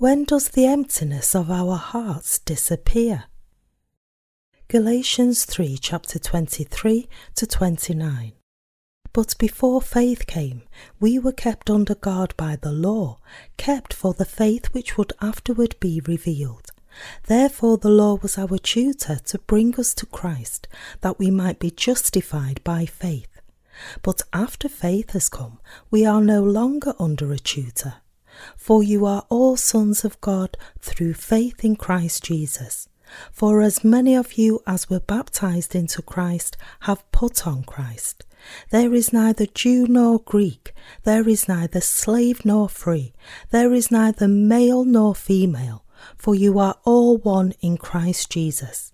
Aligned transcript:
When 0.00 0.24
does 0.24 0.48
the 0.48 0.64
emptiness 0.64 1.34
of 1.34 1.50
our 1.50 1.76
hearts 1.76 2.38
disappear? 2.38 3.24
Galatians 4.66 5.44
3 5.44 5.76
chapter 5.76 6.18
23 6.18 7.06
to 7.34 7.46
29. 7.46 8.32
But 9.12 9.34
before 9.38 9.82
faith 9.82 10.26
came, 10.26 10.62
we 11.00 11.18
were 11.18 11.34
kept 11.34 11.68
under 11.68 11.94
guard 11.94 12.34
by 12.38 12.56
the 12.56 12.72
law, 12.72 13.18
kept 13.58 13.92
for 13.92 14.14
the 14.14 14.24
faith 14.24 14.72
which 14.72 14.96
would 14.96 15.12
afterward 15.20 15.76
be 15.80 16.00
revealed. 16.06 16.70
Therefore, 17.26 17.76
the 17.76 17.90
law 17.90 18.14
was 18.14 18.38
our 18.38 18.56
tutor 18.56 19.16
to 19.16 19.38
bring 19.40 19.78
us 19.78 19.92
to 19.92 20.06
Christ, 20.06 20.66
that 21.02 21.18
we 21.18 21.30
might 21.30 21.58
be 21.58 21.70
justified 21.70 22.64
by 22.64 22.86
faith. 22.86 23.42
But 24.00 24.22
after 24.32 24.70
faith 24.70 25.10
has 25.10 25.28
come, 25.28 25.60
we 25.90 26.06
are 26.06 26.22
no 26.22 26.42
longer 26.42 26.94
under 26.98 27.32
a 27.32 27.38
tutor. 27.38 27.96
For 28.56 28.82
you 28.82 29.06
are 29.06 29.24
all 29.28 29.56
sons 29.56 30.04
of 30.04 30.20
God 30.20 30.56
through 30.80 31.14
faith 31.14 31.64
in 31.64 31.76
Christ 31.76 32.24
Jesus. 32.24 32.88
For 33.32 33.60
as 33.60 33.82
many 33.82 34.14
of 34.14 34.34
you 34.34 34.60
as 34.66 34.88
were 34.88 35.00
baptized 35.00 35.74
into 35.74 36.02
Christ 36.02 36.56
have 36.80 37.10
put 37.10 37.46
on 37.46 37.64
Christ. 37.64 38.24
There 38.70 38.94
is 38.94 39.12
neither 39.12 39.46
Jew 39.46 39.86
nor 39.86 40.20
Greek, 40.20 40.72
there 41.02 41.28
is 41.28 41.48
neither 41.48 41.80
slave 41.80 42.44
nor 42.44 42.68
free, 42.68 43.12
there 43.50 43.72
is 43.74 43.90
neither 43.90 44.28
male 44.28 44.84
nor 44.84 45.14
female, 45.14 45.84
for 46.16 46.34
you 46.34 46.58
are 46.58 46.78
all 46.84 47.18
one 47.18 47.52
in 47.60 47.76
Christ 47.76 48.30
Jesus. 48.30 48.92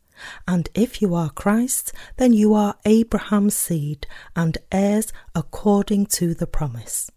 And 0.48 0.69
if 0.75 1.03
you 1.03 1.14
are 1.14 1.31
Christ, 1.31 1.92
then 2.16 2.33
you 2.33 2.55
are 2.55 2.77
Abraham's 2.84 3.55
seed 3.55 4.06
and 4.34 4.56
heirs 4.72 5.12
according 5.34 6.06
to 6.06 6.34
the 6.34 6.47
promise. 6.47 7.10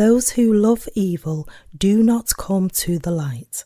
Those 0.00 0.30
who 0.30 0.50
love 0.50 0.88
evil 0.94 1.46
do 1.76 2.02
not 2.02 2.34
come 2.38 2.70
to 2.70 2.98
the 2.98 3.10
light. 3.10 3.64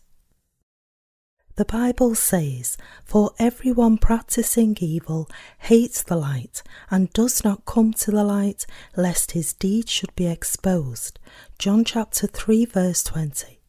The 1.54 1.64
Bible 1.64 2.16
says, 2.16 2.76
For 3.04 3.30
everyone 3.38 3.98
practicing 3.98 4.76
evil 4.80 5.30
hates 5.58 6.02
the 6.02 6.16
light 6.16 6.64
and 6.90 7.12
does 7.12 7.44
not 7.44 7.64
come 7.66 7.92
to 7.92 8.10
the 8.10 8.24
light, 8.24 8.66
lest 8.96 9.30
his 9.30 9.52
deeds 9.52 9.92
should 9.92 10.12
be 10.16 10.26
exposed. 10.26 11.20
John 11.56 11.84
chapter 11.84 12.26
3, 12.26 12.64
verse 12.64 13.04
20. 13.04 13.60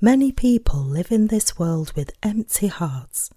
Many 0.00 0.32
people 0.32 0.80
live 0.82 1.12
in 1.12 1.26
this 1.26 1.58
world 1.58 1.92
with 1.94 2.14
empty 2.22 2.68
hearts. 2.68 3.28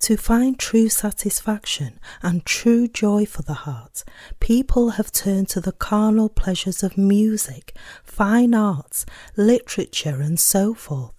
To 0.00 0.16
find 0.16 0.58
true 0.58 0.88
satisfaction 0.88 1.98
and 2.22 2.44
true 2.44 2.86
joy 2.86 3.26
for 3.26 3.42
the 3.42 3.54
heart, 3.54 4.04
people 4.40 4.90
have 4.90 5.10
turned 5.10 5.48
to 5.50 5.60
the 5.60 5.72
carnal 5.72 6.28
pleasures 6.28 6.82
of 6.82 6.98
music, 6.98 7.76
fine 8.04 8.54
arts, 8.54 9.06
literature, 9.36 10.20
and 10.20 10.38
so 10.38 10.74
forth. 10.74 11.12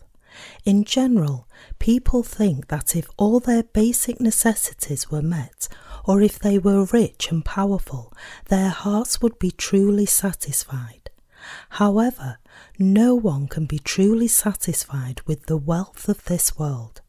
In 0.64 0.84
general, 0.84 1.48
people 1.80 2.24
think 2.24 2.68
that 2.68 2.96
if 2.96 3.10
all 3.18 3.40
their 3.40 3.64
basic 3.64 4.22
necessities 4.22 5.10
were 5.10 5.24
met, 5.24 5.68
or 6.06 6.22
if 6.22 6.38
they 6.40 6.60
were 6.60 6.86
rich 6.86 7.32
and 7.32 7.44
powerful, 7.44 8.14
their 8.46 8.70
hearts 8.70 9.22
would 9.22 9.40
be 9.40 9.52
truly 9.52 10.06
satisfied. 10.06 11.10
However, 11.72 12.38
no 12.78 13.16
one 13.16 13.48
can 13.48 13.66
be 13.66 13.80
truly 13.80 14.28
satisfied 14.28 15.22
with 15.26 15.48
the 15.48 15.58
wealth 15.58 16.08
of 16.08 16.24
this 16.26 16.58
world. 16.58 17.02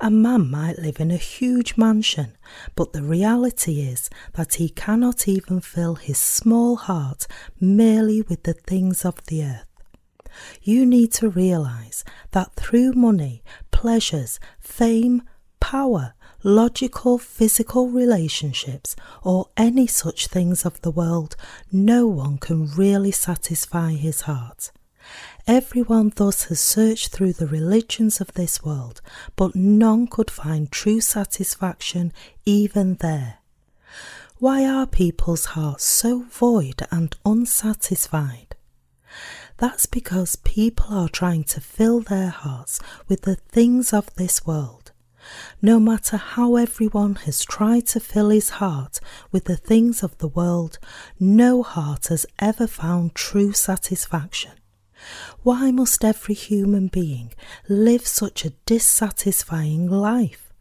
A 0.00 0.10
man 0.10 0.50
might 0.50 0.78
live 0.78 1.00
in 1.00 1.10
a 1.10 1.16
huge 1.16 1.76
mansion, 1.76 2.36
but 2.74 2.92
the 2.92 3.02
reality 3.02 3.80
is 3.80 4.10
that 4.34 4.54
he 4.54 4.68
cannot 4.68 5.26
even 5.28 5.60
fill 5.60 5.96
his 5.96 6.18
small 6.18 6.76
heart 6.76 7.26
merely 7.60 8.22
with 8.22 8.42
the 8.42 8.54
things 8.54 9.04
of 9.04 9.24
the 9.26 9.44
earth. 9.44 9.66
You 10.62 10.84
need 10.84 11.12
to 11.14 11.28
realize 11.28 12.04
that 12.32 12.54
through 12.54 12.92
money, 12.92 13.42
pleasures, 13.70 14.40
fame, 14.60 15.22
power, 15.60 16.14
logical, 16.42 17.18
physical 17.18 17.88
relationships, 17.88 18.94
or 19.22 19.48
any 19.56 19.86
such 19.86 20.26
things 20.26 20.64
of 20.64 20.80
the 20.82 20.90
world, 20.90 21.36
no 21.72 22.06
one 22.06 22.38
can 22.38 22.70
really 22.72 23.10
satisfy 23.10 23.92
his 23.92 24.22
heart. 24.22 24.70
Everyone 25.46 26.10
thus 26.16 26.44
has 26.44 26.58
searched 26.58 27.08
through 27.08 27.34
the 27.34 27.46
religions 27.46 28.18
of 28.18 28.32
this 28.32 28.64
world, 28.64 29.02
but 29.36 29.54
none 29.54 30.06
could 30.06 30.30
find 30.30 30.72
true 30.72 31.02
satisfaction 31.02 32.14
even 32.46 32.94
there. 32.94 33.40
Why 34.38 34.64
are 34.64 34.86
people's 34.86 35.44
hearts 35.44 35.84
so 35.84 36.20
void 36.30 36.86
and 36.90 37.14
unsatisfied? 37.26 38.56
That's 39.58 39.84
because 39.84 40.36
people 40.36 40.96
are 40.96 41.10
trying 41.10 41.44
to 41.44 41.60
fill 41.60 42.00
their 42.00 42.30
hearts 42.30 42.80
with 43.06 43.22
the 43.22 43.36
things 43.36 43.92
of 43.92 44.14
this 44.14 44.46
world. 44.46 44.92
No 45.60 45.78
matter 45.78 46.16
how 46.16 46.56
everyone 46.56 47.16
has 47.26 47.44
tried 47.44 47.86
to 47.88 48.00
fill 48.00 48.30
his 48.30 48.48
heart 48.48 48.98
with 49.30 49.44
the 49.44 49.56
things 49.58 50.02
of 50.02 50.16
the 50.16 50.28
world, 50.28 50.78
no 51.20 51.62
heart 51.62 52.06
has 52.06 52.24
ever 52.38 52.66
found 52.66 53.14
true 53.14 53.52
satisfaction. 53.52 54.52
Why 55.42 55.70
must 55.70 56.04
every 56.04 56.34
human 56.34 56.88
being 56.88 57.32
live 57.68 58.06
such 58.06 58.44
a 58.44 58.52
dissatisfying 58.66 59.88
life? 59.88 60.52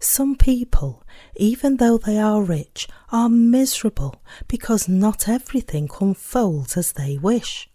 Some 0.00 0.36
people, 0.36 1.02
even 1.36 1.76
though 1.78 1.98
they 1.98 2.18
are 2.18 2.42
rich, 2.42 2.88
are 3.10 3.28
miserable 3.28 4.22
because 4.46 4.88
not 4.88 5.28
everything 5.28 5.88
unfolds 6.00 6.76
as 6.76 6.92
they 6.92 7.18
wish. 7.18 7.68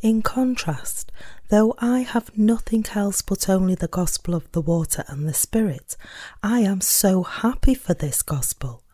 In 0.00 0.22
contrast, 0.22 1.10
though 1.48 1.74
I 1.78 2.00
have 2.00 2.36
nothing 2.38 2.84
else 2.94 3.20
but 3.20 3.48
only 3.48 3.74
the 3.74 3.88
gospel 3.88 4.34
of 4.34 4.50
the 4.52 4.60
water 4.60 5.04
and 5.08 5.28
the 5.28 5.34
Spirit, 5.34 5.96
I 6.42 6.60
am 6.60 6.80
so 6.80 7.24
happy 7.24 7.74
for 7.74 7.94
this 7.94 8.22
gospel. 8.22 8.84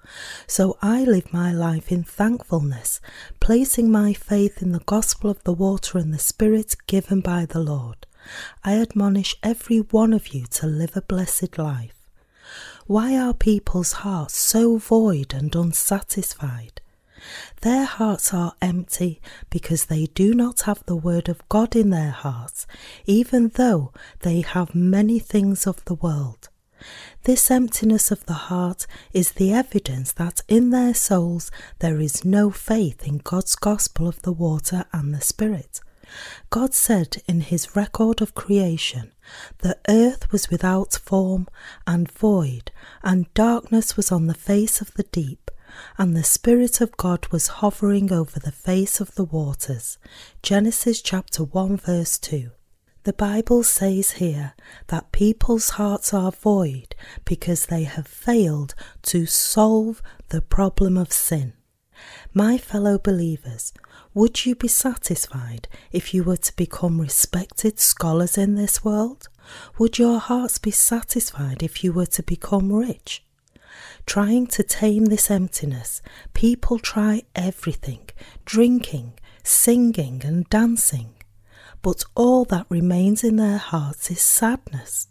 So 0.46 0.76
I 0.82 1.04
live 1.04 1.32
my 1.32 1.52
life 1.52 1.90
in 1.90 2.04
thankfulness, 2.04 3.00
placing 3.40 3.90
my 3.90 4.12
faith 4.12 4.62
in 4.62 4.72
the 4.72 4.80
gospel 4.80 5.30
of 5.30 5.42
the 5.44 5.52
water 5.52 5.98
and 5.98 6.12
the 6.12 6.18
Spirit 6.18 6.76
given 6.86 7.20
by 7.20 7.46
the 7.46 7.60
Lord. 7.60 8.06
I 8.62 8.80
admonish 8.80 9.36
every 9.42 9.78
one 9.78 10.12
of 10.12 10.28
you 10.28 10.46
to 10.46 10.66
live 10.66 10.96
a 10.96 11.02
blessed 11.02 11.58
life. 11.58 12.08
Why 12.86 13.16
are 13.18 13.34
people's 13.34 13.92
hearts 13.92 14.36
so 14.36 14.76
void 14.76 15.32
and 15.32 15.54
unsatisfied? 15.54 16.80
Their 17.62 17.84
hearts 17.84 18.34
are 18.34 18.54
empty 18.60 19.20
because 19.48 19.86
they 19.86 20.06
do 20.06 20.34
not 20.34 20.62
have 20.62 20.84
the 20.84 20.96
Word 20.96 21.28
of 21.28 21.48
God 21.48 21.74
in 21.74 21.90
their 21.90 22.10
hearts, 22.10 22.66
even 23.06 23.48
though 23.54 23.92
they 24.20 24.42
have 24.42 24.74
many 24.74 25.18
things 25.18 25.66
of 25.66 25.82
the 25.86 25.94
world. 25.94 26.50
This 27.24 27.50
emptiness 27.50 28.10
of 28.10 28.26
the 28.26 28.34
heart 28.34 28.86
is 29.14 29.32
the 29.32 29.50
evidence 29.50 30.12
that 30.12 30.42
in 30.46 30.68
their 30.68 30.92
souls 30.92 31.50
there 31.78 31.98
is 31.98 32.22
no 32.22 32.50
faith 32.50 33.08
in 33.08 33.16
God's 33.16 33.56
gospel 33.56 34.06
of 34.06 34.20
the 34.20 34.32
water 34.32 34.84
and 34.92 35.14
the 35.14 35.22
Spirit. 35.22 35.80
God 36.50 36.74
said 36.74 37.22
in 37.26 37.40
his 37.40 37.74
record 37.74 38.20
of 38.20 38.34
creation, 38.34 39.12
The 39.60 39.78
earth 39.88 40.30
was 40.32 40.50
without 40.50 40.92
form 40.92 41.48
and 41.86 42.12
void, 42.12 42.70
and 43.02 43.32
darkness 43.32 43.96
was 43.96 44.12
on 44.12 44.26
the 44.26 44.34
face 44.34 44.82
of 44.82 44.92
the 44.92 45.04
deep, 45.04 45.50
and 45.96 46.14
the 46.14 46.24
Spirit 46.24 46.82
of 46.82 46.94
God 46.98 47.28
was 47.28 47.46
hovering 47.64 48.12
over 48.12 48.38
the 48.38 48.52
face 48.52 49.00
of 49.00 49.14
the 49.14 49.24
waters. 49.24 49.96
Genesis 50.42 51.00
chapter 51.00 51.42
1, 51.42 51.78
verse 51.78 52.18
2. 52.18 52.50
The 53.04 53.12
Bible 53.12 53.62
says 53.62 54.12
here 54.12 54.54
that 54.86 55.12
people's 55.12 55.70
hearts 55.70 56.14
are 56.14 56.32
void 56.32 56.94
because 57.26 57.66
they 57.66 57.82
have 57.82 58.06
failed 58.06 58.74
to 59.02 59.26
solve 59.26 60.00
the 60.30 60.40
problem 60.40 60.96
of 60.96 61.12
sin. 61.12 61.52
My 62.32 62.56
fellow 62.56 62.98
believers, 62.98 63.74
would 64.14 64.46
you 64.46 64.54
be 64.54 64.68
satisfied 64.68 65.68
if 65.92 66.14
you 66.14 66.24
were 66.24 66.38
to 66.38 66.56
become 66.56 66.98
respected 66.98 67.78
scholars 67.78 68.38
in 68.38 68.54
this 68.54 68.82
world? 68.82 69.28
Would 69.78 69.98
your 69.98 70.18
hearts 70.18 70.56
be 70.56 70.70
satisfied 70.70 71.62
if 71.62 71.84
you 71.84 71.92
were 71.92 72.06
to 72.06 72.22
become 72.22 72.72
rich? 72.72 73.22
Trying 74.06 74.46
to 74.46 74.62
tame 74.62 75.06
this 75.06 75.30
emptiness, 75.30 76.00
people 76.32 76.78
try 76.78 77.24
everything 77.34 78.08
drinking, 78.46 79.12
singing, 79.42 80.22
and 80.24 80.48
dancing 80.48 81.13
but 81.84 82.02
all 82.14 82.46
that 82.46 82.64
remains 82.70 83.22
in 83.22 83.36
their 83.36 83.58
hearts 83.58 84.10
is 84.10 84.22
sadness. 84.22 85.08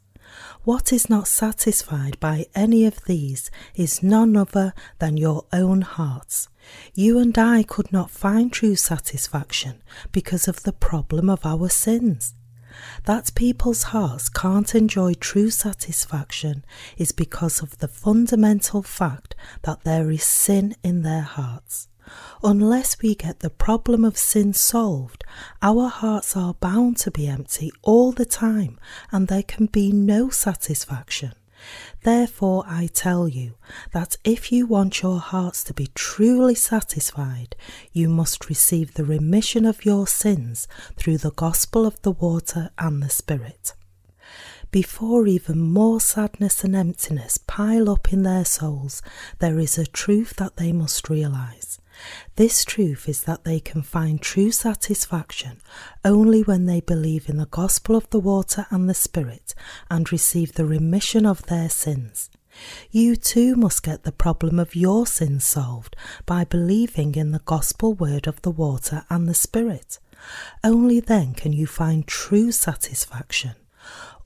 What 0.64 0.92
is 0.92 1.08
not 1.08 1.28
satisfied 1.28 2.20
by 2.20 2.48
any 2.56 2.88
of 2.88 3.06
these 3.06 3.52
is 3.76 4.02
none 4.02 4.36
other 4.36 4.74
than 4.98 5.16
your 5.16 5.46
own 5.54 5.82
hearts. 5.82 6.50
You 6.96 7.20
and 7.20 7.38
I 7.38 7.62
could 7.62 7.94
not 7.94 8.10
find 8.10 8.52
true 8.52 8.76
satisfaction 8.76 9.84
because 10.12 10.48
of 10.48 10.64
the 10.64 10.74
problem 10.74 11.30
of 11.30 11.46
our 11.46 11.70
sins. 11.70 12.34
That 13.06 13.36
people's 13.36 13.84
hearts 13.84 14.28
can't 14.28 14.74
enjoy 14.74 15.14
true 15.14 15.52
satisfaction 15.52 16.66
is 16.98 17.12
because 17.12 17.62
of 17.62 17.78
the 17.78 17.88
fundamental 17.88 18.82
fact 18.82 19.36
that 19.62 19.84
there 19.84 20.10
is 20.10 20.24
sin 20.24 20.76
in 20.82 21.04
their 21.04 21.22
hearts. 21.22 21.88
Unless 22.44 23.02
we 23.02 23.16
get 23.16 23.40
the 23.40 23.50
problem 23.50 24.04
of 24.04 24.18
sin 24.18 24.54
solved, 24.54 25.24
our 25.62 25.88
hearts 25.88 26.36
are 26.36 26.54
bound 26.56 26.98
to 26.98 27.12
be 27.12 27.28
empty 27.28 27.72
all 27.82 28.12
the 28.12 28.26
time 28.26 28.80
and 29.12 29.28
there 29.28 29.44
can 29.44 29.68
be 29.68 29.92
no 29.92 30.30
satisfaction. 30.30 31.34
Therefore, 32.04 32.66
I 32.68 32.88
tell 32.88 33.28
you 33.28 33.56
that 33.94 34.18
if 34.26 34.52
you 34.52 34.66
want 34.66 35.02
your 35.02 35.20
hearts 35.20 35.64
to 35.66 35.74
be 35.74 35.88
truly 35.96 36.56
satisfied, 36.56 37.56
you 37.94 38.10
must 38.10 38.50
receive 38.50 38.94
the 38.94 39.06
remission 39.06 39.66
of 39.66 39.86
your 39.86 40.06
sins 40.06 40.68
through 40.98 41.20
the 41.20 41.32
gospel 41.32 41.86
of 41.86 42.02
the 42.02 42.12
water 42.12 42.72
and 42.78 43.02
the 43.02 43.10
Spirit 43.10 43.74
before 44.74 45.28
even 45.28 45.62
more 45.62 46.02
sadness 46.02 46.64
and 46.64 46.76
emptiness 46.76 47.38
pile 47.38 47.88
up 47.88 48.12
in 48.12 48.24
their 48.24 48.44
souls, 48.44 49.04
there 49.38 49.60
is 49.60 49.78
a 49.78 49.86
truth 49.86 50.36
that 50.38 50.58
they 50.58 50.72
must 50.72 51.10
realize. 51.12 51.80
This 52.36 52.66
truth 52.66 53.08
is 53.08 53.24
that 53.24 53.44
they 53.44 53.60
can 53.60 53.82
find 53.82 54.22
true 54.22 54.52
satisfaction 54.52 55.62
only 56.04 56.42
when 56.42 56.66
they 56.66 56.82
believe 56.82 57.30
in 57.30 57.38
the 57.38 57.46
gospel 57.46 57.96
of 57.96 58.10
the 58.10 58.20
water 58.20 58.66
and 58.70 58.90
the 58.90 58.94
Spirit 58.94 59.54
and 59.90 60.12
receive 60.12 60.54
the 60.54 60.66
remission 60.66 61.26
of 61.26 61.44
their 61.44 61.70
sins. 61.70 62.30
You 62.92 63.16
too 63.16 63.56
must 63.56 63.84
get 63.84 64.04
the 64.04 64.12
problem 64.12 64.60
of 64.60 64.76
your 64.76 65.08
sins 65.08 65.44
solved 65.44 65.96
by 66.26 66.46
believing 66.46 67.16
in 67.16 67.32
the 67.32 67.40
gospel 67.40 67.94
word 67.94 68.28
of 68.28 68.42
the 68.44 68.52
water 68.52 69.06
and 69.10 69.28
the 69.28 69.34
Spirit. 69.34 70.00
Only 70.64 71.00
then 71.00 71.34
can 71.34 71.54
you 71.54 71.68
find 71.68 72.08
true 72.08 72.52
satisfaction 72.52 73.56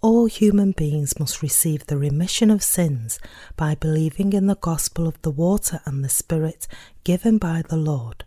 all 0.01 0.25
human 0.25 0.71
beings 0.71 1.19
must 1.19 1.41
receive 1.41 1.85
the 1.85 1.97
remission 1.97 2.51
of 2.51 2.63
sins 2.63 3.19
by 3.55 3.75
believing 3.75 4.33
in 4.33 4.47
the 4.47 4.55
gospel 4.55 5.07
of 5.07 5.21
the 5.21 5.31
water 5.31 5.81
and 5.85 6.03
the 6.03 6.09
Spirit 6.09 6.67
given 7.03 7.38
by 7.38 7.63
the 7.67 7.77
Lord. 7.77 8.23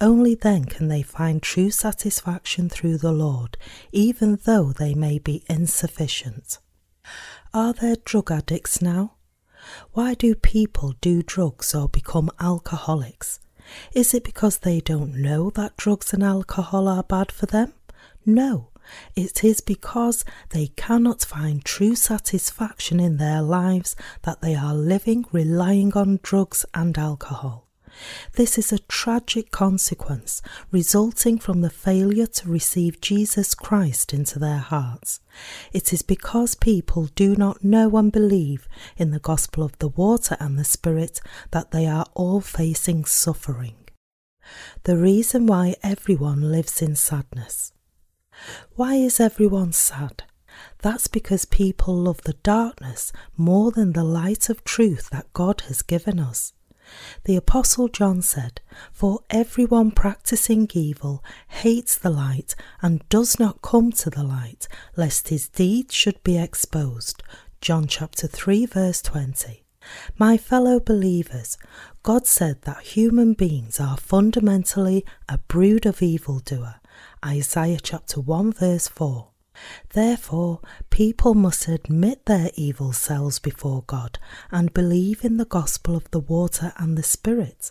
Only 0.00 0.34
then 0.34 0.64
can 0.64 0.88
they 0.88 1.02
find 1.02 1.42
true 1.42 1.70
satisfaction 1.70 2.68
through 2.68 2.98
the 2.98 3.12
Lord, 3.12 3.56
even 3.92 4.38
though 4.44 4.72
they 4.72 4.94
may 4.94 5.18
be 5.18 5.44
insufficient. 5.48 6.58
Are 7.54 7.72
there 7.72 7.96
drug 7.96 8.30
addicts 8.30 8.82
now? 8.82 9.14
Why 9.92 10.14
do 10.14 10.34
people 10.34 10.94
do 11.00 11.22
drugs 11.22 11.74
or 11.74 11.88
become 11.88 12.30
alcoholics? 12.40 13.38
Is 13.94 14.12
it 14.12 14.24
because 14.24 14.58
they 14.58 14.80
don't 14.80 15.14
know 15.14 15.50
that 15.50 15.76
drugs 15.76 16.12
and 16.12 16.22
alcohol 16.22 16.88
are 16.88 17.04
bad 17.04 17.30
for 17.30 17.46
them? 17.46 17.72
No, 18.26 18.70
it 19.16 19.44
is 19.44 19.60
because 19.60 20.24
they 20.50 20.68
cannot 20.68 21.22
find 21.22 21.64
true 21.64 21.94
satisfaction 21.94 23.00
in 23.00 23.16
their 23.16 23.42
lives 23.42 23.96
that 24.22 24.40
they 24.40 24.54
are 24.54 24.74
living 24.74 25.24
relying 25.32 25.92
on 25.94 26.20
drugs 26.22 26.64
and 26.74 26.96
alcohol. 26.98 27.68
This 28.34 28.58
is 28.58 28.72
a 28.72 28.78
tragic 28.78 29.50
consequence 29.50 30.40
resulting 30.70 31.38
from 31.38 31.60
the 31.60 31.70
failure 31.70 32.26
to 32.26 32.48
receive 32.48 33.00
Jesus 33.00 33.54
Christ 33.54 34.14
into 34.14 34.38
their 34.38 34.58
hearts. 34.58 35.20
It 35.72 35.92
is 35.92 36.02
because 36.02 36.54
people 36.54 37.08
do 37.14 37.36
not 37.36 37.62
know 37.62 37.96
and 37.96 38.10
believe 38.10 38.68
in 38.96 39.10
the 39.10 39.18
gospel 39.18 39.62
of 39.62 39.78
the 39.78 39.88
water 39.88 40.36
and 40.40 40.58
the 40.58 40.64
Spirit 40.64 41.20
that 41.50 41.70
they 41.70 41.86
are 41.86 42.06
all 42.14 42.40
facing 42.40 43.04
suffering. 43.04 43.76
The 44.84 44.96
reason 44.96 45.46
why 45.46 45.76
everyone 45.82 46.50
lives 46.50 46.82
in 46.82 46.96
sadness. 46.96 47.72
Why 48.74 48.94
is 48.94 49.20
everyone 49.20 49.72
sad? 49.72 50.24
That's 50.82 51.06
because 51.06 51.44
people 51.44 51.94
love 51.94 52.22
the 52.22 52.34
darkness 52.42 53.12
more 53.36 53.70
than 53.70 53.92
the 53.92 54.04
light 54.04 54.48
of 54.48 54.64
truth 54.64 55.10
that 55.10 55.32
God 55.32 55.62
has 55.62 55.82
given 55.82 56.18
us. 56.18 56.52
The 57.24 57.36
Apostle 57.36 57.88
John 57.88 58.22
said, 58.22 58.60
For 58.92 59.20
everyone 59.30 59.92
practicing 59.92 60.68
evil 60.74 61.24
hates 61.48 61.96
the 61.96 62.10
light 62.10 62.54
and 62.80 63.08
does 63.08 63.38
not 63.38 63.62
come 63.62 63.92
to 63.92 64.10
the 64.10 64.24
light, 64.24 64.68
lest 64.96 65.28
his 65.28 65.48
deeds 65.48 65.94
should 65.94 66.22
be 66.22 66.38
exposed. 66.38 67.22
John 67.60 67.86
chapter 67.86 68.26
3, 68.26 68.66
verse 68.66 69.00
20. 69.02 69.64
My 70.18 70.36
fellow 70.36 70.80
believers, 70.80 71.56
God 72.02 72.26
said 72.26 72.62
that 72.62 72.82
human 72.82 73.34
beings 73.34 73.80
are 73.80 73.96
fundamentally 73.96 75.04
a 75.28 75.38
brood 75.38 75.86
of 75.86 76.02
evildoer. 76.02 76.76
Isaiah 77.24 77.78
chapter 77.80 78.20
1 78.20 78.52
verse 78.52 78.88
4. 78.88 79.28
Therefore, 79.92 80.60
people 80.90 81.34
must 81.34 81.68
admit 81.68 82.26
their 82.26 82.50
evil 82.56 82.92
selves 82.92 83.38
before 83.38 83.84
God 83.86 84.18
and 84.50 84.74
believe 84.74 85.24
in 85.24 85.36
the 85.36 85.44
gospel 85.44 85.94
of 85.94 86.10
the 86.10 86.20
water 86.20 86.72
and 86.78 86.98
the 86.98 87.02
Spirit. 87.02 87.70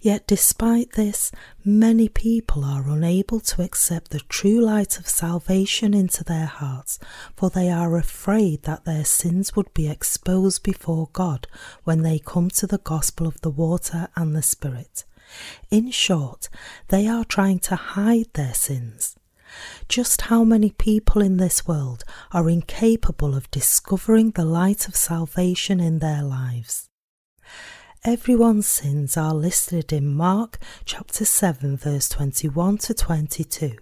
Yet, 0.00 0.26
despite 0.26 0.92
this, 0.92 1.32
many 1.64 2.08
people 2.08 2.64
are 2.64 2.88
unable 2.88 3.40
to 3.40 3.62
accept 3.62 4.10
the 4.10 4.20
true 4.20 4.60
light 4.60 4.98
of 4.98 5.08
salvation 5.08 5.94
into 5.94 6.22
their 6.24 6.46
hearts, 6.46 6.98
for 7.36 7.50
they 7.50 7.70
are 7.70 7.96
afraid 7.96 8.64
that 8.64 8.84
their 8.84 9.04
sins 9.04 9.56
would 9.56 9.72
be 9.74 9.88
exposed 9.88 10.62
before 10.62 11.08
God 11.12 11.46
when 11.84 12.02
they 12.02 12.18
come 12.18 12.50
to 12.50 12.66
the 12.66 12.78
gospel 12.78 13.26
of 13.26 13.40
the 13.40 13.50
water 13.50 14.08
and 14.16 14.34
the 14.34 14.42
Spirit. 14.42 15.04
In 15.70 15.90
short, 15.90 16.48
they 16.88 17.06
are 17.06 17.24
trying 17.24 17.58
to 17.60 17.76
hide 17.76 18.32
their 18.34 18.54
sins. 18.54 19.16
Just 19.88 20.22
how 20.22 20.44
many 20.44 20.70
people 20.70 21.22
in 21.22 21.36
this 21.36 21.66
world 21.66 22.04
are 22.32 22.48
incapable 22.48 23.34
of 23.34 23.50
discovering 23.50 24.32
the 24.32 24.44
light 24.44 24.88
of 24.88 24.96
salvation 24.96 25.80
in 25.80 25.98
their 26.00 26.22
lives? 26.22 26.88
Everyone's 28.04 28.68
sins 28.68 29.16
are 29.16 29.34
listed 29.34 29.92
in 29.92 30.14
Mark 30.14 30.58
chapter 30.84 31.24
7, 31.24 31.76
verse 31.76 32.08
21 32.08 32.78
to 32.78 32.94
22. 32.94 33.76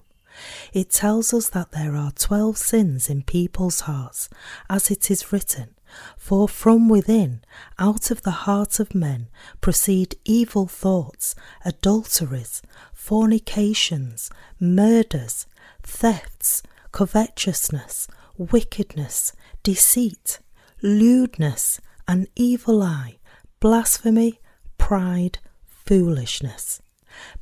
It 0.72 0.90
tells 0.90 1.34
us 1.34 1.50
that 1.50 1.72
there 1.72 1.94
are 1.94 2.10
12 2.12 2.56
sins 2.56 3.10
in 3.10 3.22
people's 3.22 3.80
hearts, 3.80 4.28
as 4.68 4.90
it 4.90 5.10
is 5.10 5.32
written, 5.32 5.73
for 6.16 6.48
from 6.48 6.88
within, 6.88 7.42
out 7.78 8.10
of 8.10 8.22
the 8.22 8.30
heart 8.46 8.80
of 8.80 8.94
men, 8.94 9.28
proceed 9.60 10.16
evil 10.24 10.66
thoughts, 10.66 11.34
adulteries, 11.64 12.62
fornications, 12.92 14.30
murders, 14.60 15.46
thefts, 15.82 16.62
covetousness, 16.92 18.08
wickedness, 18.36 19.32
deceit, 19.62 20.40
lewdness, 20.82 21.80
an 22.06 22.26
evil 22.36 22.82
eye, 22.82 23.18
blasphemy, 23.60 24.40
pride, 24.78 25.38
foolishness. 25.66 26.80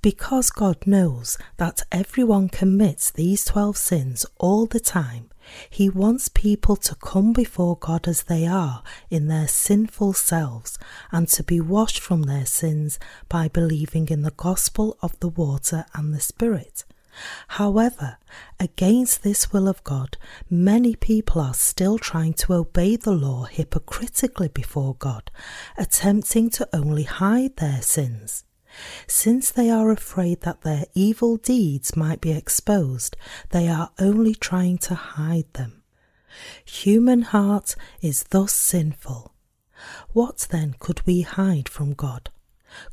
Because 0.00 0.50
God 0.50 0.86
knows 0.86 1.38
that 1.56 1.82
everyone 1.90 2.48
commits 2.48 3.10
these 3.10 3.44
12 3.44 3.76
sins 3.76 4.26
all 4.38 4.66
the 4.66 4.80
time, 4.80 5.30
he 5.68 5.88
wants 5.88 6.28
people 6.28 6.76
to 6.76 6.94
come 6.94 7.32
before 7.32 7.76
God 7.76 8.08
as 8.08 8.24
they 8.24 8.46
are 8.46 8.82
in 9.10 9.28
their 9.28 9.48
sinful 9.48 10.12
selves 10.12 10.78
and 11.10 11.28
to 11.28 11.42
be 11.42 11.60
washed 11.60 12.00
from 12.00 12.22
their 12.22 12.46
sins 12.46 12.98
by 13.28 13.48
believing 13.48 14.08
in 14.08 14.22
the 14.22 14.30
gospel 14.32 14.96
of 15.02 15.18
the 15.20 15.28
water 15.28 15.84
and 15.94 16.12
the 16.12 16.20
Spirit. 16.20 16.84
However, 17.48 18.18
against 18.58 19.22
this 19.22 19.52
will 19.52 19.68
of 19.68 19.84
God, 19.84 20.16
many 20.48 20.94
people 20.94 21.40
are 21.42 21.54
still 21.54 21.98
trying 21.98 22.32
to 22.34 22.54
obey 22.54 22.96
the 22.96 23.12
law 23.12 23.44
hypocritically 23.44 24.48
before 24.48 24.94
God, 24.94 25.30
attempting 25.76 26.48
to 26.50 26.68
only 26.72 27.02
hide 27.02 27.56
their 27.56 27.82
sins. 27.82 28.44
Since 29.06 29.50
they 29.50 29.70
are 29.70 29.90
afraid 29.90 30.40
that 30.42 30.62
their 30.62 30.84
evil 30.94 31.36
deeds 31.36 31.96
might 31.96 32.20
be 32.20 32.32
exposed, 32.32 33.16
they 33.50 33.68
are 33.68 33.90
only 33.98 34.34
trying 34.34 34.78
to 34.78 34.94
hide 34.94 35.52
them. 35.54 35.82
Human 36.64 37.22
heart 37.22 37.76
is 38.00 38.24
thus 38.30 38.52
sinful. 38.52 39.34
What 40.12 40.46
then 40.50 40.74
could 40.78 41.04
we 41.06 41.22
hide 41.22 41.68
from 41.68 41.94
God? 41.94 42.30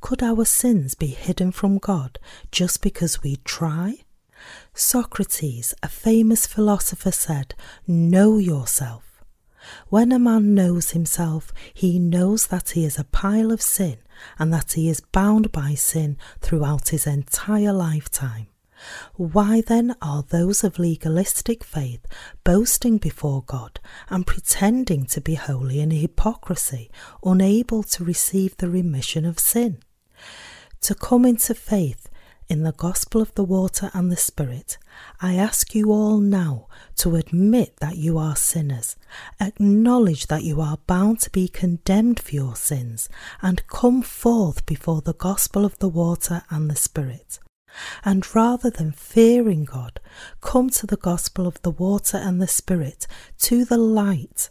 Could 0.01 0.21
our 0.21 0.43
sins 0.45 0.93
be 0.95 1.07
hidden 1.07 1.51
from 1.51 1.77
God 1.77 2.19
just 2.51 2.81
because 2.81 3.23
we 3.23 3.37
try? 3.37 3.99
Socrates, 4.73 5.73
a 5.83 5.87
famous 5.87 6.45
philosopher, 6.45 7.11
said, 7.11 7.55
Know 7.87 8.37
yourself. 8.37 9.23
When 9.89 10.11
a 10.11 10.19
man 10.19 10.53
knows 10.53 10.91
himself, 10.91 11.53
he 11.73 11.99
knows 11.99 12.47
that 12.47 12.71
he 12.71 12.85
is 12.85 12.97
a 12.97 13.03
pile 13.03 13.51
of 13.51 13.61
sin 13.61 13.97
and 14.37 14.53
that 14.53 14.73
he 14.73 14.89
is 14.89 15.01
bound 15.01 15.51
by 15.51 15.73
sin 15.73 16.17
throughout 16.41 16.89
his 16.89 17.07
entire 17.07 17.73
lifetime. 17.73 18.47
Why 19.15 19.61
then 19.61 19.95
are 20.01 20.23
those 20.23 20.63
of 20.63 20.79
legalistic 20.79 21.63
faith 21.63 22.05
boasting 22.43 22.97
before 22.97 23.43
God 23.43 23.79
and 24.09 24.25
pretending 24.25 25.05
to 25.07 25.21
be 25.21 25.35
holy 25.35 25.79
in 25.79 25.91
hypocrisy, 25.91 26.89
unable 27.23 27.83
to 27.83 28.03
receive 28.03 28.55
the 28.57 28.69
remission 28.69 29.25
of 29.25 29.39
sin? 29.39 29.79
To 30.81 30.95
come 30.95 31.25
into 31.25 31.53
faith 31.53 32.09
in 32.47 32.63
the 32.63 32.71
gospel 32.71 33.21
of 33.21 33.33
the 33.35 33.43
water 33.43 33.91
and 33.93 34.11
the 34.11 34.17
Spirit 34.17 34.77
I 35.21 35.35
ask 35.35 35.75
you 35.75 35.91
all 35.91 36.19
now 36.19 36.67
to 36.97 37.15
admit 37.15 37.77
that 37.77 37.97
you 37.97 38.17
are 38.17 38.35
sinners, 38.35 38.95
acknowledge 39.39 40.27
that 40.27 40.43
you 40.43 40.61
are 40.61 40.77
bound 40.87 41.19
to 41.21 41.29
be 41.29 41.47
condemned 41.47 42.19
for 42.19 42.35
your 42.35 42.55
sins, 42.55 43.09
and 43.41 43.67
come 43.67 44.01
forth 44.01 44.65
before 44.65 45.01
the 45.01 45.13
gospel 45.13 45.65
of 45.65 45.77
the 45.79 45.89
water 45.89 46.43
and 46.49 46.69
the 46.69 46.75
Spirit. 46.75 47.39
And 48.03 48.25
rather 48.33 48.69
than 48.69 48.91
fearing 48.91 49.65
God, 49.65 49.99
come 50.41 50.69
to 50.71 50.87
the 50.87 50.97
gospel 50.97 51.47
of 51.47 51.61
the 51.61 51.71
water 51.71 52.17
and 52.17 52.41
the 52.41 52.47
Spirit, 52.47 53.07
to 53.39 53.65
the 53.65 53.77
light. 53.77 54.49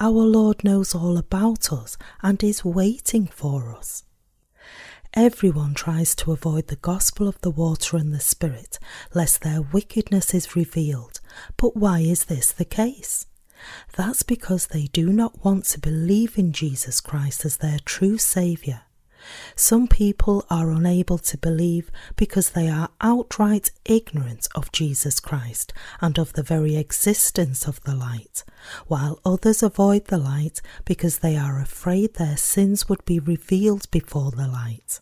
Our 0.00 0.24
Lord 0.24 0.64
knows 0.64 0.94
all 0.94 1.16
about 1.16 1.72
us 1.72 1.96
and 2.22 2.42
is 2.42 2.64
waiting 2.64 3.26
for 3.26 3.74
us. 3.74 4.04
Everyone 5.14 5.74
tries 5.74 6.14
to 6.16 6.32
avoid 6.32 6.68
the 6.68 6.76
gospel 6.76 7.28
of 7.28 7.38
the 7.42 7.50
water 7.50 7.98
and 7.98 8.14
the 8.14 8.20
Spirit, 8.20 8.78
lest 9.12 9.42
their 9.42 9.60
wickedness 9.60 10.32
is 10.32 10.56
revealed. 10.56 11.20
But 11.58 11.76
why 11.76 12.00
is 12.00 12.24
this 12.24 12.50
the 12.50 12.64
case? 12.64 13.26
That's 13.94 14.22
because 14.22 14.68
they 14.68 14.84
do 14.86 15.12
not 15.12 15.44
want 15.44 15.66
to 15.66 15.78
believe 15.80 16.38
in 16.38 16.52
Jesus 16.52 17.02
Christ 17.02 17.44
as 17.44 17.58
their 17.58 17.78
true 17.84 18.16
Saviour. 18.16 18.84
Some 19.54 19.88
people 19.88 20.44
are 20.50 20.70
unable 20.70 21.18
to 21.18 21.38
believe 21.38 21.90
because 22.16 22.50
they 22.50 22.68
are 22.68 22.90
outright 23.00 23.70
ignorant 23.84 24.48
of 24.54 24.72
Jesus 24.72 25.20
Christ 25.20 25.72
and 26.00 26.18
of 26.18 26.32
the 26.32 26.42
very 26.42 26.76
existence 26.76 27.66
of 27.66 27.82
the 27.82 27.94
light, 27.94 28.44
while 28.86 29.20
others 29.24 29.62
avoid 29.62 30.06
the 30.06 30.18
light 30.18 30.60
because 30.84 31.18
they 31.18 31.36
are 31.36 31.60
afraid 31.60 32.14
their 32.14 32.36
sins 32.36 32.88
would 32.88 33.04
be 33.04 33.18
revealed 33.18 33.90
before 33.90 34.30
the 34.30 34.48
light. 34.48 35.00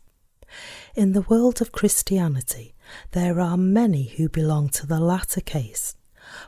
In 0.95 1.13
the 1.13 1.23
world 1.23 1.61
of 1.61 1.73
Christianity, 1.73 2.75
there 3.13 3.41
are 3.41 3.57
many 3.57 4.09
who 4.17 4.29
belong 4.29 4.69
to 4.71 4.87
the 4.87 5.01
latter 5.01 5.41
case. 5.41 5.95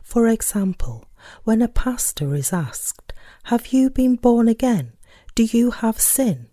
For 0.02 0.26
example, 0.28 1.06
when 1.44 1.62
a 1.62 1.68
pastor 1.68 2.34
is 2.34 2.52
asked, 2.52 3.12
Have 3.44 3.68
you 3.68 3.90
been 3.90 4.16
born 4.16 4.48
again? 4.48 4.92
Do 5.34 5.44
you 5.44 5.70
have 5.70 6.00
sin? 6.00 6.48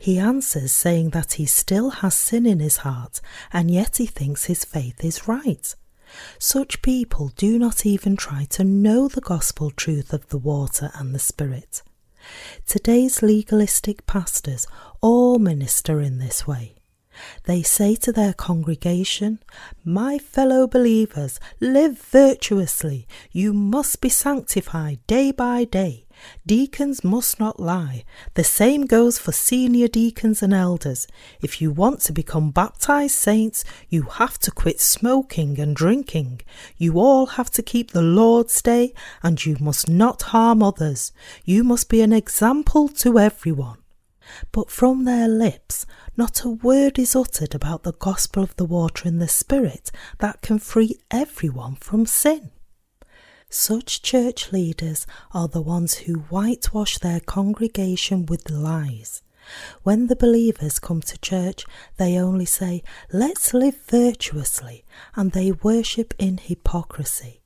He 0.00 0.18
answers 0.18 0.72
saying 0.72 1.10
that 1.10 1.34
he 1.34 1.44
still 1.44 1.90
has 1.90 2.14
sin 2.14 2.46
in 2.46 2.58
his 2.58 2.78
heart 2.78 3.20
and 3.52 3.70
yet 3.70 3.98
he 3.98 4.06
thinks 4.06 4.46
his 4.46 4.64
faith 4.64 5.04
is 5.04 5.28
right. 5.28 5.74
Such 6.38 6.80
people 6.80 7.32
do 7.36 7.58
not 7.58 7.84
even 7.84 8.16
try 8.16 8.46
to 8.52 8.64
know 8.64 9.08
the 9.08 9.20
gospel 9.20 9.70
truth 9.70 10.14
of 10.14 10.26
the 10.28 10.38
water 10.38 10.90
and 10.94 11.14
the 11.14 11.18
Spirit. 11.18 11.82
Today's 12.66 13.22
legalistic 13.22 14.06
pastors 14.06 14.66
all 15.02 15.38
minister 15.38 16.00
in 16.00 16.18
this 16.18 16.46
way. 16.46 16.76
They 17.44 17.60
say 17.60 17.94
to 17.96 18.10
their 18.10 18.32
congregation, 18.32 19.40
My 19.84 20.16
fellow 20.16 20.66
believers, 20.66 21.38
live 21.60 21.98
virtuously. 21.98 23.06
You 23.32 23.52
must 23.52 24.00
be 24.00 24.08
sanctified 24.08 25.06
day 25.06 25.30
by 25.30 25.64
day. 25.64 26.06
Deacons 26.46 27.04
must 27.04 27.38
not 27.38 27.60
lie. 27.60 28.04
The 28.34 28.44
same 28.44 28.86
goes 28.86 29.18
for 29.18 29.32
senior 29.32 29.88
deacons 29.88 30.42
and 30.42 30.52
elders. 30.52 31.06
If 31.40 31.60
you 31.60 31.70
want 31.70 32.00
to 32.02 32.12
become 32.12 32.50
baptized 32.50 33.14
saints, 33.14 33.64
you 33.88 34.02
have 34.02 34.38
to 34.40 34.50
quit 34.50 34.80
smoking 34.80 35.58
and 35.58 35.74
drinking. 35.74 36.42
You 36.76 36.98
all 36.98 37.26
have 37.26 37.50
to 37.50 37.62
keep 37.62 37.90
the 37.90 38.02
Lord's 38.02 38.60
Day, 38.62 38.92
and 39.22 39.44
you 39.44 39.56
must 39.60 39.88
not 39.88 40.22
harm 40.22 40.62
others. 40.62 41.12
You 41.44 41.64
must 41.64 41.88
be 41.88 42.00
an 42.00 42.12
example 42.12 42.88
to 42.88 43.18
everyone. 43.18 43.78
But 44.52 44.70
from 44.70 45.04
their 45.04 45.28
lips, 45.28 45.86
not 46.16 46.44
a 46.44 46.50
word 46.50 46.98
is 46.98 47.16
uttered 47.16 47.54
about 47.54 47.82
the 47.82 47.92
gospel 47.92 48.42
of 48.42 48.54
the 48.56 48.64
water 48.64 49.08
and 49.08 49.20
the 49.20 49.28
Spirit 49.28 49.90
that 50.18 50.42
can 50.42 50.58
free 50.58 50.98
everyone 51.10 51.76
from 51.76 52.06
sin. 52.06 52.50
Such 53.52 54.02
church 54.02 54.52
leaders 54.52 55.08
are 55.32 55.48
the 55.48 55.60
ones 55.60 55.94
who 55.94 56.20
whitewash 56.30 56.98
their 56.98 57.18
congregation 57.18 58.24
with 58.26 58.48
lies. 58.48 59.22
When 59.82 60.06
the 60.06 60.14
believers 60.14 60.78
come 60.78 61.00
to 61.00 61.18
church, 61.18 61.64
they 61.96 62.16
only 62.16 62.44
say, 62.44 62.84
Let's 63.12 63.52
live 63.52 63.76
virtuously, 63.88 64.84
and 65.16 65.32
they 65.32 65.50
worship 65.50 66.14
in 66.16 66.38
hypocrisy. 66.38 67.40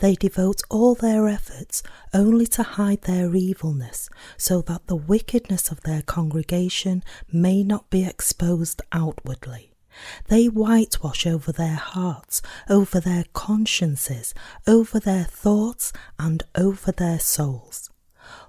They 0.00 0.16
devote 0.16 0.62
all 0.68 0.96
their 0.96 1.28
efforts 1.28 1.84
only 2.12 2.46
to 2.48 2.64
hide 2.64 3.02
their 3.02 3.32
evilness, 3.36 4.08
so 4.36 4.62
that 4.62 4.88
the 4.88 4.96
wickedness 4.96 5.70
of 5.70 5.82
their 5.82 6.02
congregation 6.02 7.04
may 7.30 7.62
not 7.62 7.88
be 7.88 8.04
exposed 8.04 8.82
outwardly. 8.90 9.75
They 10.28 10.46
whitewash 10.46 11.26
over 11.26 11.52
their 11.52 11.76
hearts, 11.76 12.42
over 12.68 13.00
their 13.00 13.24
consciences, 13.32 14.34
over 14.66 14.98
their 14.98 15.24
thoughts, 15.24 15.92
and 16.18 16.42
over 16.54 16.92
their 16.92 17.20
souls. 17.20 17.90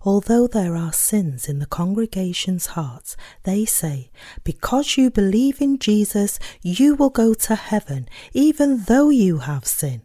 Although 0.01 0.47
there 0.47 0.75
are 0.75 0.93
sins 0.93 1.47
in 1.47 1.59
the 1.59 1.65
congregation's 1.65 2.67
hearts, 2.67 3.15
they 3.43 3.65
say, 3.65 4.09
Because 4.43 4.97
you 4.97 5.09
believe 5.09 5.61
in 5.61 5.79
Jesus, 5.79 6.39
you 6.61 6.95
will 6.95 7.09
go 7.09 7.33
to 7.33 7.55
heaven, 7.55 8.07
even 8.33 8.83
though 8.83 9.09
you 9.09 9.39
have 9.39 9.65
sin. 9.65 10.01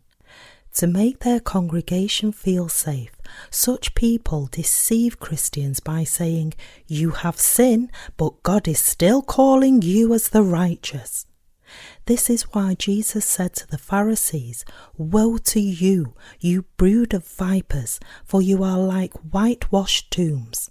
To 0.75 0.87
make 0.87 1.21
their 1.21 1.41
congregation 1.41 2.33
feel 2.33 2.69
safe, 2.69 3.13
such 3.51 3.95
people 3.95 4.49
deceive 4.51 5.21
Christians 5.21 5.81
by 5.81 6.05
saying, 6.05 6.55
You 6.87 7.11
have 7.11 7.39
sin, 7.39 7.91
but 8.17 8.43
God 8.43 8.67
is 8.67 8.81
still 8.81 9.21
calling 9.21 9.83
you 9.83 10.15
as 10.15 10.31
the 10.31 10.43
righteous. 10.43 11.27
This 12.07 12.29
is 12.29 12.43
why 12.53 12.75
Jesus 12.75 13.25
said 13.25 13.55
to 13.55 13.67
the 13.69 13.79
Pharisees, 13.79 14.65
Woe 14.97 15.39
to 15.39 15.61
you, 15.61 16.15
you 16.41 16.65
brood 16.77 17.15
of 17.15 17.27
vipers, 17.27 18.01
for 18.25 18.43
you 18.43 18.65
are 18.65 18.79
like 18.79 19.15
whitewashed 19.33 20.11
tombs. 20.11 20.71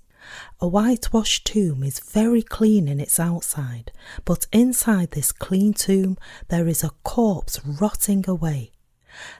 A 0.59 0.67
whitewashed 0.67 1.45
tomb 1.45 1.83
is 1.83 1.99
very 1.99 2.41
clean 2.41 2.87
in 2.87 2.99
its 2.99 3.19
outside, 3.19 3.91
but 4.25 4.45
inside 4.51 5.11
this 5.11 5.31
clean 5.31 5.73
tomb 5.73 6.17
there 6.49 6.67
is 6.67 6.83
a 6.83 6.91
corpse 7.03 7.59
rotting 7.65 8.25
away. 8.27 8.71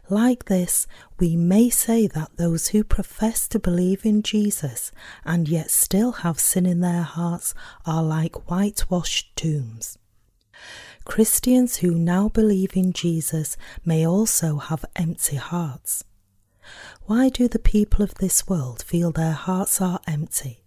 Like 0.09 0.45
this, 0.45 0.87
we 1.19 1.35
may 1.35 1.69
say 1.69 2.07
that 2.07 2.37
those 2.37 2.69
who 2.69 2.83
profess 2.83 3.47
to 3.49 3.59
believe 3.59 4.05
in 4.05 4.21
Jesus 4.23 4.91
and 5.25 5.47
yet 5.47 5.69
still 5.69 6.11
have 6.23 6.39
sin 6.39 6.65
in 6.65 6.79
their 6.79 7.03
hearts 7.03 7.53
are 7.85 8.03
like 8.03 8.49
whitewashed 8.49 9.35
tombs. 9.35 9.97
Christians 11.11 11.75
who 11.79 11.95
now 11.95 12.29
believe 12.29 12.77
in 12.77 12.93
Jesus 12.93 13.57
may 13.83 14.07
also 14.07 14.59
have 14.59 14.85
empty 14.95 15.35
hearts. 15.35 16.05
Why 17.03 17.27
do 17.27 17.49
the 17.49 17.59
people 17.59 18.01
of 18.01 18.15
this 18.15 18.47
world 18.47 18.81
feel 18.81 19.11
their 19.11 19.33
hearts 19.33 19.81
are 19.81 19.99
empty? 20.07 20.63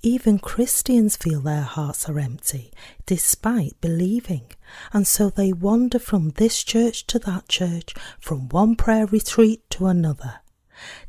Even 0.00 0.38
Christians 0.38 1.18
feel 1.18 1.42
their 1.42 1.60
hearts 1.76 2.08
are 2.08 2.18
empty 2.18 2.72
despite 3.04 3.78
believing, 3.82 4.46
and 4.94 5.06
so 5.06 5.28
they 5.28 5.52
wander 5.52 5.98
from 5.98 6.30
this 6.30 6.64
church 6.64 7.06
to 7.08 7.18
that 7.18 7.46
church, 7.50 7.94
from 8.18 8.48
one 8.48 8.74
prayer 8.74 9.04
retreat 9.04 9.68
to 9.68 9.84
another. 9.84 10.36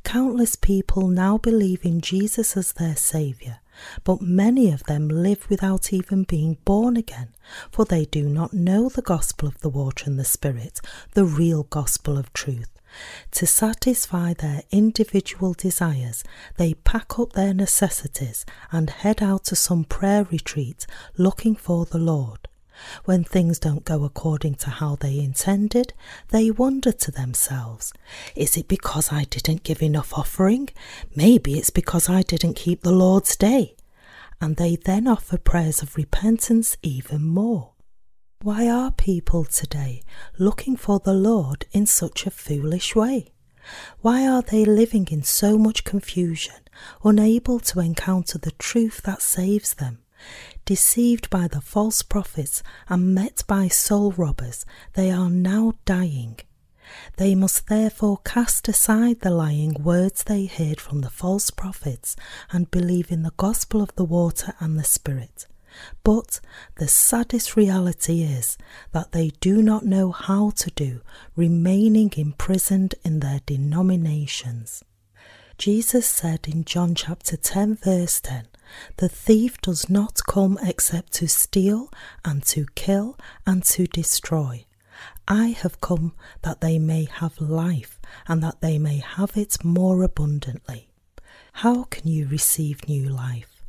Countless 0.04 0.58
people 0.58 1.08
now 1.08 1.38
believe 1.38 1.86
in 1.86 2.02
Jesus 2.02 2.58
as 2.58 2.74
their 2.74 2.98
Saviour, 2.98 3.60
but 4.04 4.22
many 4.22 4.72
of 4.72 4.84
them 4.84 5.08
live 5.08 5.50
without 5.50 5.94
even 5.94 6.24
being 6.24 6.58
born 6.66 6.98
again, 6.98 7.30
for 7.72 7.86
they 7.86 8.06
do 8.06 8.28
not 8.28 8.54
know 8.54 8.90
the 8.90 9.02
gospel 9.02 9.48
of 9.48 9.60
the 9.62 9.70
water 9.70 10.06
and 10.06 10.20
the 10.20 10.26
Spirit, 10.26 10.82
the 11.14 11.26
real 11.26 11.64
gospel 11.64 12.18
of 12.18 12.34
truth. 12.34 12.70
To 13.32 13.46
satisfy 13.46 14.34
their 14.34 14.64
individual 14.72 15.54
desires, 15.54 16.24
they 16.58 16.74
pack 16.74 17.18
up 17.20 17.34
their 17.34 17.54
necessities 17.54 18.46
and 18.72 18.90
head 18.90 19.22
out 19.22 19.46
to 19.46 19.56
some 19.56 19.86
prayer 19.86 20.26
retreat 20.26 20.86
looking 21.18 21.56
for 21.56 21.86
the 21.86 22.00
Lord. 22.00 22.49
When 23.06 23.24
things 23.24 23.60
don't 23.60 23.86
go 23.86 24.04
according 24.04 24.56
to 24.56 24.70
how 24.70 24.96
they 24.96 25.20
intended, 25.20 25.94
they 26.30 26.52
wonder 26.52 26.92
to 26.92 27.12
themselves, 27.12 27.94
Is 28.36 28.58
it 28.58 28.68
because 28.68 29.12
I 29.12 29.24
didn't 29.26 29.64
give 29.64 29.82
enough 29.82 30.18
offering? 30.18 30.70
Maybe 31.16 31.58
it's 31.58 31.70
because 31.70 32.10
I 32.10 32.22
didn't 32.22 32.56
keep 32.56 32.82
the 32.82 32.92
Lord's 32.92 33.36
day. 33.36 33.76
And 34.42 34.56
they 34.56 34.76
then 34.78 35.08
offer 35.08 35.38
prayers 35.38 35.82
of 35.82 35.98
repentance 35.98 36.78
even 36.82 37.24
more. 37.26 37.74
Why 38.42 38.70
are 38.70 38.92
people 38.92 39.44
today 39.44 40.02
looking 40.38 40.78
for 40.78 41.00
the 41.00 41.14
Lord 41.14 41.66
in 41.74 41.86
such 41.86 42.26
a 42.26 42.32
foolish 42.32 42.96
way? 42.96 43.34
Why 44.00 44.26
are 44.28 44.42
they 44.42 44.64
living 44.64 45.08
in 45.12 45.24
so 45.24 45.58
much 45.58 45.84
confusion, 45.84 46.56
unable 47.04 47.60
to 47.60 47.82
encounter 47.82 48.38
the 48.38 48.52
truth 48.52 49.02
that 49.04 49.22
saves 49.22 49.74
them? 49.74 50.00
Deceived 50.66 51.30
by 51.30 51.48
the 51.48 51.62
false 51.62 52.02
prophets 52.02 52.64
and 52.88 53.16
met 53.16 53.44
by 53.48 53.68
soul 53.68 54.12
robbers, 54.12 54.66
they 54.94 55.12
are 55.12 55.30
now 55.30 55.74
dying. 55.86 56.40
They 57.18 57.36
must 57.36 57.68
therefore 57.68 58.20
cast 58.24 58.68
aside 58.68 59.22
the 59.22 59.30
lying 59.30 59.74
words 59.84 60.24
they 60.24 60.46
heard 60.46 60.82
from 60.82 61.02
the 61.02 61.10
false 61.10 61.52
prophets 61.52 62.16
and 62.52 62.72
believe 62.72 63.12
in 63.12 63.24
the 63.24 63.34
gospel 63.38 63.82
of 63.82 63.96
the 63.96 64.06
water 64.06 64.54
and 64.60 64.78
the 64.78 64.84
Spirit. 64.84 65.46
But 66.04 66.40
the 66.76 66.88
saddest 66.88 67.56
reality 67.56 68.24
is 68.24 68.58
that 68.92 69.12
they 69.12 69.30
do 69.40 69.62
not 69.62 69.86
know 69.86 70.12
how 70.12 70.50
to 70.52 70.72
do, 70.72 71.02
remaining 71.36 72.12
imprisoned 72.18 72.96
in 73.04 73.20
their 73.20 73.42
denominations. 73.46 74.84
Jesus 75.58 76.08
said 76.08 76.48
in 76.48 76.64
John 76.64 76.96
chapter 76.96 77.38
10, 77.38 77.76
verse 77.76 78.20
10, 78.22 78.48
The 78.98 79.10
thief 79.10 79.60
does 79.62 79.90
not 79.90 80.22
come 80.28 80.58
except 80.62 81.14
to 81.14 81.28
steal 81.28 81.92
and 82.24 82.44
to 82.48 82.66
kill 82.76 83.18
and 83.46 83.64
to 83.66 83.88
destroy. 83.88 84.66
I 85.28 85.48
have 85.48 85.82
come 85.82 86.14
that 86.42 86.62
they 86.62 86.80
may 86.80 87.06
have 87.06 87.40
life 87.40 88.00
and 88.28 88.44
that 88.44 88.62
they 88.62 88.78
may 88.78 88.98
have 88.98 89.38
it 89.38 89.64
more 89.64 90.04
abundantly. 90.04 90.90
How 91.54 91.84
can 91.84 92.08
you 92.08 92.28
receive 92.28 92.88
new 92.88 93.08
life? 93.10 93.64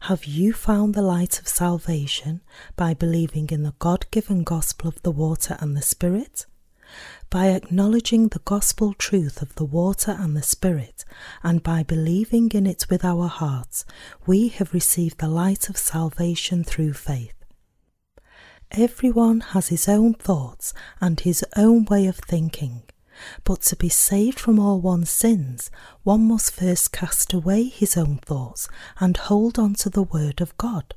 Have 0.00 0.24
you 0.24 0.52
found 0.52 0.94
the 0.94 1.02
light 1.02 1.38
of 1.40 1.48
salvation 1.48 2.40
by 2.76 2.94
believing 2.94 3.48
in 3.50 3.62
the 3.62 3.74
God 3.78 4.06
given 4.10 4.44
gospel 4.44 4.88
of 4.88 5.02
the 5.02 5.10
water 5.10 5.56
and 5.60 5.76
the 5.76 5.82
Spirit? 5.82 6.46
By 7.32 7.46
acknowledging 7.46 8.28
the 8.28 8.40
gospel 8.40 8.92
truth 8.92 9.40
of 9.40 9.54
the 9.54 9.64
water 9.64 10.14
and 10.18 10.36
the 10.36 10.42
Spirit, 10.42 11.06
and 11.42 11.62
by 11.62 11.82
believing 11.82 12.50
in 12.50 12.66
it 12.66 12.84
with 12.90 13.06
our 13.06 13.26
hearts, 13.26 13.86
we 14.26 14.48
have 14.48 14.74
received 14.74 15.16
the 15.16 15.28
light 15.28 15.70
of 15.70 15.78
salvation 15.78 16.62
through 16.62 16.92
faith. 16.92 17.42
Everyone 18.70 19.40
has 19.40 19.68
his 19.68 19.88
own 19.88 20.12
thoughts 20.12 20.74
and 21.00 21.20
his 21.20 21.42
own 21.56 21.86
way 21.86 22.06
of 22.06 22.16
thinking. 22.18 22.82
But 23.44 23.62
to 23.62 23.76
be 23.76 23.88
saved 23.88 24.38
from 24.38 24.58
all 24.58 24.82
one's 24.82 25.10
sins, 25.10 25.70
one 26.02 26.28
must 26.28 26.52
first 26.52 26.92
cast 26.92 27.32
away 27.32 27.64
his 27.64 27.96
own 27.96 28.18
thoughts 28.18 28.68
and 29.00 29.16
hold 29.16 29.58
on 29.58 29.72
to 29.76 29.88
the 29.88 30.02
Word 30.02 30.42
of 30.42 30.54
God. 30.58 30.94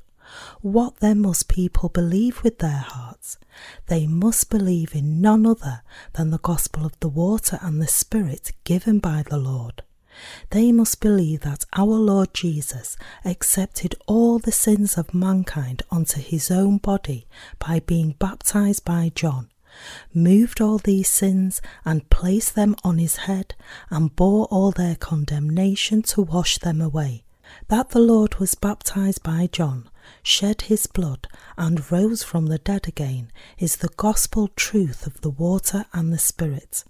What 0.60 0.96
then 1.00 1.20
must 1.20 1.48
people 1.48 1.88
believe 1.88 2.42
with 2.42 2.58
their 2.58 2.84
hearts? 2.86 3.38
They 3.86 4.06
must 4.06 4.50
believe 4.50 4.94
in 4.94 5.20
none 5.20 5.46
other 5.46 5.82
than 6.14 6.30
the 6.30 6.38
gospel 6.38 6.84
of 6.84 6.98
the 7.00 7.08
water 7.08 7.58
and 7.62 7.80
the 7.80 7.86
Spirit 7.86 8.52
given 8.64 8.98
by 8.98 9.22
the 9.28 9.38
Lord. 9.38 9.82
They 10.50 10.72
must 10.72 11.00
believe 11.00 11.40
that 11.40 11.66
our 11.74 11.94
Lord 11.94 12.32
Jesus 12.32 12.96
accepted 13.24 13.94
all 14.06 14.38
the 14.38 14.52
sins 14.52 14.96
of 14.96 15.12
mankind 15.14 15.82
onto 15.90 16.20
his 16.20 16.50
own 16.50 16.78
body 16.78 17.26
by 17.58 17.80
being 17.80 18.12
baptized 18.18 18.84
by 18.84 19.12
John, 19.14 19.50
moved 20.14 20.60
all 20.60 20.78
these 20.78 21.08
sins 21.10 21.60
and 21.84 22.08
placed 22.08 22.54
them 22.54 22.74
on 22.82 22.98
his 22.98 23.16
head, 23.16 23.54
and 23.90 24.16
bore 24.16 24.46
all 24.46 24.70
their 24.70 24.96
condemnation 24.96 26.02
to 26.02 26.22
wash 26.22 26.58
them 26.58 26.80
away. 26.80 27.24
That 27.68 27.90
the 27.90 28.00
Lord 28.00 28.36
was 28.36 28.54
baptized 28.54 29.22
by 29.22 29.48
John, 29.52 29.88
shed 30.22 30.62
his 30.62 30.86
blood, 30.86 31.28
and 31.56 31.90
rose 31.90 32.22
from 32.22 32.46
the 32.46 32.58
dead 32.58 32.86
again 32.88 33.30
is 33.58 33.76
the 33.76 33.90
gospel 33.96 34.48
truth 34.48 35.06
of 35.06 35.20
the 35.20 35.30
water 35.30 35.86
and 35.92 36.12
the 36.12 36.18
Spirit. 36.18 36.84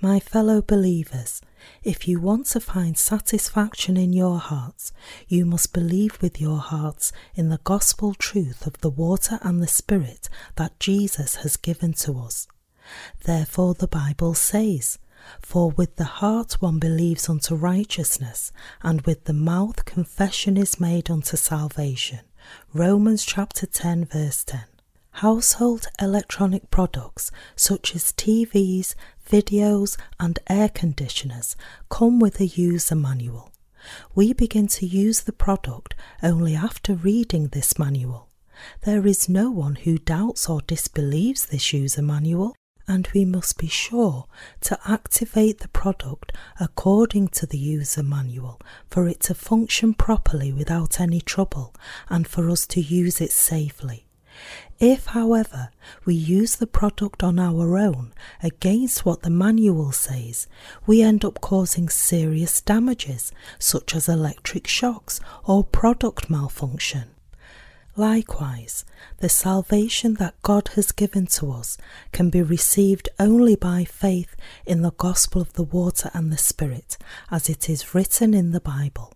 My 0.00 0.20
fellow 0.20 0.62
believers, 0.62 1.42
if 1.82 2.06
you 2.06 2.20
want 2.20 2.46
to 2.46 2.60
find 2.60 2.96
satisfaction 2.96 3.96
in 3.96 4.12
your 4.12 4.38
hearts, 4.38 4.92
you 5.26 5.44
must 5.44 5.72
believe 5.72 6.22
with 6.22 6.40
your 6.40 6.58
hearts 6.58 7.10
in 7.34 7.48
the 7.48 7.58
gospel 7.64 8.14
truth 8.14 8.64
of 8.64 8.78
the 8.78 8.90
water 8.90 9.40
and 9.42 9.60
the 9.60 9.66
Spirit 9.66 10.28
that 10.54 10.78
Jesus 10.78 11.36
has 11.36 11.56
given 11.56 11.94
to 11.94 12.16
us. 12.18 12.46
Therefore, 13.24 13.74
the 13.74 13.88
Bible 13.88 14.34
says, 14.34 14.98
For 15.40 15.70
with 15.72 15.96
the 15.96 16.04
heart 16.04 16.54
one 16.60 16.78
believes 16.78 17.28
unto 17.28 17.56
righteousness, 17.56 18.52
and 18.82 19.00
with 19.02 19.24
the 19.24 19.32
mouth 19.32 19.84
confession 19.84 20.56
is 20.56 20.78
made 20.78 21.10
unto 21.10 21.36
salvation. 21.36 22.20
Romans 22.72 23.24
chapter 23.24 23.66
10, 23.66 24.06
verse 24.06 24.44
10. 24.44 24.60
Household 25.10 25.88
electronic 26.00 26.70
products 26.70 27.30
such 27.56 27.96
as 27.96 28.12
TVs, 28.12 28.94
videos, 29.28 29.96
and 30.20 30.38
air 30.48 30.68
conditioners 30.68 31.56
come 31.90 32.18
with 32.20 32.40
a 32.40 32.46
user 32.46 32.94
manual. 32.94 33.50
We 34.14 34.32
begin 34.32 34.66
to 34.68 34.86
use 34.86 35.22
the 35.22 35.32
product 35.32 35.94
only 36.22 36.54
after 36.54 36.94
reading 36.94 37.48
this 37.48 37.78
manual. 37.78 38.28
There 38.82 39.06
is 39.06 39.28
no 39.28 39.50
one 39.50 39.76
who 39.76 39.98
doubts 39.98 40.48
or 40.48 40.60
disbelieves 40.60 41.46
this 41.46 41.72
user 41.72 42.02
manual, 42.02 42.54
and 42.88 43.06
we 43.14 43.24
must 43.24 43.58
be 43.58 43.68
sure 43.68 44.26
to 44.62 44.78
activate 44.86 45.58
the 45.58 45.68
product 45.68 46.32
according 46.58 47.28
to 47.28 47.46
the 47.46 47.58
user 47.58 48.02
manual 48.02 48.60
for 48.88 49.06
it 49.06 49.20
to 49.20 49.34
function 49.34 49.92
properly 49.92 50.52
without 50.52 50.98
any 50.98 51.20
trouble 51.20 51.74
and 52.08 52.26
for 52.26 52.50
us 52.50 52.66
to 52.66 52.80
use 52.80 53.20
it 53.20 53.30
safely. 53.30 54.06
If, 54.78 55.06
however, 55.06 55.70
we 56.04 56.14
use 56.14 56.56
the 56.56 56.66
product 56.66 57.22
on 57.22 57.38
our 57.38 57.76
own 57.76 58.12
against 58.42 59.04
what 59.04 59.22
the 59.22 59.30
manual 59.30 59.92
says, 59.92 60.46
we 60.86 61.02
end 61.02 61.24
up 61.24 61.40
causing 61.40 61.88
serious 61.88 62.60
damages 62.60 63.32
such 63.58 63.94
as 63.94 64.08
electric 64.08 64.66
shocks 64.66 65.20
or 65.44 65.64
product 65.64 66.30
malfunction. 66.30 67.10
Likewise, 67.98 68.84
the 69.16 69.28
salvation 69.28 70.14
that 70.14 70.40
God 70.42 70.68
has 70.76 70.92
given 70.92 71.26
to 71.26 71.50
us 71.50 71.76
can 72.12 72.30
be 72.30 72.40
received 72.40 73.08
only 73.18 73.56
by 73.56 73.82
faith 73.82 74.36
in 74.64 74.82
the 74.82 74.92
gospel 74.92 75.42
of 75.42 75.54
the 75.54 75.64
water 75.64 76.08
and 76.14 76.30
the 76.30 76.38
Spirit, 76.38 76.96
as 77.28 77.48
it 77.48 77.68
is 77.68 77.96
written 77.96 78.34
in 78.34 78.52
the 78.52 78.60
Bible. 78.60 79.12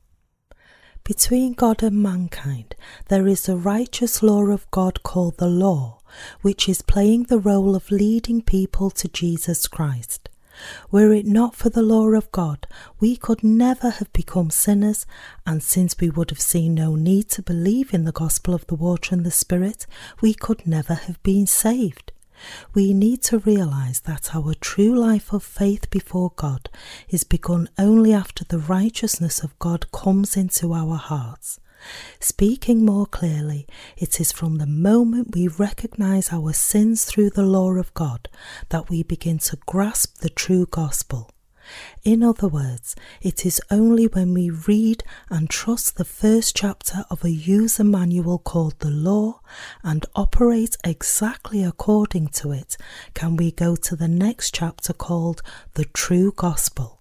Between 1.04 1.52
God 1.52 1.84
and 1.84 2.02
mankind, 2.02 2.74
there 3.06 3.28
is 3.28 3.48
a 3.48 3.54
righteous 3.54 4.20
law 4.20 4.46
of 4.46 4.68
God 4.72 5.04
called 5.04 5.38
the 5.38 5.46
law, 5.46 6.00
which 6.40 6.68
is 6.68 6.82
playing 6.82 7.24
the 7.24 7.38
role 7.38 7.76
of 7.76 7.92
leading 7.92 8.42
people 8.42 8.90
to 8.90 9.06
Jesus 9.06 9.68
Christ. 9.68 10.28
Were 10.90 11.12
it 11.12 11.26
not 11.26 11.54
for 11.54 11.70
the 11.70 11.82
law 11.82 12.08
of 12.08 12.30
God, 12.32 12.66
we 13.00 13.16
could 13.16 13.42
never 13.42 13.90
have 13.90 14.12
become 14.12 14.50
sinners, 14.50 15.06
and 15.46 15.62
since 15.62 15.96
we 15.98 16.10
would 16.10 16.30
have 16.30 16.40
seen 16.40 16.74
no 16.74 16.94
need 16.94 17.28
to 17.30 17.42
believe 17.42 17.94
in 17.94 18.04
the 18.04 18.12
gospel 18.12 18.54
of 18.54 18.66
the 18.66 18.74
water 18.74 19.14
and 19.14 19.24
the 19.24 19.30
Spirit, 19.30 19.86
we 20.20 20.34
could 20.34 20.66
never 20.66 20.94
have 20.94 21.22
been 21.22 21.46
saved. 21.46 22.12
We 22.74 22.92
need 22.92 23.22
to 23.22 23.38
realize 23.38 24.00
that 24.00 24.34
our 24.34 24.54
true 24.54 24.98
life 24.98 25.32
of 25.32 25.42
faith 25.44 25.88
before 25.90 26.32
God 26.34 26.68
is 27.08 27.24
begun 27.24 27.68
only 27.78 28.12
after 28.12 28.44
the 28.44 28.58
righteousness 28.58 29.42
of 29.42 29.58
God 29.58 29.90
comes 29.92 30.36
into 30.36 30.72
our 30.72 30.96
hearts. 30.96 31.60
Speaking 32.20 32.84
more 32.84 33.06
clearly, 33.06 33.66
it 33.96 34.20
is 34.20 34.32
from 34.32 34.56
the 34.56 34.66
moment 34.66 35.34
we 35.34 35.48
recognize 35.48 36.32
our 36.32 36.52
sins 36.52 37.04
through 37.04 37.30
the 37.30 37.42
law 37.42 37.72
of 37.72 37.94
God 37.94 38.28
that 38.68 38.88
we 38.88 39.02
begin 39.02 39.38
to 39.38 39.58
grasp 39.66 40.18
the 40.18 40.30
true 40.30 40.66
gospel. 40.66 41.30
In 42.04 42.22
other 42.22 42.48
words, 42.48 42.96
it 43.20 43.46
is 43.46 43.60
only 43.70 44.06
when 44.06 44.34
we 44.34 44.50
read 44.50 45.04
and 45.30 45.48
trust 45.48 45.96
the 45.96 46.04
first 46.04 46.56
chapter 46.56 47.04
of 47.08 47.24
a 47.24 47.30
user 47.30 47.84
manual 47.84 48.38
called 48.38 48.78
the 48.80 48.90
Law 48.90 49.40
and 49.82 50.04
operate 50.14 50.76
exactly 50.84 51.62
according 51.62 52.28
to 52.28 52.52
it 52.52 52.76
can 53.14 53.36
we 53.36 53.52
go 53.52 53.76
to 53.76 53.96
the 53.96 54.08
next 54.08 54.54
chapter 54.54 54.92
called 54.92 55.42
the 55.74 55.84
True 55.84 56.32
Gospel. 56.34 57.00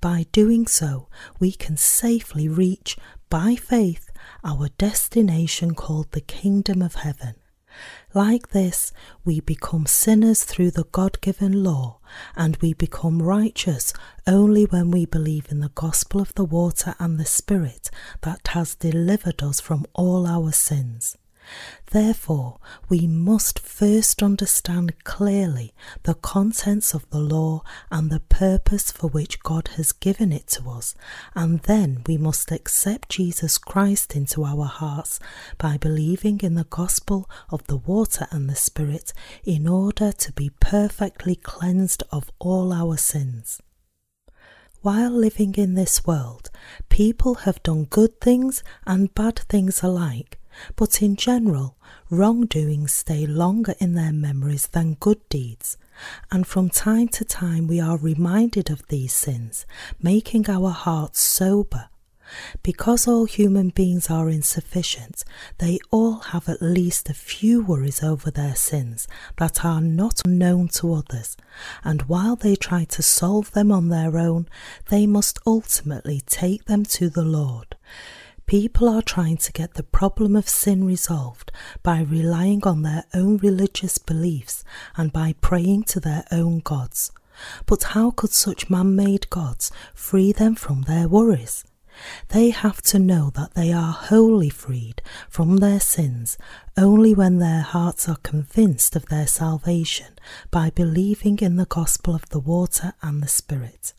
By 0.00 0.26
doing 0.32 0.66
so, 0.66 1.08
we 1.38 1.52
can 1.52 1.76
safely 1.76 2.48
reach, 2.48 2.96
by 3.34 3.56
faith, 3.56 4.12
our 4.44 4.68
destination 4.78 5.74
called 5.74 6.12
the 6.12 6.20
Kingdom 6.20 6.80
of 6.80 6.94
Heaven. 6.94 7.34
Like 8.14 8.50
this, 8.50 8.92
we 9.24 9.40
become 9.40 9.86
sinners 9.86 10.44
through 10.44 10.70
the 10.70 10.84
God 10.92 11.20
given 11.20 11.64
law, 11.64 11.98
and 12.36 12.56
we 12.58 12.74
become 12.74 13.20
righteous 13.20 13.92
only 14.24 14.66
when 14.66 14.92
we 14.92 15.04
believe 15.04 15.48
in 15.50 15.58
the 15.58 15.72
gospel 15.74 16.20
of 16.20 16.32
the 16.36 16.44
water 16.44 16.94
and 17.00 17.18
the 17.18 17.24
Spirit 17.24 17.90
that 18.20 18.46
has 18.52 18.76
delivered 18.76 19.42
us 19.42 19.58
from 19.58 19.84
all 19.94 20.28
our 20.28 20.52
sins. 20.52 21.16
Therefore, 21.90 22.58
we 22.88 23.06
must 23.06 23.58
first 23.58 24.22
understand 24.22 25.04
clearly 25.04 25.72
the 26.02 26.14
contents 26.14 26.94
of 26.94 27.08
the 27.10 27.20
law 27.20 27.62
and 27.90 28.10
the 28.10 28.20
purpose 28.20 28.90
for 28.90 29.08
which 29.08 29.42
God 29.42 29.68
has 29.76 29.92
given 29.92 30.32
it 30.32 30.46
to 30.48 30.68
us, 30.70 30.94
and 31.34 31.60
then 31.60 32.02
we 32.06 32.16
must 32.16 32.50
accept 32.50 33.10
Jesus 33.10 33.58
Christ 33.58 34.16
into 34.16 34.44
our 34.44 34.66
hearts 34.66 35.20
by 35.58 35.76
believing 35.76 36.40
in 36.40 36.54
the 36.54 36.64
gospel 36.64 37.28
of 37.50 37.66
the 37.66 37.76
water 37.76 38.26
and 38.30 38.48
the 38.48 38.54
Spirit 38.54 39.12
in 39.44 39.68
order 39.68 40.12
to 40.12 40.32
be 40.32 40.50
perfectly 40.60 41.36
cleansed 41.36 42.02
of 42.10 42.30
all 42.38 42.72
our 42.72 42.96
sins. 42.96 43.60
While 44.82 45.12
living 45.12 45.54
in 45.54 45.74
this 45.74 46.04
world, 46.04 46.50
people 46.90 47.36
have 47.46 47.62
done 47.62 47.84
good 47.84 48.20
things 48.20 48.62
and 48.86 49.14
bad 49.14 49.38
things 49.38 49.82
alike 49.82 50.38
but 50.76 51.02
in 51.02 51.16
general, 51.16 51.76
wrongdoings 52.10 52.92
stay 52.92 53.26
longer 53.26 53.74
in 53.78 53.94
their 53.94 54.12
memories 54.12 54.68
than 54.68 54.94
good 54.94 55.28
deeds, 55.28 55.76
and 56.30 56.46
from 56.46 56.68
time 56.68 57.08
to 57.08 57.24
time 57.24 57.66
we 57.66 57.80
are 57.80 57.96
reminded 57.96 58.70
of 58.70 58.86
these 58.88 59.12
sins, 59.12 59.66
making 60.00 60.48
our 60.48 60.70
hearts 60.70 61.20
sober. 61.20 61.88
Because 62.62 63.06
all 63.06 63.26
human 63.26 63.68
beings 63.68 64.10
are 64.10 64.30
insufficient, 64.30 65.24
they 65.58 65.78
all 65.90 66.20
have 66.20 66.48
at 66.48 66.62
least 66.62 67.10
a 67.10 67.14
few 67.14 67.62
worries 67.62 68.02
over 68.02 68.30
their 68.30 68.54
sins 68.54 69.06
that 69.36 69.64
are 69.64 69.80
not 69.80 70.26
known 70.26 70.68
to 70.68 70.94
others, 70.94 71.36
and 71.84 72.02
while 72.02 72.34
they 72.34 72.56
try 72.56 72.84
to 72.84 73.02
solve 73.02 73.52
them 73.52 73.70
on 73.70 73.88
their 73.88 74.18
own, 74.18 74.48
they 74.88 75.06
must 75.06 75.38
ultimately 75.46 76.22
take 76.26 76.64
them 76.64 76.84
to 76.84 77.10
the 77.10 77.24
Lord. 77.24 77.76
People 78.46 78.88
are 78.88 79.02
trying 79.02 79.38
to 79.38 79.52
get 79.52 79.74
the 79.74 79.82
problem 79.82 80.36
of 80.36 80.48
sin 80.48 80.84
resolved 80.84 81.50
by 81.82 82.02
relying 82.02 82.64
on 82.64 82.82
their 82.82 83.04
own 83.14 83.38
religious 83.38 83.96
beliefs 83.98 84.64
and 84.96 85.12
by 85.12 85.34
praying 85.40 85.84
to 85.84 86.00
their 86.00 86.24
own 86.30 86.60
gods. 86.60 87.10
But 87.66 87.82
how 87.94 88.10
could 88.10 88.32
such 88.32 88.70
man 88.70 88.94
made 88.94 89.30
gods 89.30 89.72
free 89.94 90.32
them 90.32 90.54
from 90.54 90.82
their 90.82 91.08
worries? 91.08 91.64
They 92.28 92.50
have 92.50 92.82
to 92.82 92.98
know 92.98 93.30
that 93.30 93.54
they 93.54 93.72
are 93.72 93.92
wholly 93.92 94.50
freed 94.50 95.00
from 95.28 95.58
their 95.58 95.80
sins 95.80 96.36
only 96.76 97.14
when 97.14 97.38
their 97.38 97.62
hearts 97.62 98.08
are 98.08 98.16
convinced 98.16 98.94
of 98.96 99.06
their 99.06 99.26
salvation 99.26 100.18
by 100.50 100.70
believing 100.70 101.38
in 101.38 101.56
the 101.56 101.66
gospel 101.66 102.14
of 102.14 102.28
the 102.30 102.40
water 102.40 102.92
and 103.00 103.22
the 103.22 103.28
Spirit. 103.28 103.94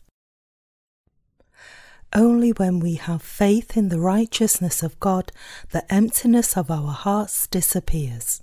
Only 2.16 2.52
when 2.52 2.80
we 2.80 2.94
have 2.94 3.20
faith 3.20 3.76
in 3.76 3.90
the 3.90 4.00
righteousness 4.00 4.82
of 4.82 4.98
God, 5.00 5.32
the 5.72 5.84
emptiness 5.92 6.56
of 6.56 6.70
our 6.70 6.92
hearts 6.92 7.46
disappears. 7.46 8.42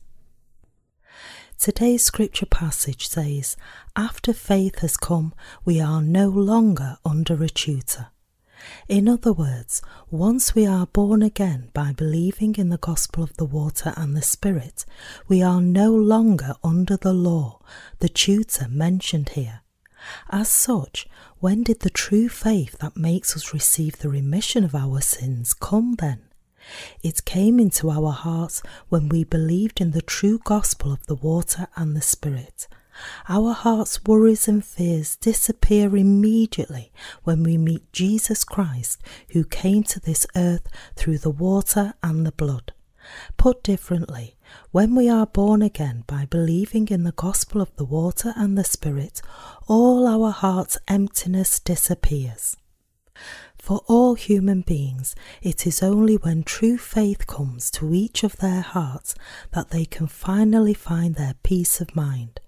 Today's 1.57 2.03
scripture 2.03 2.45
passage 2.45 3.07
says, 3.07 3.57
After 3.95 4.31
faith 4.31 4.79
has 4.79 4.95
come, 4.95 5.33
we 5.65 5.81
are 5.81 6.03
no 6.03 6.29
longer 6.29 6.97
under 7.03 7.41
a 7.41 7.49
tutor. 7.49 8.09
In 8.87 9.09
other 9.09 9.33
words, 9.33 9.81
once 10.11 10.53
we 10.53 10.67
are 10.67 10.85
born 10.85 11.23
again 11.23 11.71
by 11.73 11.93
believing 11.93 12.53
in 12.57 12.69
the 12.69 12.77
gospel 12.77 13.23
of 13.23 13.35
the 13.37 13.45
water 13.45 13.95
and 13.97 14.15
the 14.15 14.21
Spirit, 14.21 14.85
we 15.27 15.41
are 15.41 15.61
no 15.61 15.91
longer 15.91 16.53
under 16.63 16.95
the 16.95 17.13
law, 17.13 17.59
the 17.97 18.09
tutor 18.09 18.67
mentioned 18.69 19.29
here. 19.29 19.61
As 20.29 20.49
such, 20.49 21.07
when 21.43 21.61
did 21.61 21.81
the 21.81 21.89
true 21.89 22.29
faith 22.29 22.77
that 22.77 22.95
makes 22.95 23.35
us 23.35 23.53
receive 23.53 23.97
the 23.97 24.07
remission 24.07 24.63
of 24.63 24.73
our 24.73 25.01
sins 25.01 25.53
come 25.53 25.93
then? 25.99 26.21
It 27.01 27.25
came 27.25 27.59
into 27.59 27.89
our 27.89 28.13
hearts 28.13 28.61
when 28.87 29.09
we 29.09 29.25
believed 29.25 29.81
in 29.81 29.91
the 29.91 30.01
true 30.01 30.39
gospel 30.41 30.93
of 30.93 31.05
the 31.05 31.15
water 31.15 31.67
and 31.75 31.97
the 31.97 32.01
Spirit. 32.01 32.69
Our 33.27 33.51
heart's 33.51 34.01
worries 34.05 34.47
and 34.47 34.63
fears 34.63 35.17
disappear 35.17 35.97
immediately 35.97 36.93
when 37.25 37.43
we 37.43 37.57
meet 37.57 37.91
Jesus 37.91 38.45
Christ, 38.45 39.01
who 39.33 39.43
came 39.43 39.83
to 39.83 39.99
this 39.99 40.25
earth 40.37 40.69
through 40.95 41.17
the 41.17 41.29
water 41.29 41.93
and 42.01 42.25
the 42.25 42.31
blood. 42.31 42.71
Put 43.37 43.63
differently, 43.63 44.35
when 44.71 44.95
we 44.95 45.09
are 45.09 45.25
born 45.25 45.61
again 45.61 46.03
by 46.07 46.25
believing 46.25 46.87
in 46.87 47.03
the 47.03 47.11
gospel 47.11 47.61
of 47.61 47.75
the 47.75 47.85
water 47.85 48.33
and 48.35 48.57
the 48.57 48.63
Spirit, 48.63 49.21
all 49.67 50.07
our 50.07 50.31
heart's 50.31 50.77
emptiness 50.87 51.59
disappears. 51.59 52.55
For 53.57 53.81
all 53.87 54.15
human 54.15 54.61
beings, 54.61 55.15
it 55.41 55.65
is 55.65 55.81
only 55.81 56.15
when 56.15 56.43
true 56.43 56.77
faith 56.77 57.25
comes 57.27 57.71
to 57.71 57.93
each 57.93 58.23
of 58.23 58.37
their 58.37 58.61
hearts 58.61 59.15
that 59.51 59.69
they 59.69 59.85
can 59.85 60.07
finally 60.07 60.73
find 60.73 61.15
their 61.15 61.35
peace 61.43 61.79
of 61.79 61.95
mind. 61.95 62.41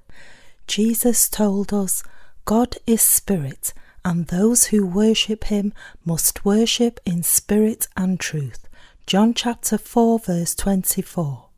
Jesus 0.67 1.29
told 1.29 1.73
us, 1.73 2.03
God 2.43 2.77
is 2.85 3.01
spirit, 3.01 3.73
and 4.03 4.27
those 4.27 4.65
who 4.65 4.85
worship 4.85 5.45
him 5.45 5.73
must 6.03 6.43
worship 6.43 6.99
in 7.05 7.23
spirit 7.23 7.87
and 7.95 8.19
truth. 8.19 8.64
John 9.07 9.35
chapter 9.35 9.77
4, 9.77 10.17
verse 10.17 10.55
24. 10.55 11.49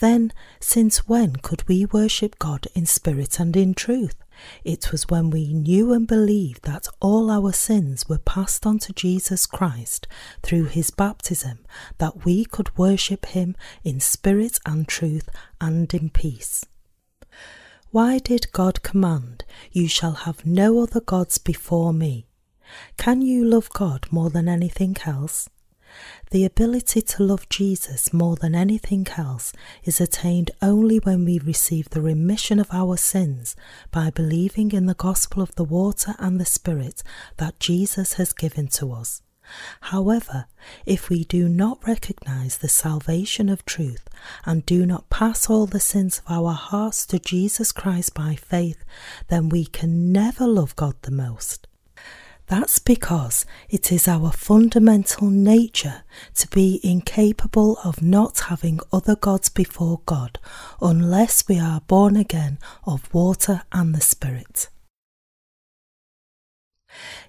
Then, 0.00 0.32
since 0.58 1.06
when 1.06 1.36
could 1.36 1.66
we 1.68 1.86
worship 1.86 2.36
God 2.40 2.66
in 2.74 2.84
spirit 2.84 3.38
and 3.38 3.56
in 3.56 3.74
truth? 3.74 4.16
It 4.64 4.90
was 4.90 5.08
when 5.08 5.30
we 5.30 5.54
knew 5.54 5.92
and 5.92 6.04
believed 6.04 6.64
that 6.64 6.88
all 7.00 7.30
our 7.30 7.52
sins 7.52 8.08
were 8.08 8.18
passed 8.18 8.66
on 8.66 8.80
to 8.80 8.92
Jesus 8.92 9.46
Christ 9.46 10.08
through 10.42 10.64
his 10.64 10.90
baptism 10.90 11.64
that 11.98 12.24
we 12.24 12.44
could 12.44 12.76
worship 12.76 13.26
him 13.26 13.54
in 13.84 14.00
spirit 14.00 14.58
and 14.66 14.88
truth 14.88 15.28
and 15.60 15.94
in 15.94 16.10
peace. 16.10 16.64
Why 17.92 18.18
did 18.18 18.50
God 18.50 18.82
command, 18.82 19.44
You 19.70 19.86
shall 19.86 20.26
have 20.26 20.44
no 20.44 20.80
other 20.80 21.00
gods 21.00 21.38
before 21.38 21.92
me? 21.92 22.26
Can 22.96 23.22
you 23.22 23.44
love 23.44 23.70
God 23.70 24.08
more 24.10 24.28
than 24.28 24.48
anything 24.48 24.96
else? 25.06 25.48
The 26.30 26.44
ability 26.44 27.02
to 27.02 27.22
love 27.22 27.48
Jesus 27.48 28.12
more 28.12 28.34
than 28.34 28.56
anything 28.56 29.06
else 29.16 29.52
is 29.84 30.00
attained 30.00 30.50
only 30.60 30.98
when 30.98 31.24
we 31.24 31.38
receive 31.38 31.90
the 31.90 32.02
remission 32.02 32.58
of 32.58 32.68
our 32.72 32.96
sins 32.96 33.54
by 33.92 34.10
believing 34.10 34.72
in 34.72 34.86
the 34.86 34.94
gospel 34.94 35.40
of 35.40 35.54
the 35.54 35.64
water 35.64 36.16
and 36.18 36.40
the 36.40 36.44
Spirit 36.44 37.04
that 37.36 37.60
Jesus 37.60 38.14
has 38.14 38.32
given 38.32 38.66
to 38.68 38.92
us. 38.92 39.22
However, 39.80 40.46
if 40.84 41.08
we 41.08 41.22
do 41.22 41.48
not 41.48 41.86
recognize 41.86 42.58
the 42.58 42.68
salvation 42.68 43.48
of 43.48 43.64
truth 43.64 44.08
and 44.44 44.66
do 44.66 44.84
not 44.84 45.08
pass 45.08 45.48
all 45.48 45.66
the 45.66 45.78
sins 45.78 46.18
of 46.18 46.32
our 46.32 46.52
hearts 46.52 47.06
to 47.06 47.20
Jesus 47.20 47.70
Christ 47.70 48.14
by 48.14 48.34
faith, 48.34 48.84
then 49.28 49.48
we 49.48 49.64
can 49.64 50.10
never 50.10 50.48
love 50.48 50.74
God 50.74 50.96
the 51.02 51.12
most. 51.12 51.68
That's 52.48 52.78
because 52.78 53.44
it 53.68 53.90
is 53.90 54.06
our 54.06 54.30
fundamental 54.30 55.30
nature 55.30 56.04
to 56.36 56.48
be 56.48 56.80
incapable 56.84 57.78
of 57.82 58.02
not 58.02 58.38
having 58.40 58.78
other 58.92 59.16
gods 59.16 59.48
before 59.48 60.00
God 60.06 60.38
unless 60.80 61.48
we 61.48 61.58
are 61.58 61.80
born 61.80 62.14
again 62.14 62.58
of 62.84 63.12
water 63.12 63.62
and 63.72 63.94
the 63.94 64.00
Spirit. 64.00 64.68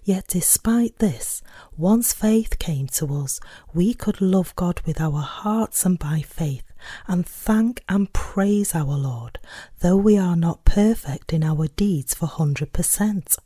Yet, 0.03 0.27
despite 0.27 0.99
this, 0.99 1.41
once 1.75 2.13
faith 2.13 2.59
came 2.59 2.87
to 2.87 3.13
us, 3.15 3.39
we 3.73 3.93
could 3.93 4.21
love 4.21 4.55
God 4.55 4.81
with 4.85 5.01
our 5.01 5.21
hearts 5.21 5.83
and 5.83 5.97
by 5.97 6.21
faith, 6.21 6.71
and 7.07 7.25
thank 7.25 7.83
and 7.89 8.13
praise 8.13 8.73
our 8.73 8.95
Lord, 8.95 9.39
though 9.79 9.97
we 9.97 10.17
are 10.17 10.37
not 10.37 10.63
perfect 10.63 11.33
in 11.33 11.43
our 11.43 11.67
deeds 11.67 12.13
for 12.13 12.27
100%. 12.27 13.37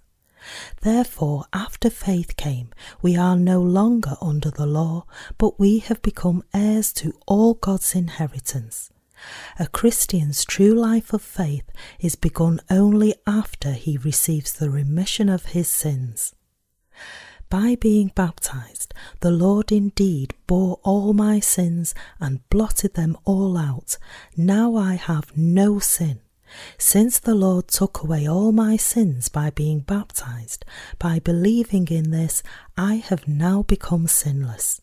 Therefore, 0.82 1.46
after 1.54 1.90
faith 1.90 2.36
came, 2.36 2.70
we 3.02 3.16
are 3.16 3.36
no 3.36 3.62
longer 3.62 4.16
under 4.22 4.50
the 4.50 4.66
law, 4.66 5.06
but 5.38 5.60
we 5.60 5.80
have 5.80 6.02
become 6.02 6.44
heirs 6.54 6.92
to 6.94 7.14
all 7.28 7.54
God's 7.54 7.96
inheritance. 7.96 8.90
A 9.60 9.68
Christian's 9.68 10.44
true 10.46 10.74
life 10.74 11.14
of 11.14 11.22
faith 11.22 11.70
is 12.00 12.16
begun 12.16 12.60
only 12.70 13.14
after 13.28 13.74
he 13.74 13.98
receives 13.98 14.54
the 14.54 14.70
remission 14.70 15.30
of 15.30 15.46
his 15.46 15.68
sins. 15.68 16.34
By 17.50 17.76
being 17.76 18.12
baptized, 18.16 18.94
the 19.20 19.30
Lord 19.30 19.72
indeed 19.72 20.34
bore 20.48 20.80
all 20.84 21.14
my 21.14 21.40
sins 21.40 21.94
and 22.20 22.48
blotted 22.50 22.94
them 22.94 23.18
all 23.26 23.58
out. 23.58 23.98
Now 24.38 24.76
I 24.76 24.96
have 24.96 25.36
no 25.36 25.80
sin. 25.80 26.22
Since 26.78 27.20
the 27.20 27.36
Lord 27.36 27.68
took 27.68 28.04
away 28.04 28.28
all 28.28 28.52
my 28.52 28.78
sins 28.78 29.30
by 29.30 29.50
being 29.50 29.80
baptized, 29.80 30.66
by 31.00 31.20
believing 31.20 31.88
in 31.88 32.12
this, 32.12 32.44
I 32.78 32.96
have 32.96 33.28
now 33.28 33.64
become 33.64 34.08
sinless. 34.08 34.82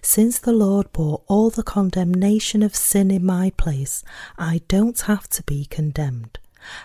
Since 0.00 0.38
the 0.38 0.52
Lord 0.52 0.92
bore 0.92 1.22
all 1.26 1.50
the 1.50 1.62
condemnation 1.62 2.62
of 2.62 2.76
sin 2.76 3.10
in 3.10 3.24
my 3.24 3.50
place, 3.56 4.04
I 4.38 4.62
don't 4.68 5.00
have 5.02 5.28
to 5.30 5.42
be 5.42 5.64
condemned. 5.64 6.38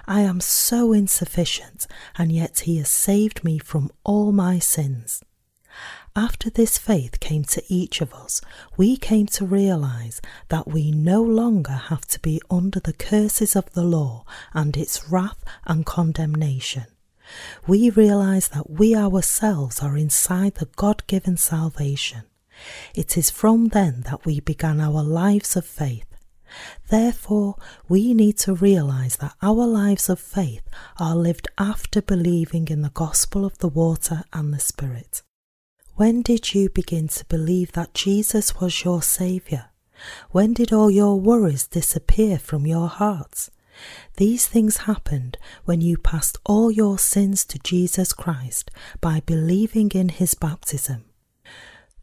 I 0.06 0.22
am 0.22 0.42
so 0.42 0.94
insufficient, 0.94 1.88
and 2.18 2.32
yet 2.32 2.62
He 2.62 2.78
has 2.78 2.90
saved 2.90 3.44
me 3.44 3.60
from 3.60 3.92
all 4.04 4.32
my 4.32 4.60
sins. 4.60 5.24
After 6.16 6.50
this 6.50 6.78
faith 6.78 7.22
came 7.22 7.46
to 7.46 7.64
each 7.70 8.02
of 8.02 8.14
us, 8.14 8.42
we 8.76 8.98
came 8.98 9.28
to 9.28 9.46
realize 9.46 10.22
that 10.50 10.68
we 10.68 10.92
no 10.92 11.22
longer 11.24 11.72
have 11.72 12.06
to 12.08 12.20
be 12.20 12.42
under 12.50 12.82
the 12.82 12.92
curses 12.92 13.56
of 13.56 13.72
the 13.72 13.84
law 13.84 14.26
and 14.54 14.76
its 14.76 15.10
wrath 15.10 15.42
and 15.66 15.86
condemnation. 15.86 16.88
We 17.66 17.90
realize 17.90 18.50
that 18.50 18.70
we 18.70 18.94
ourselves 18.94 19.82
are 19.82 19.96
inside 19.96 20.56
the 20.56 20.68
God 20.76 21.08
given 21.08 21.38
salvation. 21.38 22.24
It 22.94 23.18
is 23.18 23.30
from 23.30 23.70
then 23.70 24.02
that 24.02 24.26
we 24.26 24.42
began 24.42 24.82
our 24.82 25.04
lives 25.04 25.56
of 25.56 25.66
faith. 25.66 26.06
Therefore, 26.90 27.56
we 27.88 28.14
need 28.14 28.38
to 28.40 28.54
realize 28.54 29.16
that 29.18 29.36
our 29.42 29.66
lives 29.66 30.10
of 30.10 30.20
faith 30.20 30.68
are 31.00 31.16
lived 31.16 31.48
after 31.58 32.02
believing 32.02 32.68
in 32.68 32.82
the 32.82 32.90
gospel 32.90 33.46
of 33.46 33.58
the 33.60 33.70
water 33.70 34.26
and 34.34 34.54
the 34.54 34.60
Spirit. 34.60 35.22
When 36.02 36.24
did 36.24 36.56
you 36.56 36.68
begin 36.68 37.10
to 37.10 37.26
believe 37.26 37.74
that 37.74 37.94
Jesus 37.94 38.60
was 38.60 38.84
your 38.84 39.04
Saviour? 39.04 39.66
When 40.32 40.52
did 40.52 40.74
all 40.74 40.90
your 40.90 41.20
worries 41.20 41.68
disappear 41.68 42.40
from 42.40 42.66
your 42.66 42.88
hearts? 42.88 43.52
These 44.18 44.48
things 44.48 44.90
happened 44.90 45.38
when 45.66 45.80
you 45.80 46.00
passed 46.00 46.40
all 46.44 46.72
your 46.72 46.98
sins 46.98 47.46
to 47.46 47.60
Jesus 47.60 48.14
Christ 48.14 48.72
by 49.00 49.22
believing 49.28 49.92
in 49.94 50.10
his 50.10 50.34
baptism. 50.34 51.06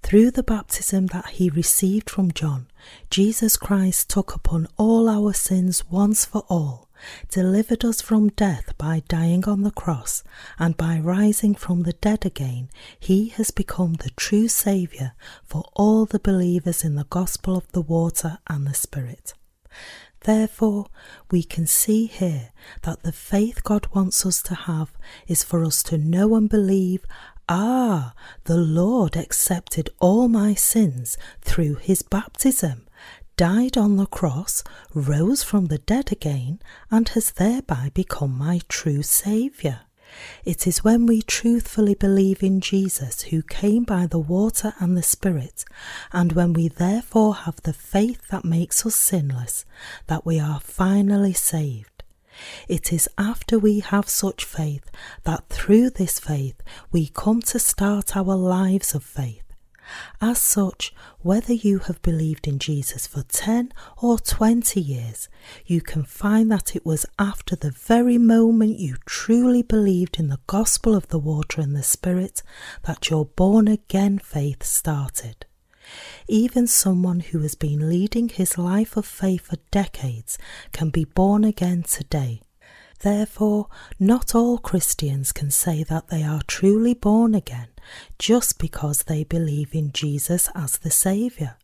Through 0.04 0.30
the 0.30 0.44
baptism 0.44 1.06
that 1.06 1.30
he 1.30 1.50
received 1.50 2.08
from 2.08 2.30
John, 2.30 2.68
Jesus 3.10 3.56
Christ 3.56 4.08
took 4.08 4.32
upon 4.32 4.68
all 4.76 5.08
our 5.08 5.32
sins 5.32 5.90
once 5.90 6.24
for 6.24 6.44
all, 6.48 6.87
delivered 7.30 7.84
us 7.84 8.00
from 8.00 8.28
death 8.30 8.76
by 8.78 9.02
dying 9.08 9.44
on 9.44 9.62
the 9.62 9.70
cross, 9.70 10.22
and 10.58 10.76
by 10.76 10.98
rising 10.98 11.54
from 11.54 11.82
the 11.82 11.92
dead 11.94 12.24
again, 12.24 12.68
he 12.98 13.28
has 13.28 13.50
become 13.50 13.94
the 13.94 14.10
true 14.10 14.48
Saviour 14.48 15.12
for 15.44 15.64
all 15.74 16.06
the 16.06 16.18
believers 16.18 16.84
in 16.84 16.94
the 16.94 17.06
gospel 17.10 17.56
of 17.56 17.70
the 17.72 17.82
water 17.82 18.38
and 18.48 18.66
the 18.66 18.74
Spirit. 18.74 19.34
Therefore, 20.22 20.86
we 21.30 21.42
can 21.42 21.66
see 21.66 22.06
here 22.06 22.50
that 22.82 23.02
the 23.02 23.12
faith 23.12 23.62
God 23.62 23.86
wants 23.94 24.26
us 24.26 24.42
to 24.42 24.54
have 24.54 24.90
is 25.26 25.44
for 25.44 25.64
us 25.64 25.82
to 25.84 25.98
know 25.98 26.34
and 26.34 26.48
believe 26.48 27.04
Ah, 27.48 28.12
the 28.44 28.58
Lord 28.58 29.16
accepted 29.16 29.88
all 30.00 30.28
my 30.28 30.52
sins 30.52 31.16
through 31.40 31.76
his 31.76 32.02
baptism, 32.02 32.86
died 33.38 33.76
on 33.76 33.94
the 33.94 34.06
cross, 34.06 34.64
rose 34.92 35.44
from 35.44 35.66
the 35.66 35.78
dead 35.78 36.10
again, 36.10 36.60
and 36.90 37.08
has 37.10 37.30
thereby 37.30 37.88
become 37.94 38.36
my 38.36 38.60
true 38.68 39.00
Saviour. 39.00 39.82
It 40.44 40.66
is 40.66 40.82
when 40.82 41.06
we 41.06 41.22
truthfully 41.22 41.94
believe 41.94 42.42
in 42.42 42.60
Jesus 42.60 43.22
who 43.22 43.42
came 43.42 43.84
by 43.84 44.08
the 44.08 44.18
water 44.18 44.74
and 44.80 44.96
the 44.96 45.04
Spirit, 45.04 45.64
and 46.12 46.32
when 46.32 46.52
we 46.52 46.66
therefore 46.66 47.32
have 47.46 47.62
the 47.62 47.72
faith 47.72 48.26
that 48.32 48.44
makes 48.44 48.84
us 48.84 48.96
sinless, 48.96 49.64
that 50.08 50.26
we 50.26 50.40
are 50.40 50.58
finally 50.58 51.32
saved. 51.32 52.02
It 52.66 52.92
is 52.92 53.08
after 53.16 53.56
we 53.56 53.78
have 53.78 54.08
such 54.08 54.44
faith 54.44 54.90
that 55.22 55.48
through 55.48 55.90
this 55.90 56.18
faith 56.18 56.60
we 56.90 57.06
come 57.06 57.40
to 57.42 57.60
start 57.60 58.16
our 58.16 58.34
lives 58.34 58.96
of 58.96 59.04
faith. 59.04 59.47
As 60.20 60.40
such, 60.40 60.94
whether 61.20 61.52
you 61.52 61.80
have 61.80 62.02
believed 62.02 62.46
in 62.46 62.58
Jesus 62.58 63.06
for 63.06 63.22
10 63.22 63.72
or 64.02 64.18
20 64.18 64.80
years, 64.80 65.28
you 65.66 65.80
can 65.80 66.04
find 66.04 66.50
that 66.50 66.74
it 66.76 66.84
was 66.84 67.06
after 67.18 67.56
the 67.56 67.70
very 67.70 68.18
moment 68.18 68.78
you 68.78 68.96
truly 69.06 69.62
believed 69.62 70.18
in 70.18 70.28
the 70.28 70.40
gospel 70.46 70.94
of 70.94 71.08
the 71.08 71.18
water 71.18 71.60
and 71.60 71.74
the 71.74 71.82
Spirit 71.82 72.42
that 72.82 73.10
your 73.10 73.26
born 73.26 73.68
again 73.68 74.18
faith 74.18 74.62
started. 74.62 75.46
Even 76.26 76.66
someone 76.66 77.20
who 77.20 77.38
has 77.40 77.54
been 77.54 77.88
leading 77.88 78.28
his 78.28 78.58
life 78.58 78.96
of 78.96 79.06
faith 79.06 79.46
for 79.46 79.56
decades 79.70 80.38
can 80.72 80.90
be 80.90 81.04
born 81.04 81.44
again 81.44 81.82
today 81.82 82.42
Therefore, 83.00 83.68
not 84.00 84.34
all 84.34 84.58
Christians 84.58 85.30
can 85.32 85.50
say 85.50 85.84
that 85.84 86.08
they 86.08 86.24
are 86.24 86.42
truly 86.42 86.94
born 86.94 87.34
again 87.34 87.68
just 88.18 88.58
because 88.58 89.04
they 89.04 89.24
believe 89.24 89.74
in 89.74 89.92
Jesus 89.92 90.48
as 90.54 90.78
the 90.78 90.90
Saviour. 90.90 91.56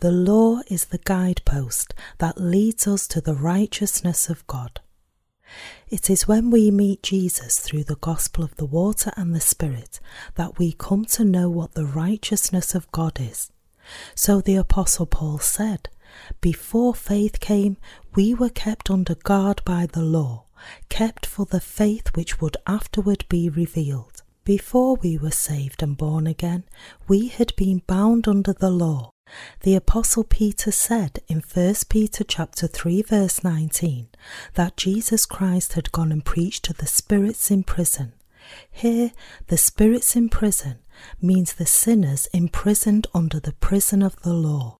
The 0.00 0.12
law 0.12 0.60
is 0.68 0.86
the 0.86 0.98
guidepost 0.98 1.92
that 2.18 2.40
leads 2.40 2.86
us 2.86 3.08
to 3.08 3.20
the 3.20 3.34
righteousness 3.34 4.28
of 4.28 4.46
God. 4.46 4.80
It 5.88 6.10
is 6.10 6.28
when 6.28 6.50
we 6.50 6.70
meet 6.70 7.02
Jesus 7.02 7.58
through 7.58 7.84
the 7.84 7.96
gospel 7.96 8.44
of 8.44 8.56
the 8.56 8.66
water 8.66 9.12
and 9.16 9.34
the 9.34 9.40
Spirit 9.40 9.98
that 10.34 10.58
we 10.58 10.72
come 10.72 11.04
to 11.06 11.24
know 11.24 11.48
what 11.48 11.72
the 11.72 11.86
righteousness 11.86 12.74
of 12.74 12.90
God 12.92 13.18
is. 13.20 13.50
So 14.14 14.40
the 14.40 14.56
Apostle 14.56 15.06
Paul 15.06 15.38
said, 15.38 15.88
before 16.40 16.94
faith 16.94 17.40
came, 17.40 17.76
we 18.14 18.34
were 18.34 18.50
kept 18.50 18.90
under 18.90 19.14
guard 19.14 19.62
by 19.64 19.86
the 19.86 20.02
law, 20.02 20.44
kept 20.88 21.26
for 21.26 21.46
the 21.46 21.60
faith 21.60 22.14
which 22.14 22.40
would 22.40 22.56
afterward 22.66 23.24
be 23.28 23.48
revealed. 23.48 24.22
Before 24.48 24.94
we 24.94 25.18
were 25.18 25.30
saved 25.30 25.82
and 25.82 25.94
born 25.94 26.26
again, 26.26 26.64
we 27.06 27.28
had 27.28 27.54
been 27.56 27.82
bound 27.86 28.26
under 28.26 28.54
the 28.54 28.70
law. 28.70 29.10
The 29.60 29.74
apostle 29.74 30.24
Peter 30.24 30.72
said 30.72 31.20
in 31.28 31.42
1 31.42 31.74
Peter 31.90 32.24
chapter 32.24 32.66
3 32.66 33.02
verse 33.02 33.44
19 33.44 34.08
that 34.54 34.78
Jesus 34.78 35.26
Christ 35.26 35.74
had 35.74 35.92
gone 35.92 36.10
and 36.10 36.24
preached 36.24 36.64
to 36.64 36.72
the 36.72 36.86
spirits 36.86 37.50
in 37.50 37.62
prison. 37.62 38.14
Here, 38.70 39.12
the 39.48 39.58
spirits 39.58 40.16
in 40.16 40.30
prison 40.30 40.78
means 41.20 41.52
the 41.52 41.66
sinners 41.66 42.26
imprisoned 42.32 43.06
under 43.12 43.38
the 43.38 43.52
prison 43.52 44.02
of 44.02 44.16
the 44.22 44.32
law. 44.32 44.77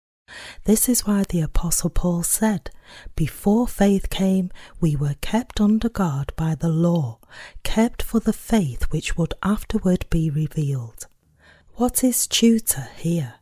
This 0.64 0.88
is 0.88 1.06
why 1.06 1.24
the 1.28 1.40
Apostle 1.40 1.90
Paul 1.90 2.22
said, 2.22 2.70
Before 3.16 3.66
faith 3.66 4.10
came, 4.10 4.50
we 4.80 4.96
were 4.96 5.16
kept 5.20 5.60
under 5.60 5.88
guard 5.88 6.32
by 6.36 6.54
the 6.54 6.68
law, 6.68 7.18
kept 7.62 8.02
for 8.02 8.20
the 8.20 8.32
faith 8.32 8.84
which 8.90 9.16
would 9.16 9.34
afterward 9.42 10.06
be 10.10 10.30
revealed. 10.30 11.06
What 11.74 12.02
is 12.04 12.26
tutor 12.26 12.88
here? 12.96 13.34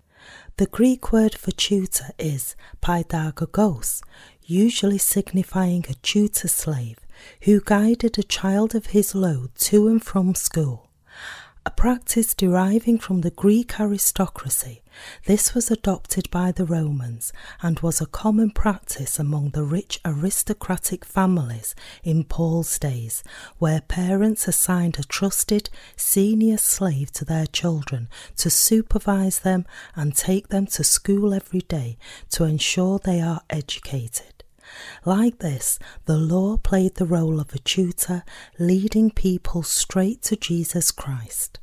The 0.59 0.67
Greek 0.67 1.13
word 1.13 1.35
for 1.35 1.51
tutor 1.51 2.11
is 2.19 2.57
paidagogos, 2.81 4.03
usually 4.43 4.99
signifying 4.99 5.85
a 5.89 5.95
tutor 5.95 6.49
slave 6.49 6.99
who 7.43 7.61
guided 7.61 8.19
a 8.19 8.23
child 8.23 8.75
of 8.75 8.87
his 8.87 9.15
load 9.15 9.55
to 9.57 9.89
and 9.89 10.03
from 10.03 10.35
school 10.35 10.86
a 11.67 11.71
practice 11.71 12.33
deriving 12.33 12.97
from 12.97 13.23
the 13.23 13.31
Greek 13.33 13.81
aristocracy. 13.81 14.83
This 15.25 15.53
was 15.53 15.69
adopted 15.69 16.31
by 16.31 16.53
the 16.53 16.65
Romans 16.65 17.33
and 17.61 17.81
was 17.81 18.01
a 18.01 18.07
common 18.07 18.53
practice 18.53 19.19
among 19.19 19.51
the 19.51 19.65
rich 19.65 19.99
aristocratic 20.05 21.05
families 21.05 21.75
in 22.05 22.23
Paul's 22.23 22.79
days, 22.79 23.25
where 23.59 23.81
parents 23.81 24.47
assigned 24.47 24.97
a 25.01 25.03
trusted 25.03 25.69
senior 25.97 26.57
slave 26.57 27.11
to 27.15 27.25
their 27.25 27.49
children 27.49 28.09
to 28.37 28.49
supervise 28.49 29.41
them 29.41 29.67
and 29.97 30.15
take 30.15 30.49
them 30.49 30.67
to 30.67 30.85
school 30.85 31.35
every 31.35 31.63
day 31.63 31.99
to 32.31 32.45
ensure 32.45 33.01
they 33.01 33.21
are 33.21 33.43
educated. 33.51 34.36
Like 35.05 35.39
this, 35.39 35.79
the 36.05 36.17
law 36.17 36.57
played 36.57 36.97
the 36.97 37.07
role 37.07 37.41
of 37.41 37.55
a 37.55 37.59
tutor, 37.59 38.25
leading 38.59 39.11
people 39.11 39.63
straight 39.63 40.23
to 40.23 40.37
Jesus 40.37 40.91
Christ. 40.91 41.59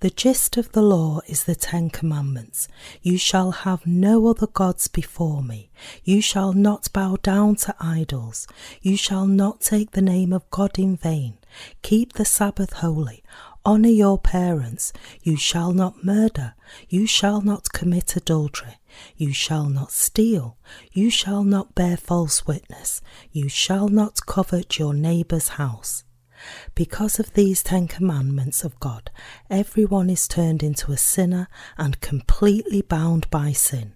The 0.00 0.10
gist 0.10 0.56
of 0.56 0.70
the 0.70 0.82
law 0.82 1.22
is 1.26 1.42
the 1.42 1.56
Ten 1.56 1.90
Commandments. 1.90 2.68
You 3.02 3.18
shall 3.18 3.50
have 3.50 3.84
no 3.84 4.28
other 4.28 4.46
gods 4.46 4.86
before 4.86 5.42
me. 5.42 5.70
You 6.04 6.20
shall 6.20 6.52
not 6.52 6.92
bow 6.92 7.16
down 7.20 7.56
to 7.56 7.74
idols. 7.80 8.46
You 8.80 8.96
shall 8.96 9.26
not 9.26 9.60
take 9.60 9.90
the 9.90 10.00
name 10.00 10.32
of 10.32 10.48
God 10.50 10.78
in 10.78 10.96
vain. 10.96 11.38
Keep 11.82 12.12
the 12.12 12.24
Sabbath 12.24 12.74
holy. 12.74 13.24
Honour 13.68 13.90
your 13.90 14.18
parents. 14.18 14.94
You 15.22 15.36
shall 15.36 15.74
not 15.74 16.02
murder. 16.02 16.54
You 16.88 17.06
shall 17.06 17.42
not 17.42 17.70
commit 17.70 18.16
adultery. 18.16 18.76
You 19.14 19.34
shall 19.34 19.68
not 19.68 19.92
steal. 19.92 20.56
You 20.90 21.10
shall 21.10 21.44
not 21.44 21.74
bear 21.74 21.98
false 21.98 22.46
witness. 22.46 23.02
You 23.30 23.50
shall 23.50 23.90
not 23.90 24.24
covet 24.24 24.78
your 24.78 24.94
neighbour's 24.94 25.48
house. 25.48 26.04
Because 26.74 27.20
of 27.20 27.34
these 27.34 27.62
Ten 27.62 27.88
Commandments 27.88 28.64
of 28.64 28.80
God, 28.80 29.10
everyone 29.50 30.08
is 30.08 30.26
turned 30.26 30.62
into 30.62 30.90
a 30.90 30.96
sinner 30.96 31.46
and 31.76 32.00
completely 32.00 32.80
bound 32.80 33.28
by 33.28 33.52
sin. 33.52 33.92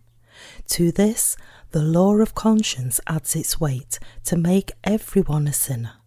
To 0.67 0.93
this, 0.93 1.35
the 1.71 1.81
law 1.83 2.17
of 2.17 2.35
conscience 2.35 3.01
adds 3.07 3.35
its 3.35 3.59
weight 3.59 3.99
to 4.25 4.37
make 4.37 4.73
everyone 4.85 5.49
a 5.49 5.53
sinner. 5.55 6.02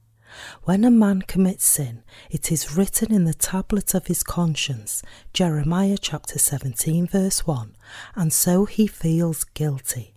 When 0.64 0.84
a 0.84 0.92
man 0.92 1.22
commits 1.22 1.66
sin, 1.66 2.04
it 2.30 2.52
is 2.52 2.76
written 2.76 3.14
in 3.14 3.26
the 3.26 3.34
tablet 3.34 3.94
of 3.94 4.08
his 4.08 4.24
conscience, 4.24 5.02
Jeremiah 5.34 5.98
chapter 6.00 6.40
17, 6.40 7.08
verse 7.08 7.46
1, 7.46 7.76
and 8.16 8.34
so 8.34 8.66
he 8.66 8.88
feels 8.88 9.44
guilty. 9.44 10.14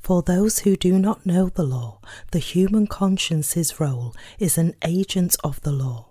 For 0.00 0.22
those 0.22 0.60
who 0.60 0.76
do 0.76 0.98
not 0.98 1.26
know 1.26 1.48
the 1.48 1.64
law, 1.64 2.00
the 2.30 2.38
human 2.38 2.86
conscience's 2.86 3.80
role 3.80 4.14
is 4.38 4.56
an 4.58 4.74
agent 4.84 5.36
of 5.42 5.60
the 5.62 5.72
law. 5.72 6.10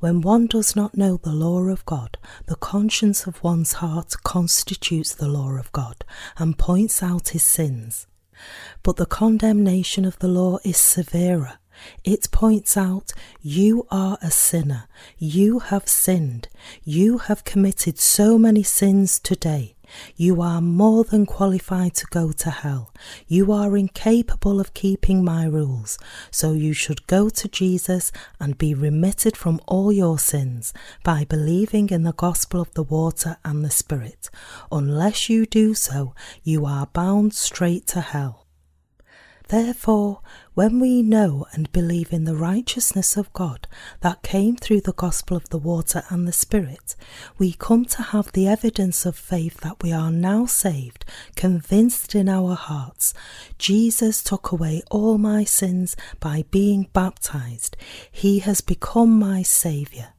When 0.00 0.20
one 0.20 0.46
does 0.46 0.76
not 0.76 0.96
know 0.96 1.16
the 1.16 1.32
law 1.32 1.62
of 1.62 1.86
God, 1.86 2.18
the 2.46 2.56
conscience 2.56 3.26
of 3.26 3.42
one's 3.42 3.74
heart 3.74 4.14
constitutes 4.22 5.14
the 5.14 5.28
law 5.28 5.52
of 5.52 5.72
God 5.72 6.04
and 6.36 6.58
points 6.58 7.02
out 7.02 7.28
his 7.28 7.42
sins. 7.42 8.06
But 8.82 8.96
the 8.96 9.06
condemnation 9.06 10.04
of 10.04 10.18
the 10.18 10.28
law 10.28 10.58
is 10.64 10.76
severer 10.76 11.58
it 12.04 12.30
points 12.30 12.76
out 12.76 13.12
you 13.40 13.86
are 13.90 14.18
a 14.22 14.30
sinner. 14.30 14.88
You 15.18 15.58
have 15.58 15.88
sinned. 15.88 16.48
You 16.82 17.18
have 17.18 17.44
committed 17.44 17.98
so 17.98 18.38
many 18.38 18.62
sins 18.62 19.18
today. 19.18 19.74
You 20.16 20.40
are 20.40 20.60
more 20.60 21.04
than 21.04 21.26
qualified 21.26 21.94
to 21.96 22.06
go 22.06 22.32
to 22.32 22.50
hell. 22.50 22.92
You 23.26 23.52
are 23.52 23.76
incapable 23.76 24.60
of 24.60 24.74
keeping 24.74 25.24
my 25.24 25.44
rules. 25.44 25.98
So 26.30 26.52
you 26.52 26.72
should 26.72 27.06
go 27.06 27.28
to 27.28 27.48
Jesus 27.48 28.12
and 28.40 28.58
be 28.58 28.74
remitted 28.74 29.36
from 29.36 29.60
all 29.66 29.92
your 29.92 30.18
sins 30.18 30.72
by 31.02 31.24
believing 31.24 31.90
in 31.90 32.02
the 32.02 32.12
gospel 32.12 32.60
of 32.60 32.72
the 32.74 32.82
water 32.82 33.36
and 33.44 33.64
the 33.64 33.70
Spirit. 33.70 34.30
Unless 34.72 35.28
you 35.28 35.46
do 35.46 35.74
so, 35.74 36.14
you 36.42 36.66
are 36.66 36.86
bound 36.86 37.34
straight 37.34 37.86
to 37.88 38.00
hell. 38.00 38.43
Therefore, 39.48 40.20
when 40.54 40.80
we 40.80 41.02
know 41.02 41.46
and 41.52 41.70
believe 41.70 42.12
in 42.12 42.24
the 42.24 42.34
righteousness 42.34 43.16
of 43.16 43.32
God 43.34 43.68
that 44.00 44.22
came 44.22 44.56
through 44.56 44.80
the 44.80 44.94
gospel 44.94 45.36
of 45.36 45.50
the 45.50 45.58
water 45.58 46.02
and 46.08 46.26
the 46.26 46.32
Spirit, 46.32 46.96
we 47.36 47.52
come 47.52 47.84
to 47.86 48.02
have 48.02 48.32
the 48.32 48.48
evidence 48.48 49.04
of 49.04 49.16
faith 49.16 49.58
that 49.60 49.82
we 49.82 49.92
are 49.92 50.10
now 50.10 50.46
saved, 50.46 51.04
convinced 51.36 52.14
in 52.14 52.28
our 52.28 52.54
hearts. 52.54 53.12
Jesus 53.58 54.22
took 54.22 54.50
away 54.50 54.82
all 54.90 55.18
my 55.18 55.44
sins 55.44 55.94
by 56.20 56.44
being 56.50 56.88
baptized. 56.94 57.76
He 58.10 58.38
has 58.38 58.62
become 58.62 59.18
my 59.18 59.42
Saviour. 59.42 60.14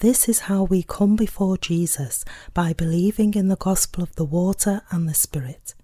This 0.00 0.28
is 0.28 0.40
how 0.40 0.64
we 0.64 0.82
come 0.82 1.16
before 1.16 1.56
Jesus 1.56 2.24
by 2.54 2.72
believing 2.72 3.34
in 3.34 3.48
the 3.48 3.56
gospel 3.56 4.02
of 4.02 4.14
the 4.16 4.24
water 4.24 4.82
and 4.90 5.08
the 5.08 5.14
Spirit. 5.14 5.74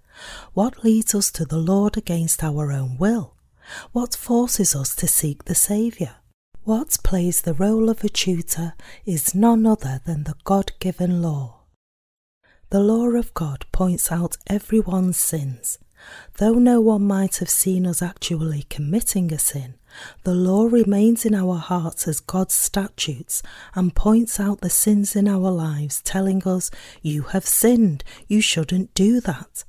What 0.55 0.85
leads 0.85 1.15
us 1.15 1.31
to 1.33 1.45
the 1.45 1.59
Lord 1.59 1.97
against 1.97 2.43
our 2.43 2.73
own 2.73 2.99
will? 2.99 3.35
What 3.93 4.15
forces 4.15 4.75
us 4.75 4.95
to 4.97 5.07
seek 5.07 5.45
the 5.45 5.55
Saviour? 5.55 6.17
What 6.65 6.99
plays 7.03 7.41
the 7.41 7.55
role 7.55 7.89
of 7.89 8.05
a 8.05 8.09
tutor 8.09 8.75
is 9.07 9.35
none 9.35 9.67
other 9.67 10.01
than 10.05 10.25
the 10.25 10.35
God 10.45 10.73
given 10.81 11.23
law. 11.23 11.63
The 12.71 12.81
law 12.81 13.09
of 13.09 13.33
God 13.33 13.65
points 13.73 14.13
out 14.13 14.37
everyone's 14.47 15.17
sins. 15.17 15.79
Though 16.37 16.55
no 16.55 16.81
one 16.81 17.03
might 17.03 17.37
have 17.39 17.49
seen 17.49 17.87
us 17.87 18.03
actually 18.03 18.65
committing 18.69 19.33
a 19.33 19.39
sin, 19.39 19.75
the 20.25 20.35
law 20.35 20.65
remains 20.65 21.25
in 21.25 21.35
our 21.35 21.57
hearts 21.57 22.07
as 22.07 22.21
God's 22.21 22.55
statutes 22.55 23.43
and 23.75 23.95
points 23.95 24.39
out 24.39 24.61
the 24.61 24.71
sins 24.71 25.17
in 25.17 25.27
our 25.27 25.51
lives, 25.51 26.03
telling 26.03 26.43
us, 26.45 26.71
You 27.03 27.23
have 27.23 27.47
sinned, 27.47 28.05
you 28.27 28.41
shouldn't 28.41 28.95
do 28.95 29.21
that. 29.23 29.65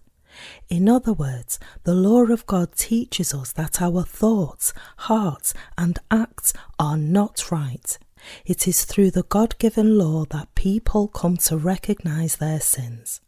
In 0.70 0.88
other 0.88 1.14
words, 1.14 1.60
the 1.84 1.94
law 1.94 2.24
of 2.24 2.46
God 2.46 2.76
teaches 2.76 3.34
us 3.34 3.52
that 3.54 3.82
our 3.82 4.04
thoughts, 4.04 4.74
hearts, 4.98 5.54
and 5.78 6.00
acts 6.12 6.54
are 6.78 6.98
not 6.98 7.52
right. 7.52 7.98
It 8.46 8.68
is 8.68 8.86
through 8.86 9.12
the 9.12 9.24
God 9.24 9.58
given 9.60 9.98
law 9.98 10.26
that 10.26 10.56
people 10.56 11.08
come 11.08 11.38
to 11.38 11.58
recognize 11.58 12.36
their 12.36 12.60
sins. 12.60 13.22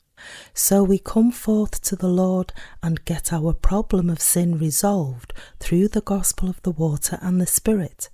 So 0.53 0.83
we 0.83 0.99
come 0.99 1.31
forth 1.31 1.81
to 1.83 1.95
the 1.95 2.07
Lord 2.09 2.53
and 2.83 3.05
get 3.05 3.33
our 3.33 3.53
problem 3.53 4.09
of 4.09 4.21
sin 4.21 4.57
resolved 4.57 5.33
through 5.59 5.87
the 5.87 6.01
gospel 6.01 6.49
of 6.49 6.61
the 6.61 6.71
water 6.71 7.17
and 7.21 7.41
the 7.41 7.47
Spirit. 7.47 8.09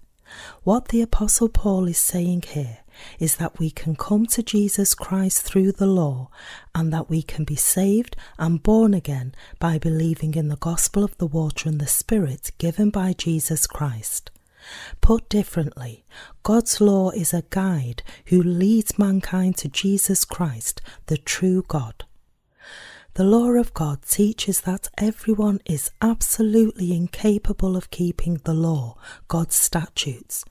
What 0.64 0.90
the 0.90 1.02
Apostle 1.02 1.50
Paul 1.50 1.88
is 1.88 1.98
saying 1.98 2.44
here 2.50 2.80
is 3.20 3.36
that 3.38 3.60
we 3.60 3.70
can 3.70 3.96
come 3.96 4.26
to 4.28 4.44
Jesus 4.44 4.94
Christ 4.94 5.42
through 5.42 5.74
the 5.74 5.88
law 5.88 6.30
and 6.74 6.92
that 6.94 7.10
we 7.10 7.22
can 7.22 7.44
be 7.44 7.56
saved 7.56 8.16
and 8.38 8.64
born 8.64 8.94
again 8.94 9.34
by 9.60 9.78
believing 9.78 10.34
in 10.36 10.48
the 10.48 10.58
gospel 10.58 11.04
of 11.04 11.18
the 11.18 11.28
water 11.28 11.70
and 11.70 11.80
the 11.80 11.88
Spirit 11.88 12.52
given 12.58 12.90
by 12.90 13.14
Jesus 13.14 13.68
Christ. 13.68 14.32
Put 15.02 15.30
differently, 15.30 16.06
God's 16.44 16.82
law 16.82 17.12
is 17.12 17.34
a 17.34 17.46
guide 17.50 18.04
who 18.26 18.42
leads 18.42 19.00
mankind 19.00 19.58
to 19.58 19.70
Jesus 19.70 20.26
Christ, 20.26 20.82
the 21.06 21.18
true 21.18 21.64
God. 21.68 22.04
The 23.14 23.24
law 23.24 23.50
of 23.54 23.74
God 23.74 24.04
teaches 24.04 24.62
that 24.62 24.90
everyone 24.98 25.60
is 25.66 25.90
absolutely 26.02 26.96
incapable 26.96 27.76
of 27.76 27.90
keeping 27.90 28.36
the 28.44 28.54
law, 28.54 28.96
God's 29.28 29.56
statutes. 29.56 30.46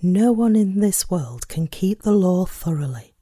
No 0.00 0.32
one 0.32 0.56
in 0.56 0.80
this 0.80 1.10
world 1.10 1.48
can 1.48 1.66
keep 1.66 2.02
the 2.02 2.12
law 2.12 2.44
thoroughly. 2.44 3.14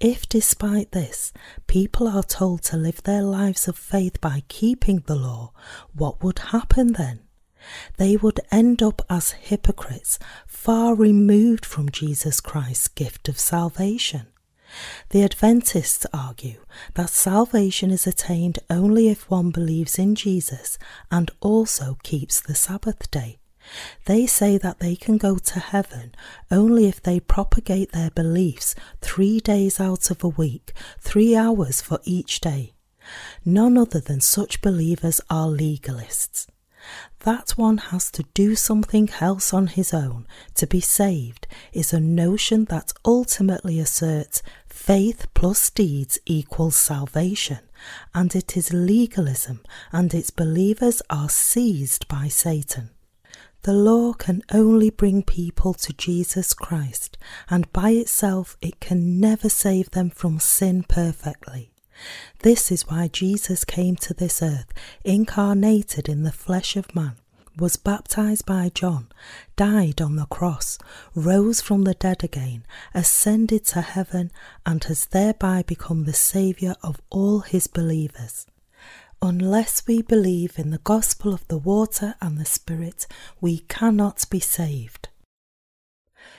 If, 0.00 0.28
despite 0.28 0.92
this, 0.92 1.32
people 1.66 2.06
are 2.08 2.22
told 2.22 2.62
to 2.64 2.76
live 2.76 3.02
their 3.02 3.22
lives 3.22 3.66
of 3.66 3.76
faith 3.76 4.20
by 4.20 4.44
keeping 4.48 5.02
the 5.06 5.16
law, 5.16 5.52
what 5.92 6.22
would 6.22 6.38
happen 6.38 6.92
then? 6.92 7.20
They 7.96 8.16
would 8.16 8.40
end 8.52 8.82
up 8.82 9.02
as 9.10 9.32
hypocrites, 9.32 10.18
far 10.46 10.94
removed 10.94 11.66
from 11.66 11.90
Jesus 11.90 12.40
Christ's 12.40 12.88
gift 12.88 13.28
of 13.28 13.38
salvation. 13.38 14.28
The 15.10 15.22
Adventists 15.22 16.06
argue 16.12 16.64
that 16.94 17.10
salvation 17.10 17.90
is 17.90 18.06
attained 18.06 18.58
only 18.70 19.08
if 19.08 19.30
one 19.30 19.50
believes 19.50 19.98
in 19.98 20.14
Jesus 20.14 20.78
and 21.10 21.30
also 21.40 21.98
keeps 22.02 22.40
the 22.40 22.54
Sabbath 22.54 23.10
day. 23.10 23.38
They 24.06 24.26
say 24.26 24.58
that 24.58 24.78
they 24.78 24.96
can 24.96 25.18
go 25.18 25.38
to 25.38 25.60
heaven 25.60 26.14
only 26.50 26.86
if 26.86 27.02
they 27.02 27.20
propagate 27.20 27.92
their 27.92 28.10
beliefs 28.10 28.74
three 29.00 29.40
days 29.40 29.80
out 29.80 30.10
of 30.10 30.22
a 30.24 30.28
week, 30.28 30.72
three 30.98 31.36
hours 31.36 31.80
for 31.80 32.00
each 32.04 32.40
day. 32.40 32.74
None 33.44 33.78
other 33.78 34.00
than 34.00 34.20
such 34.20 34.60
believers 34.60 35.20
are 35.30 35.48
legalists 35.48 36.46
that 37.20 37.50
one 37.52 37.78
has 37.78 38.10
to 38.12 38.22
do 38.34 38.54
something 38.54 39.10
else 39.20 39.52
on 39.52 39.66
his 39.66 39.92
own 39.92 40.26
to 40.54 40.66
be 40.66 40.80
saved 40.80 41.46
is 41.72 41.92
a 41.92 42.00
notion 42.00 42.64
that 42.66 42.92
ultimately 43.04 43.78
asserts 43.78 44.42
faith 44.66 45.26
plus 45.34 45.70
deeds 45.70 46.18
equals 46.26 46.76
salvation, 46.76 47.58
and 48.14 48.34
it 48.34 48.56
is 48.56 48.72
legalism, 48.72 49.60
and 49.92 50.14
its 50.14 50.30
believers 50.30 51.02
are 51.10 51.28
seized 51.28 52.06
by 52.08 52.28
Satan. 52.28 52.90
The 53.62 53.72
law 53.72 54.12
can 54.12 54.42
only 54.52 54.88
bring 54.88 55.22
people 55.22 55.74
to 55.74 55.92
Jesus 55.92 56.54
Christ, 56.54 57.18
and 57.50 57.70
by 57.72 57.90
itself 57.90 58.56
it 58.62 58.80
can 58.80 59.20
never 59.20 59.48
save 59.48 59.90
them 59.90 60.10
from 60.10 60.38
sin 60.38 60.84
perfectly. 60.88 61.72
This 62.42 62.70
is 62.70 62.86
why 62.88 63.08
Jesus 63.08 63.64
came 63.64 63.96
to 63.96 64.14
this 64.14 64.40
earth, 64.42 64.72
incarnated 65.04 66.08
in 66.08 66.22
the 66.22 66.32
flesh 66.32 66.76
of 66.76 66.94
man, 66.94 67.16
was 67.58 67.76
baptized 67.76 68.46
by 68.46 68.70
John, 68.72 69.08
died 69.56 70.00
on 70.00 70.14
the 70.14 70.26
cross, 70.26 70.78
rose 71.14 71.60
from 71.60 71.82
the 71.82 71.94
dead 71.94 72.22
again, 72.22 72.64
ascended 72.94 73.64
to 73.66 73.80
heaven, 73.80 74.30
and 74.64 74.82
has 74.84 75.06
thereby 75.06 75.64
become 75.66 76.04
the 76.04 76.12
Saviour 76.12 76.76
of 76.82 77.00
all 77.10 77.40
his 77.40 77.66
believers. 77.66 78.46
Unless 79.20 79.86
we 79.88 80.00
believe 80.00 80.58
in 80.58 80.70
the 80.70 80.78
gospel 80.78 81.34
of 81.34 81.46
the 81.48 81.58
water 81.58 82.14
and 82.20 82.38
the 82.38 82.44
Spirit, 82.44 83.06
we 83.40 83.58
cannot 83.58 84.24
be 84.30 84.38
saved. 84.38 85.08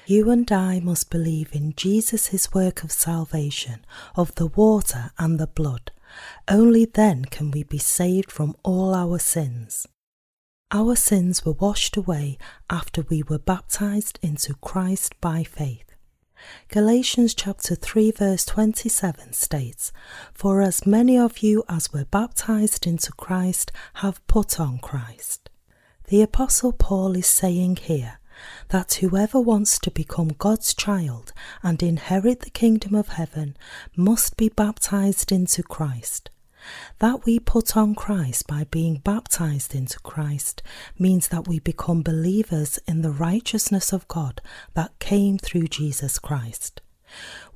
You 0.05 0.29
and 0.31 0.49
I 0.49 0.79
must 0.79 1.09
believe 1.09 1.49
in 1.53 1.73
Jesus' 1.75 2.53
work 2.53 2.83
of 2.83 2.91
salvation, 2.91 3.85
of 4.15 4.33
the 4.35 4.47
water 4.47 5.11
and 5.19 5.37
the 5.37 5.47
blood. 5.47 5.91
Only 6.47 6.85
then 6.85 7.25
can 7.25 7.51
we 7.51 7.63
be 7.63 7.77
saved 7.77 8.31
from 8.31 8.55
all 8.63 8.95
our 8.95 9.19
sins. 9.19 9.85
Our 10.71 10.95
sins 10.95 11.43
were 11.45 11.53
washed 11.53 11.97
away 11.97 12.37
after 12.69 13.01
we 13.01 13.23
were 13.23 13.39
baptized 13.39 14.19
into 14.21 14.53
Christ 14.55 15.19
by 15.19 15.43
faith. 15.43 15.88
Galatians 16.69 17.33
chapter 17.33 17.75
3 17.75 18.11
verse 18.11 18.45
27 18.45 19.33
states, 19.33 19.91
For 20.33 20.61
as 20.61 20.85
many 20.85 21.17
of 21.17 21.39
you 21.39 21.63
as 21.67 21.91
were 21.91 22.05
baptized 22.05 22.85
into 22.87 23.11
Christ 23.11 23.71
have 23.95 24.25
put 24.27 24.59
on 24.59 24.79
Christ. 24.79 25.49
The 26.07 26.21
apostle 26.21 26.73
Paul 26.73 27.15
is 27.15 27.27
saying 27.27 27.77
here 27.77 28.19
that 28.69 28.93
whoever 28.95 29.39
wants 29.39 29.79
to 29.79 29.91
become 29.91 30.29
God's 30.29 30.73
child 30.73 31.33
and 31.61 31.83
inherit 31.83 32.41
the 32.41 32.49
kingdom 32.49 32.95
of 32.95 33.09
heaven 33.09 33.57
must 33.95 34.37
be 34.37 34.49
baptized 34.49 35.31
into 35.31 35.63
Christ. 35.63 36.29
That 36.99 37.25
we 37.25 37.39
put 37.39 37.77
on 37.77 37.95
Christ 37.95 38.47
by 38.47 38.65
being 38.65 38.97
baptized 38.97 39.73
into 39.73 39.99
Christ 39.99 40.61
means 40.97 41.29
that 41.29 41.47
we 41.47 41.59
become 41.59 42.03
believers 42.03 42.79
in 42.87 43.01
the 43.01 43.11
righteousness 43.11 43.93
of 43.93 44.07
God 44.07 44.41
that 44.73 44.97
came 44.99 45.37
through 45.37 45.67
Jesus 45.67 46.19
Christ. 46.19 46.81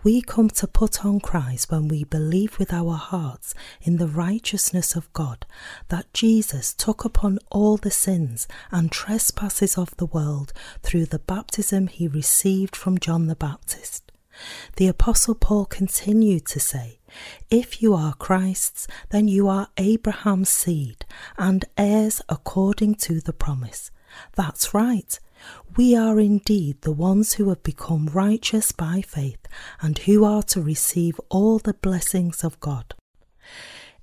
We 0.03 0.21
come 0.21 0.49
to 0.49 0.67
put 0.67 1.05
on 1.05 1.19
Christ 1.19 1.71
when 1.71 1.87
we 1.87 2.03
believe 2.03 2.59
with 2.59 2.73
our 2.73 2.95
hearts 2.95 3.53
in 3.81 3.97
the 3.97 4.07
righteousness 4.07 4.95
of 4.95 5.11
God, 5.13 5.45
that 5.89 6.11
Jesus 6.13 6.73
took 6.73 7.05
upon 7.05 7.39
all 7.51 7.77
the 7.77 7.91
sins 7.91 8.47
and 8.71 8.91
trespasses 8.91 9.77
of 9.77 9.95
the 9.97 10.07
world 10.07 10.51
through 10.81 11.05
the 11.05 11.19
baptism 11.19 11.87
he 11.87 12.07
received 12.07 12.75
from 12.75 12.97
John 12.97 13.27
the 13.27 13.35
Baptist. 13.35 14.11
The 14.77 14.87
Apostle 14.87 15.35
Paul 15.35 15.65
continued 15.65 16.45
to 16.47 16.59
say, 16.59 16.99
If 17.49 17.81
you 17.81 17.93
are 17.93 18.13
Christ's, 18.13 18.87
then 19.09 19.27
you 19.27 19.47
are 19.47 19.69
Abraham's 19.77 20.49
seed 20.49 21.05
and 21.37 21.65
heirs 21.77 22.21
according 22.29 22.95
to 22.95 23.19
the 23.19 23.33
promise. 23.33 23.91
That's 24.35 24.73
right 24.73 25.19
we 25.75 25.95
are 25.95 26.19
indeed 26.19 26.81
the 26.81 26.91
ones 26.91 27.33
who 27.33 27.49
have 27.49 27.63
become 27.63 28.07
righteous 28.13 28.71
by 28.71 29.01
faith 29.01 29.47
and 29.81 29.97
who 29.99 30.23
are 30.23 30.43
to 30.43 30.61
receive 30.61 31.19
all 31.29 31.57
the 31.59 31.73
blessings 31.73 32.43
of 32.43 32.59
God. 32.59 32.93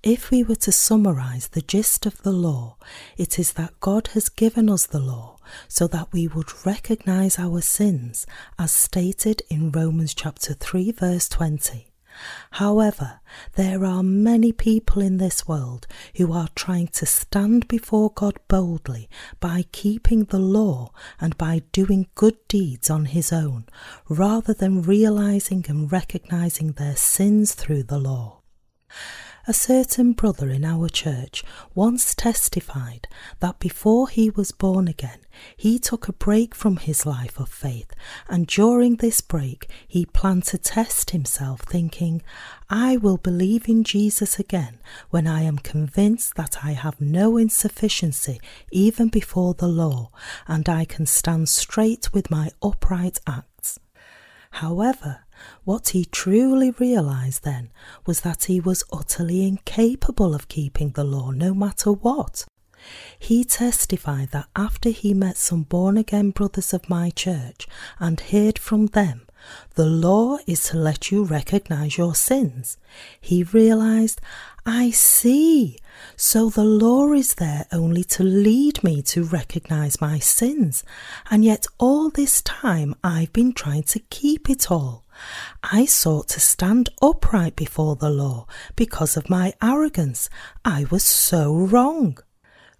If 0.02 0.30
we 0.30 0.42
were 0.42 0.56
to 0.56 0.72
summarize 0.72 1.48
the 1.48 1.60
gist 1.60 2.06
of 2.06 2.22
the 2.22 2.32
law, 2.32 2.76
it 3.16 3.38
is 3.38 3.52
that 3.52 3.78
God 3.80 4.08
has 4.08 4.28
given 4.30 4.70
us 4.70 4.86
the 4.86 4.98
law 4.98 5.36
so 5.68 5.86
that 5.88 6.12
we 6.12 6.26
would 6.26 6.66
recognize 6.66 7.38
our 7.38 7.60
sins 7.60 8.26
as 8.58 8.72
stated 8.72 9.42
in 9.48 9.70
Romans 9.70 10.14
chapter 10.14 10.54
3 10.54 10.92
verse 10.92 11.28
20. 11.28 11.89
However, 12.52 13.20
there 13.54 13.84
are 13.84 14.02
many 14.02 14.52
people 14.52 15.02
in 15.02 15.18
this 15.18 15.46
world 15.46 15.86
who 16.16 16.32
are 16.32 16.48
trying 16.54 16.88
to 16.88 17.06
stand 17.06 17.68
before 17.68 18.10
God 18.10 18.38
boldly 18.48 19.08
by 19.38 19.64
keeping 19.72 20.24
the 20.24 20.38
law 20.38 20.92
and 21.20 21.36
by 21.38 21.62
doing 21.72 22.08
good 22.14 22.36
deeds 22.48 22.90
on 22.90 23.06
his 23.06 23.32
own, 23.32 23.66
rather 24.08 24.52
than 24.52 24.82
realizing 24.82 25.64
and 25.68 25.90
recognizing 25.90 26.72
their 26.72 26.96
sins 26.96 27.54
through 27.54 27.84
the 27.84 27.98
law. 27.98 28.40
A 29.46 29.54
certain 29.54 30.12
brother 30.12 30.50
in 30.50 30.64
our 30.64 30.88
church 30.88 31.42
once 31.74 32.14
testified 32.14 33.08
that 33.40 33.58
before 33.58 34.08
he 34.08 34.28
was 34.28 34.52
born 34.52 34.86
again, 34.86 35.20
he 35.56 35.78
took 35.78 36.08
a 36.08 36.12
break 36.12 36.54
from 36.54 36.76
his 36.76 37.06
life 37.06 37.40
of 37.40 37.48
faith, 37.48 37.90
and 38.28 38.46
during 38.46 38.96
this 38.96 39.22
break, 39.22 39.68
he 39.88 40.04
planned 40.04 40.44
to 40.44 40.58
test 40.58 41.10
himself, 41.10 41.62
thinking, 41.62 42.22
I 42.68 42.98
will 42.98 43.16
believe 43.16 43.68
in 43.68 43.82
Jesus 43.82 44.38
again 44.38 44.78
when 45.08 45.26
I 45.26 45.42
am 45.42 45.58
convinced 45.58 46.34
that 46.36 46.62
I 46.62 46.72
have 46.72 47.00
no 47.00 47.36
insufficiency 47.38 48.40
even 48.70 49.08
before 49.08 49.54
the 49.54 49.68
law, 49.68 50.10
and 50.46 50.68
I 50.68 50.84
can 50.84 51.06
stand 51.06 51.48
straight 51.48 52.12
with 52.12 52.30
my 52.30 52.50
upright 52.62 53.20
acts. 53.26 53.49
However, 54.52 55.24
what 55.64 55.90
he 55.90 56.04
truly 56.04 56.72
realized 56.72 57.44
then 57.44 57.70
was 58.06 58.20
that 58.20 58.44
he 58.44 58.60
was 58.60 58.84
utterly 58.92 59.46
incapable 59.46 60.34
of 60.34 60.48
keeping 60.48 60.90
the 60.90 61.04
law 61.04 61.30
no 61.30 61.54
matter 61.54 61.92
what. 61.92 62.44
He 63.18 63.44
testified 63.44 64.30
that 64.30 64.48
after 64.56 64.90
he 64.90 65.14
met 65.14 65.36
some 65.36 65.62
born 65.62 65.96
again 65.96 66.30
brothers 66.30 66.72
of 66.72 66.88
my 66.88 67.10
church 67.10 67.68
and 67.98 68.20
heard 68.20 68.58
from 68.58 68.86
them, 68.86 69.26
the 69.74 69.86
law 69.86 70.38
is 70.46 70.64
to 70.64 70.76
let 70.76 71.10
you 71.10 71.24
recognize 71.24 71.96
your 71.96 72.14
sins. 72.14 72.76
He 73.20 73.42
realized, 73.42 74.20
I 74.66 74.90
see. 74.90 75.78
So 76.16 76.50
the 76.50 76.64
law 76.64 77.12
is 77.12 77.34
there 77.34 77.66
only 77.72 78.04
to 78.04 78.22
lead 78.22 78.84
me 78.84 79.02
to 79.02 79.24
recognize 79.24 80.00
my 80.00 80.18
sins. 80.18 80.84
And 81.30 81.44
yet 81.44 81.66
all 81.78 82.10
this 82.10 82.42
time 82.42 82.94
I've 83.02 83.32
been 83.32 83.52
trying 83.52 83.84
to 83.84 84.00
keep 84.10 84.50
it 84.50 84.70
all. 84.70 85.04
I 85.62 85.84
sought 85.84 86.28
to 86.28 86.40
stand 86.40 86.88
upright 87.02 87.56
before 87.56 87.96
the 87.96 88.10
law 88.10 88.46
because 88.76 89.16
of 89.16 89.30
my 89.30 89.52
arrogance. 89.62 90.30
I 90.64 90.86
was 90.90 91.04
so 91.04 91.54
wrong. 91.54 92.18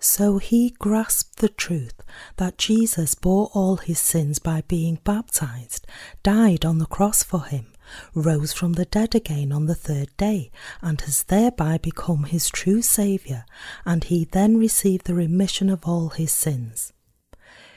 So 0.03 0.39
he 0.39 0.71
grasped 0.71 1.37
the 1.37 1.51
truth 1.51 2.01
that 2.37 2.57
Jesus 2.57 3.15
bore 3.15 3.51
all 3.53 3.77
his 3.77 3.99
sins 3.99 4.39
by 4.39 4.63
being 4.63 4.99
baptized, 5.05 5.87
died 6.23 6.65
on 6.65 6.79
the 6.79 6.87
cross 6.87 7.23
for 7.23 7.45
him, 7.45 7.67
rose 8.15 8.55
from 8.55 8.73
the 8.73 8.87
dead 8.87 9.15
again 9.15 9.53
on 9.53 9.67
the 9.67 9.75
third 9.75 10.09
day, 10.17 10.51
and 10.81 10.99
has 11.03 11.25
thereby 11.25 11.77
become 11.77 12.25
his 12.25 12.49
true 12.49 12.81
Saviour, 12.81 13.45
and 13.85 14.05
he 14.05 14.25
then 14.25 14.57
received 14.57 15.05
the 15.05 15.15
remission 15.15 15.69
of 15.69 15.87
all 15.87 16.09
his 16.09 16.33
sins. 16.33 16.95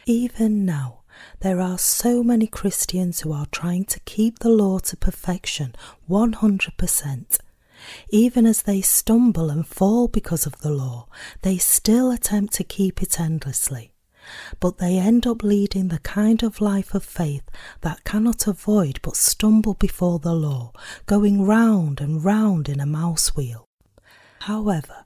Even 0.06 0.64
now, 0.64 1.02
there 1.42 1.60
are 1.60 1.78
so 1.78 2.24
many 2.24 2.48
Christians 2.48 3.20
who 3.20 3.34
are 3.34 3.48
trying 3.48 3.84
to 3.86 4.00
keep 4.02 4.40
the 4.40 4.50
law 4.50 4.80
to 4.80 4.96
perfection 4.96 5.76
100%. 6.10 7.38
Even 8.10 8.46
as 8.46 8.64
they 8.64 8.82
stumble 8.82 9.50
and 9.50 9.68
fall 9.68 10.08
because 10.08 10.46
of 10.46 10.60
the 10.60 10.72
law, 10.72 11.08
they 11.42 11.58
still 11.58 12.12
attempt 12.12 12.54
to 12.56 12.64
keep 12.64 13.02
it 13.02 13.20
endlessly. 13.20 13.94
But 14.60 14.78
they 14.78 14.98
end 14.98 15.28
up 15.28 15.44
leading 15.44 15.90
the 15.90 16.00
kind 16.00 16.44
of 16.44 16.62
life 16.62 16.94
of 16.94 17.04
faith 17.04 17.44
that 17.82 18.04
cannot 18.06 18.48
avoid 18.48 19.00
but 19.02 19.18
stumble 19.18 19.74
before 19.74 20.20
the 20.20 20.34
law, 20.34 20.72
going 21.06 21.44
round 21.44 22.00
and 22.00 22.24
round 22.24 22.70
in 22.70 22.80
a 22.80 22.86
mouse 22.86 23.36
wheel. 23.36 23.68
However, 24.42 25.06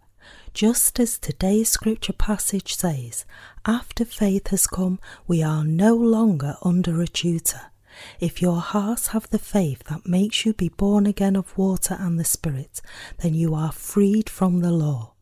just 0.54 1.00
as 1.00 1.18
today's 1.18 1.70
scripture 1.70 2.14
passage 2.14 2.76
says, 2.76 3.26
after 3.66 4.06
faith 4.06 4.48
has 4.48 4.68
come, 4.68 5.00
we 5.28 5.44
are 5.44 5.64
no 5.64 5.96
longer 5.96 6.56
under 6.64 7.02
a 7.02 7.08
tutor. 7.08 7.72
If 8.20 8.42
your 8.42 8.60
hearts 8.60 9.08
have 9.08 9.30
the 9.30 9.40
faith 9.40 9.84
that 9.86 10.08
makes 10.08 10.46
you 10.46 10.54
be 10.54 10.70
born 10.70 11.06
again 11.06 11.36
of 11.36 11.58
water 11.58 11.96
and 12.00 12.20
the 12.20 12.26
Spirit, 12.26 12.82
then 13.22 13.34
you 13.34 13.56
are 13.56 13.72
freed 13.72 14.30
from 14.30 14.60
the 14.60 14.72
law. 14.72 15.14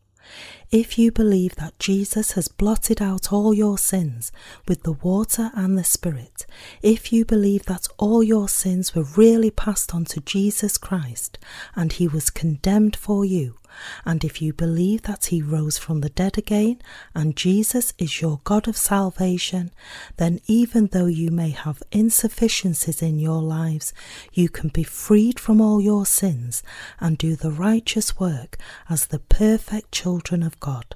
If 0.72 0.98
you 0.98 1.12
believe 1.12 1.54
that 1.56 1.78
Jesus 1.78 2.32
has 2.32 2.48
blotted 2.48 3.00
out 3.00 3.32
all 3.32 3.54
your 3.54 3.78
sins 3.78 4.32
with 4.66 4.82
the 4.82 4.92
water 4.92 5.52
and 5.54 5.78
the 5.78 5.84
Spirit, 5.84 6.44
if 6.82 7.12
you 7.12 7.24
believe 7.24 7.66
that 7.66 7.86
all 7.98 8.22
your 8.22 8.48
sins 8.48 8.94
were 8.94 9.06
really 9.16 9.50
passed 9.50 9.94
on 9.94 10.04
to 10.06 10.20
Jesus 10.20 10.76
Christ 10.76 11.38
and 11.76 11.92
he 11.92 12.08
was 12.08 12.30
condemned 12.30 12.96
for 12.96 13.24
you, 13.24 13.56
and 14.04 14.24
if 14.24 14.40
you 14.40 14.52
believe 14.52 15.02
that 15.02 15.26
he 15.26 15.42
rose 15.42 15.78
from 15.78 16.00
the 16.00 16.10
dead 16.10 16.38
again 16.38 16.80
and 17.14 17.36
Jesus 17.36 17.92
is 17.98 18.20
your 18.20 18.40
God 18.44 18.68
of 18.68 18.76
salvation, 18.76 19.70
then 20.16 20.40
even 20.46 20.88
though 20.88 21.06
you 21.06 21.30
may 21.30 21.50
have 21.50 21.82
insufficiencies 21.92 23.02
in 23.02 23.18
your 23.18 23.42
lives, 23.42 23.92
you 24.32 24.48
can 24.48 24.68
be 24.68 24.82
freed 24.82 25.40
from 25.40 25.60
all 25.60 25.80
your 25.80 26.06
sins 26.06 26.62
and 27.00 27.18
do 27.18 27.36
the 27.36 27.50
righteous 27.50 28.18
work 28.18 28.56
as 28.88 29.06
the 29.06 29.18
perfect 29.18 29.92
children 29.92 30.42
of 30.42 30.58
God. 30.60 30.94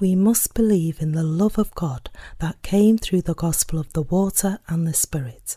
We 0.00 0.14
must 0.14 0.54
believe 0.54 1.02
in 1.02 1.12
the 1.12 1.24
love 1.24 1.58
of 1.58 1.74
God 1.74 2.08
that 2.38 2.62
came 2.62 2.98
through 2.98 3.22
the 3.22 3.34
gospel 3.34 3.80
of 3.80 3.92
the 3.92 4.02
water 4.02 4.60
and 4.68 4.86
the 4.86 4.94
Spirit. 4.94 5.56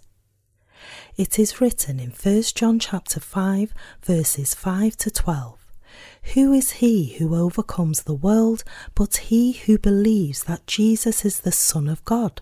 It 1.16 1.38
is 1.38 1.62
written 1.62 2.00
in 2.00 2.10
1 2.12 2.42
John 2.56 2.80
chapter 2.80 3.20
5 3.20 3.74
verses 4.02 4.56
5 4.56 4.98
to 4.98 5.12
12. 5.12 5.61
Who 6.34 6.54
is 6.54 6.72
he 6.72 7.16
who 7.18 7.36
overcomes 7.36 8.04
the 8.04 8.14
world 8.14 8.64
but 8.96 9.18
he 9.18 9.54
who 9.54 9.78
believes 9.78 10.44
that 10.44 10.68
Jesus 10.68 11.26
is 11.26 11.40
the 11.40 11.52
Son 11.52 11.88
of 11.88 12.04
God? 12.06 12.42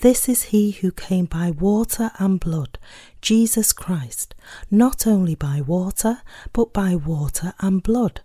This 0.00 0.28
is 0.28 0.44
he 0.44 0.70
who 0.70 0.90
came 0.90 1.26
by 1.26 1.50
water 1.50 2.12
and 2.18 2.40
blood, 2.40 2.78
Jesus 3.20 3.72
Christ, 3.72 4.34
not 4.70 5.06
only 5.06 5.34
by 5.34 5.60
water, 5.60 6.22
but 6.52 6.72
by 6.72 6.94
water 6.94 7.52
and 7.60 7.82
blood. 7.82 8.22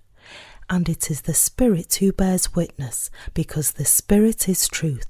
And 0.70 0.88
it 0.88 1.12
is 1.12 1.22
the 1.22 1.34
Spirit 1.34 1.96
who 1.96 2.14
bears 2.14 2.56
witness, 2.56 3.10
because 3.34 3.74
the 3.74 3.86
Spirit 3.86 4.48
is 4.48 4.68
truth. 4.68 5.08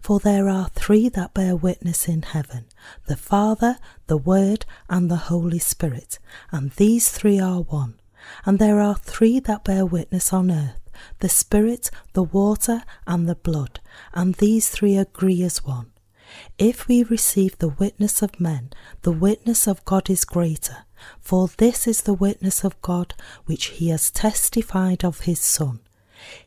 For 0.00 0.18
there 0.18 0.48
are 0.48 0.70
three 0.70 1.08
that 1.10 1.34
bear 1.34 1.54
witness 1.54 2.08
in 2.08 2.22
heaven 2.22 2.64
the 3.06 3.16
Father, 3.16 3.78
the 4.06 4.16
Word, 4.16 4.64
and 4.88 5.10
the 5.10 5.16
Holy 5.16 5.58
Spirit, 5.58 6.18
and 6.50 6.70
these 6.72 7.10
three 7.10 7.38
are 7.38 7.60
one. 7.60 7.94
And 8.44 8.58
there 8.58 8.80
are 8.80 8.94
three 8.94 9.40
that 9.40 9.64
bear 9.64 9.84
witness 9.86 10.32
on 10.32 10.50
earth 10.50 10.80
the 11.20 11.28
Spirit, 11.28 11.90
the 12.14 12.22
water, 12.22 12.82
and 13.06 13.28
the 13.28 13.34
blood, 13.34 13.80
and 14.14 14.34
these 14.34 14.68
three 14.70 14.96
agree 14.96 15.42
as 15.42 15.64
one. 15.64 15.92
If 16.58 16.88
we 16.88 17.02
receive 17.02 17.58
the 17.58 17.68
witness 17.68 18.22
of 18.22 18.40
men, 18.40 18.70
the 19.02 19.12
witness 19.12 19.66
of 19.66 19.84
God 19.84 20.10
is 20.10 20.24
greater, 20.24 20.84
for 21.20 21.48
this 21.58 21.86
is 21.86 22.02
the 22.02 22.14
witness 22.14 22.64
of 22.64 22.80
God 22.82 23.14
which 23.44 23.66
he 23.66 23.88
has 23.90 24.10
testified 24.10 25.04
of 25.04 25.20
his 25.20 25.40
Son. 25.40 25.80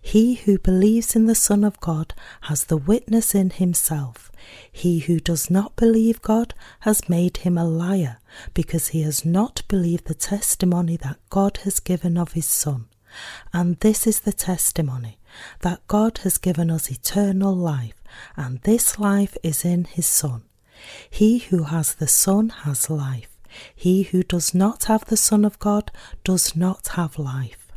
He 0.02 0.36
who 0.36 0.58
believes 0.58 1.16
in 1.16 1.26
the 1.26 1.36
Son 1.36 1.64
of 1.64 1.80
God 1.80 2.14
has 2.42 2.66
the 2.66 2.78
witness 2.78 3.36
in 3.36 3.50
himself. 3.50 4.32
He 4.72 5.00
who 5.00 5.20
does 5.20 5.50
not 5.50 5.76
believe 5.76 6.22
God 6.22 6.54
has 6.82 7.10
made 7.10 7.38
him 7.38 7.58
a 7.58 7.66
liar, 7.66 8.18
because 8.54 8.90
he 8.90 9.02
has 9.02 9.26
not 9.26 9.62
believed 9.68 10.06
the 10.08 10.14
testimony 10.14 10.98
that 10.98 11.20
God 11.30 11.58
has 11.64 11.80
given 11.80 12.18
of 12.18 12.34
his 12.34 12.48
Son. 12.48 12.88
And 13.54 13.80
this 13.80 14.06
is 14.08 14.22
the 14.22 14.34
testimony 14.34 15.18
that 15.62 15.86
God 15.88 16.20
has 16.20 16.38
given 16.38 16.70
us 16.72 16.92
eternal 16.92 17.56
life, 17.56 18.02
and 18.36 18.62
this 18.62 19.00
life 19.00 19.38
is 19.44 19.66
in 19.66 19.86
his 19.86 20.08
Son. 20.08 20.44
He 21.10 21.40
who 21.40 21.64
has 21.64 21.96
the 21.96 22.08
Son 22.08 22.50
has 22.50 22.90
life. 22.90 23.30
He 23.76 24.04
who 24.04 24.24
does 24.24 24.54
not 24.54 24.86
have 24.86 25.06
the 25.06 25.18
Son 25.18 25.44
of 25.44 25.60
God 25.60 25.92
does 26.24 26.56
not 26.56 26.90
have 26.90 27.20
life. 27.20 27.69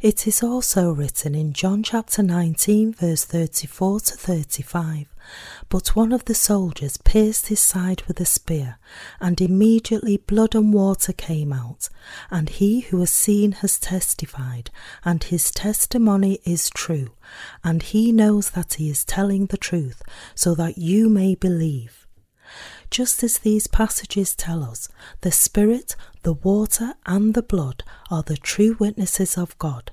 It 0.00 0.28
is 0.28 0.44
also 0.44 0.92
written 0.92 1.34
in 1.34 1.52
John 1.52 1.82
chapter 1.82 2.22
19, 2.22 2.94
verse 2.94 3.24
34 3.24 3.98
to 3.98 4.14
35 4.14 5.08
But 5.68 5.96
one 5.96 6.12
of 6.12 6.26
the 6.26 6.36
soldiers 6.36 6.98
pierced 6.98 7.48
his 7.48 7.58
side 7.58 8.02
with 8.02 8.20
a 8.20 8.24
spear, 8.24 8.78
and 9.18 9.40
immediately 9.40 10.16
blood 10.16 10.54
and 10.54 10.72
water 10.72 11.12
came 11.12 11.52
out. 11.52 11.88
And 12.30 12.48
he 12.48 12.82
who 12.82 13.00
has 13.00 13.10
seen 13.10 13.50
has 13.50 13.80
testified, 13.80 14.70
and 15.04 15.24
his 15.24 15.50
testimony 15.50 16.38
is 16.44 16.70
true, 16.70 17.10
and 17.64 17.82
he 17.82 18.12
knows 18.12 18.50
that 18.50 18.74
he 18.74 18.88
is 18.90 19.04
telling 19.04 19.46
the 19.46 19.56
truth, 19.56 20.00
so 20.36 20.54
that 20.54 20.78
you 20.78 21.08
may 21.08 21.34
believe. 21.34 22.06
Just 22.90 23.22
as 23.22 23.38
these 23.38 23.66
passages 23.66 24.34
tell 24.34 24.64
us, 24.64 24.88
the 25.20 25.32
Spirit, 25.32 25.94
the 26.22 26.32
water, 26.32 26.94
and 27.06 27.34
the 27.34 27.42
blood 27.42 27.84
are 28.10 28.22
the 28.22 28.36
true 28.36 28.76
witnesses 28.78 29.36
of 29.36 29.58
God. 29.58 29.92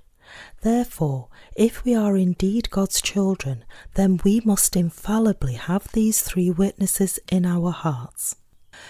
Therefore, 0.61 1.27
if 1.55 1.83
we 1.83 1.93
are 1.93 2.17
indeed 2.17 2.69
God's 2.69 3.01
children, 3.01 3.63
then 3.93 4.19
we 4.23 4.41
must 4.43 4.75
infallibly 4.75 5.53
have 5.53 5.91
these 5.91 6.21
three 6.21 6.49
witnesses 6.49 7.19
in 7.31 7.45
our 7.45 7.71
hearts. 7.71 8.35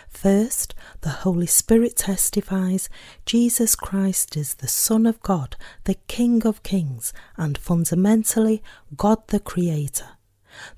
First, 0.10 0.74
the 1.02 1.10
Holy 1.10 1.46
Spirit 1.46 1.96
testifies 1.98 2.90
Jesus 3.26 3.76
Christ 3.76 4.36
is 4.36 4.56
the 4.56 4.68
Son 4.68 5.06
of 5.06 5.22
God, 5.22 5.56
the 5.84 5.96
King 6.08 6.46
of 6.48 6.64
Kings, 6.64 7.14
and 7.38 7.58
fundamentally 7.58 8.64
God 8.96 9.28
the 9.28 9.40
Creator. 9.40 10.15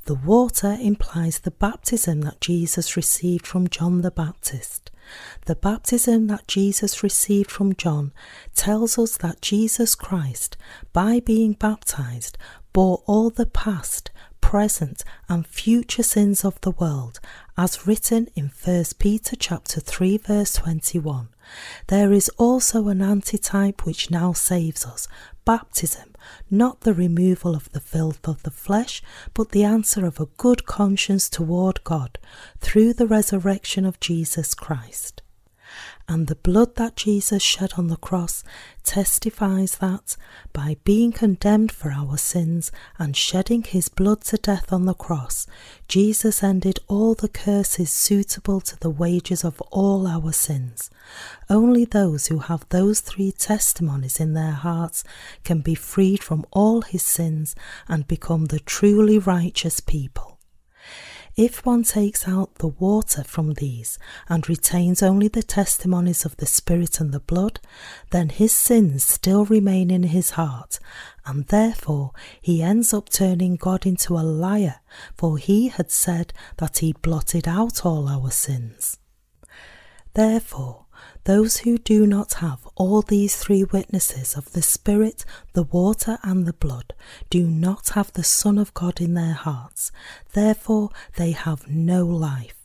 The 0.06 0.16
water 0.16 0.78
implies 0.80 1.40
the 1.40 1.52
baptism 1.52 2.22
that 2.22 2.42
Jesus 2.42 2.96
received 2.96 3.46
from 3.46 3.68
John 3.68 4.02
the 4.02 4.12
Baptist. 4.12 4.92
The 5.46 5.56
baptism 5.56 6.28
that 6.28 6.48
Jesus 6.48 7.04
received 7.04 7.50
from 7.50 7.76
John 7.76 8.12
tells 8.56 8.98
us 8.98 9.18
that 9.18 9.42
Jesus 9.42 9.96
Christ, 9.96 10.58
by 10.94 11.20
being 11.20 11.54
baptized, 11.54 12.38
bore 12.74 13.04
all 13.06 13.30
the 13.30 13.46
past, 13.46 14.12
present, 14.42 15.04
and 15.28 15.48
future 15.48 16.04
sins 16.04 16.46
of 16.46 16.60
the 16.62 16.72
world, 16.72 17.20
as 17.58 17.88
written 17.88 18.28
in 18.36 18.52
1 18.64 18.84
Peter 19.00 19.36
chapter 19.36 19.80
3 19.80 20.18
verse 20.18 20.54
21. 20.54 21.30
There 21.88 22.12
is 22.12 22.30
also 22.38 22.88
an 22.88 23.02
antitype 23.02 23.86
which 23.86 24.12
now 24.12 24.34
saves 24.34 24.86
us, 24.86 25.08
baptism, 25.46 26.14
not 26.50 26.82
the 26.82 26.94
removal 26.94 27.56
of 27.56 27.72
the 27.72 27.80
filth 27.80 28.28
of 28.28 28.44
the 28.44 28.52
flesh, 28.52 29.02
but 29.34 29.52
the 29.52 29.64
answer 29.64 30.06
of 30.06 30.20
a 30.20 30.28
good 30.38 30.66
conscience 30.66 31.30
toward 31.30 31.84
God 31.84 32.18
through 32.60 32.94
the 32.94 33.08
resurrection 33.08 33.86
of 33.86 34.00
Jesus 34.00 34.54
Christ 34.54 35.22
and 36.10 36.28
the 36.28 36.36
blood 36.36 36.76
that 36.78 36.96
Jesus 36.96 37.44
shed 37.44 37.74
on 37.78 37.88
the 37.88 37.98
cross 37.98 38.42
testifies 38.84 39.78
that, 39.78 40.16
by 40.54 40.78
being 40.86 41.12
condemned 41.12 41.70
for 41.72 41.92
our 41.92 42.18
sins 42.18 42.72
and 42.98 43.16
shedding 43.16 43.64
his 43.64 43.90
blood 43.90 44.22
to 44.22 44.38
death 44.38 44.72
on 44.72 44.86
the 44.86 44.94
cross, 44.94 45.46
Jesus 45.90 46.42
ended 46.42 46.80
all 46.88 47.14
the 47.14 47.28
curses 47.28 47.92
suitable 47.92 48.62
to 48.62 48.80
the 48.80 48.90
wages 48.90 49.44
of 49.44 49.60
all 49.70 50.08
our 50.08 50.32
sins. 50.32 50.90
Only 51.50 51.84
those 51.84 52.28
who 52.28 52.40
have 52.40 52.66
those 52.70 53.02
three 53.02 53.34
testimonies 53.34 54.20
in 54.20 54.34
their 54.34 54.52
hearts 54.54 55.04
can 55.44 55.60
be 55.60 55.76
freed 55.76 56.24
from 56.24 56.46
all 56.52 56.84
his 56.84 57.04
sins 57.04 57.54
and 57.90 58.08
become 58.08 58.46
the 58.46 58.60
truly 58.60 59.20
righteous 59.20 59.82
people. 59.82 60.37
If 61.38 61.68
one 61.68 61.84
takes 61.84 62.28
out 62.28 62.56
the 62.56 62.68
water 62.68 63.24
from 63.24 63.54
these 63.54 64.00
and 64.28 64.50
retains 64.50 65.04
only 65.04 65.28
the 65.28 65.44
testimonies 65.44 66.26
of 66.26 66.36
the 66.38 66.48
Spirit 66.48 67.00
and 67.00 67.14
the 67.14 67.20
blood, 67.20 67.60
then 68.10 68.30
his 68.30 68.52
sins 68.52 69.04
still 69.04 69.46
remain 69.46 69.92
in 69.92 70.02
his 70.02 70.32
heart, 70.32 70.80
and 71.28 71.46
therefore 71.46 72.12
he 72.42 72.64
ends 72.64 72.92
up 72.92 73.10
turning 73.10 73.56
God 73.56 73.86
into 73.86 74.18
a 74.18 74.26
liar, 74.26 74.78
for 75.16 75.38
he 75.38 75.68
had 75.68 75.92
said 75.92 76.34
that 76.58 76.80
he 76.80 76.94
blotted 76.94 77.48
out 77.48 77.86
all 77.86 78.10
our 78.10 78.32
sins. 78.32 78.98
Therefore, 80.16 80.87
those 81.28 81.58
who 81.58 81.78
do 81.78 82.08
not 82.08 82.36
have 82.36 82.66
all 82.76 83.02
these 83.02 83.36
three 83.36 83.66
witnesses 83.66 84.38
of 84.38 84.54
the 84.54 84.62
Spirit, 84.62 85.26
the 85.52 85.64
water, 85.64 86.18
and 86.24 86.46
the 86.46 86.54
blood 86.54 86.94
do 87.30 87.46
not 87.46 87.90
have 87.90 88.14
the 88.14 88.24
Son 88.24 88.58
of 88.58 88.74
God 88.74 89.02
in 89.02 89.14
their 89.14 89.34
hearts. 89.34 89.92
Therefore, 90.32 90.90
they 91.18 91.32
have 91.32 91.68
no 91.68 92.06
life. 92.06 92.56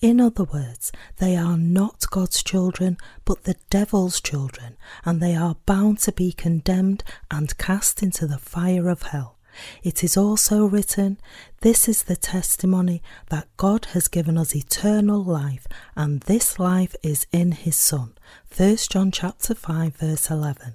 In 0.00 0.18
other 0.18 0.44
words, 0.44 0.90
they 1.18 1.36
are 1.36 1.58
not 1.58 2.08
God's 2.08 2.42
children, 2.42 2.96
but 3.26 3.44
the 3.44 3.56
devil's 3.68 4.18
children, 4.22 4.78
and 5.04 5.20
they 5.20 5.36
are 5.36 5.56
bound 5.66 5.98
to 5.98 6.12
be 6.12 6.32
condemned 6.32 7.04
and 7.30 7.58
cast 7.58 8.02
into 8.02 8.26
the 8.26 8.38
fire 8.38 8.88
of 8.88 9.02
hell. 9.02 9.36
It 9.82 10.04
is 10.04 10.16
also 10.16 10.64
written, 10.66 11.18
This 11.60 11.88
is 11.88 12.02
the 12.04 12.16
testimony 12.16 13.02
that 13.28 13.48
God 13.56 13.86
has 13.92 14.08
given 14.08 14.36
us 14.38 14.54
eternal 14.54 15.22
life, 15.22 15.66
and 15.96 16.20
this 16.22 16.58
life 16.58 16.94
is 17.02 17.26
in 17.32 17.52
his 17.52 17.76
Son. 17.76 18.14
1 18.56 18.76
John 18.90 19.10
chapter 19.10 19.54
5 19.54 19.96
verse 19.96 20.30
11. 20.30 20.74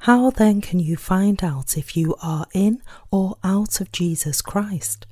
How 0.00 0.30
then 0.30 0.60
can 0.60 0.78
you 0.78 0.96
find 0.96 1.42
out 1.42 1.76
if 1.76 1.96
you 1.96 2.14
are 2.22 2.46
in 2.52 2.82
or 3.10 3.36
out 3.42 3.80
of 3.80 3.90
Jesus 3.90 4.40
Christ? 4.40 5.06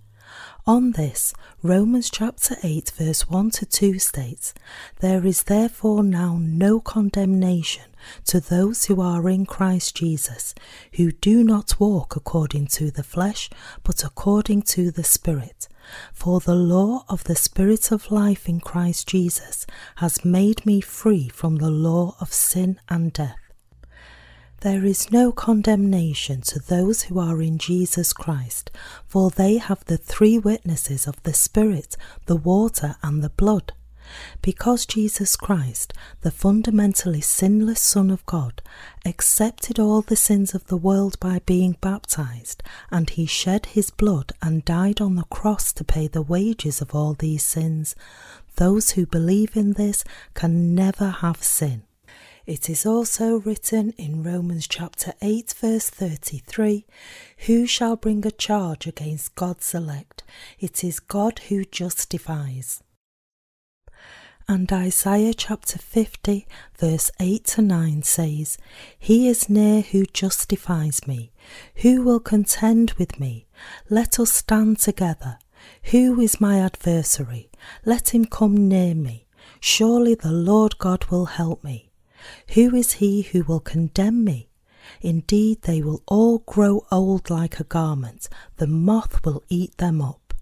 On 0.66 0.92
this, 0.92 1.32
Romans 1.62 2.10
chapter 2.10 2.56
8, 2.62 2.90
verse 2.96 3.28
1 3.28 3.50
to 3.50 3.66
2 3.66 3.98
states, 4.00 4.52
There 5.00 5.24
is 5.24 5.44
therefore 5.44 6.02
now 6.02 6.38
no 6.40 6.80
condemnation 6.80 7.84
to 8.24 8.40
those 8.40 8.86
who 8.86 9.00
are 9.00 9.28
in 9.28 9.46
Christ 9.46 9.96
Jesus, 9.96 10.54
who 10.94 11.12
do 11.12 11.44
not 11.44 11.80
walk 11.80 12.16
according 12.16 12.66
to 12.68 12.90
the 12.90 13.02
flesh, 13.02 13.50
but 13.82 14.04
according 14.04 14.62
to 14.62 14.90
the 14.90 15.04
Spirit. 15.04 15.68
For 16.12 16.40
the 16.40 16.54
law 16.54 17.04
of 17.08 17.24
the 17.24 17.36
Spirit 17.36 17.92
of 17.92 18.10
life 18.10 18.48
in 18.48 18.60
Christ 18.60 19.08
Jesus 19.08 19.66
has 19.96 20.24
made 20.24 20.66
me 20.66 20.80
free 20.80 21.28
from 21.28 21.56
the 21.56 21.70
law 21.70 22.16
of 22.20 22.32
sin 22.32 22.80
and 22.88 23.12
death. 23.12 23.36
There 24.62 24.84
is 24.84 25.12
no 25.12 25.32
condemnation 25.32 26.40
to 26.42 26.58
those 26.58 27.02
who 27.02 27.20
are 27.20 27.42
in 27.42 27.58
Jesus 27.58 28.12
Christ, 28.12 28.70
for 29.06 29.30
they 29.30 29.58
have 29.58 29.84
the 29.84 29.98
three 29.98 30.38
witnesses 30.38 31.06
of 31.06 31.22
the 31.22 31.34
Spirit, 31.34 31.96
the 32.24 32.36
water, 32.36 32.96
and 33.02 33.22
the 33.22 33.30
blood. 33.30 33.74
Because 34.42 34.86
Jesus 34.86 35.36
Christ, 35.36 35.92
the 36.22 36.30
fundamentally 36.30 37.20
sinless 37.20 37.80
Son 37.80 38.10
of 38.10 38.24
God, 38.26 38.62
accepted 39.04 39.78
all 39.78 40.02
the 40.02 40.16
sins 40.16 40.54
of 40.54 40.66
the 40.66 40.76
world 40.76 41.18
by 41.20 41.40
being 41.46 41.76
baptized, 41.80 42.62
and 42.90 43.10
he 43.10 43.26
shed 43.26 43.66
his 43.66 43.90
blood 43.90 44.32
and 44.40 44.64
died 44.64 45.00
on 45.00 45.16
the 45.16 45.24
cross 45.24 45.72
to 45.74 45.84
pay 45.84 46.06
the 46.08 46.22
wages 46.22 46.80
of 46.80 46.94
all 46.94 47.14
these 47.14 47.42
sins, 47.42 47.94
those 48.56 48.90
who 48.90 49.06
believe 49.06 49.56
in 49.56 49.72
this 49.72 50.04
can 50.34 50.74
never 50.74 51.10
have 51.10 51.42
sin. 51.42 51.82
It 52.46 52.70
is 52.70 52.86
also 52.86 53.40
written 53.40 53.90
in 53.98 54.22
Romans 54.22 54.68
chapter 54.68 55.14
8, 55.20 55.52
verse 55.58 55.90
33 55.90 56.86
Who 57.46 57.66
shall 57.66 57.96
bring 57.96 58.24
a 58.24 58.30
charge 58.30 58.86
against 58.86 59.34
God's 59.34 59.74
elect? 59.74 60.22
It 60.60 60.84
is 60.84 61.00
God 61.00 61.40
who 61.48 61.64
justifies. 61.64 62.84
And 64.48 64.72
Isaiah 64.72 65.34
chapter 65.34 65.76
50, 65.76 66.46
verse 66.78 67.10
8 67.18 67.44
to 67.46 67.62
9 67.62 68.02
says, 68.04 68.58
He 68.96 69.28
is 69.28 69.48
near 69.48 69.80
who 69.80 70.06
justifies 70.06 71.04
me. 71.04 71.32
Who 71.76 72.02
will 72.04 72.20
contend 72.20 72.92
with 72.92 73.18
me? 73.18 73.46
Let 73.90 74.20
us 74.20 74.30
stand 74.30 74.78
together. 74.78 75.38
Who 75.90 76.20
is 76.20 76.40
my 76.40 76.60
adversary? 76.60 77.50
Let 77.84 78.14
him 78.14 78.24
come 78.24 78.68
near 78.68 78.94
me. 78.94 79.26
Surely 79.58 80.14
the 80.14 80.30
Lord 80.30 80.78
God 80.78 81.06
will 81.06 81.26
help 81.26 81.64
me. 81.64 81.90
Who 82.54 82.72
is 82.72 82.92
he 82.92 83.22
who 83.22 83.42
will 83.42 83.58
condemn 83.60 84.22
me? 84.22 84.48
Indeed, 85.00 85.62
they 85.62 85.82
will 85.82 86.04
all 86.06 86.38
grow 86.38 86.86
old 86.92 87.30
like 87.30 87.58
a 87.58 87.64
garment, 87.64 88.28
the 88.58 88.68
moth 88.68 89.24
will 89.24 89.42
eat 89.48 89.76
them 89.78 90.00
up. 90.00 90.34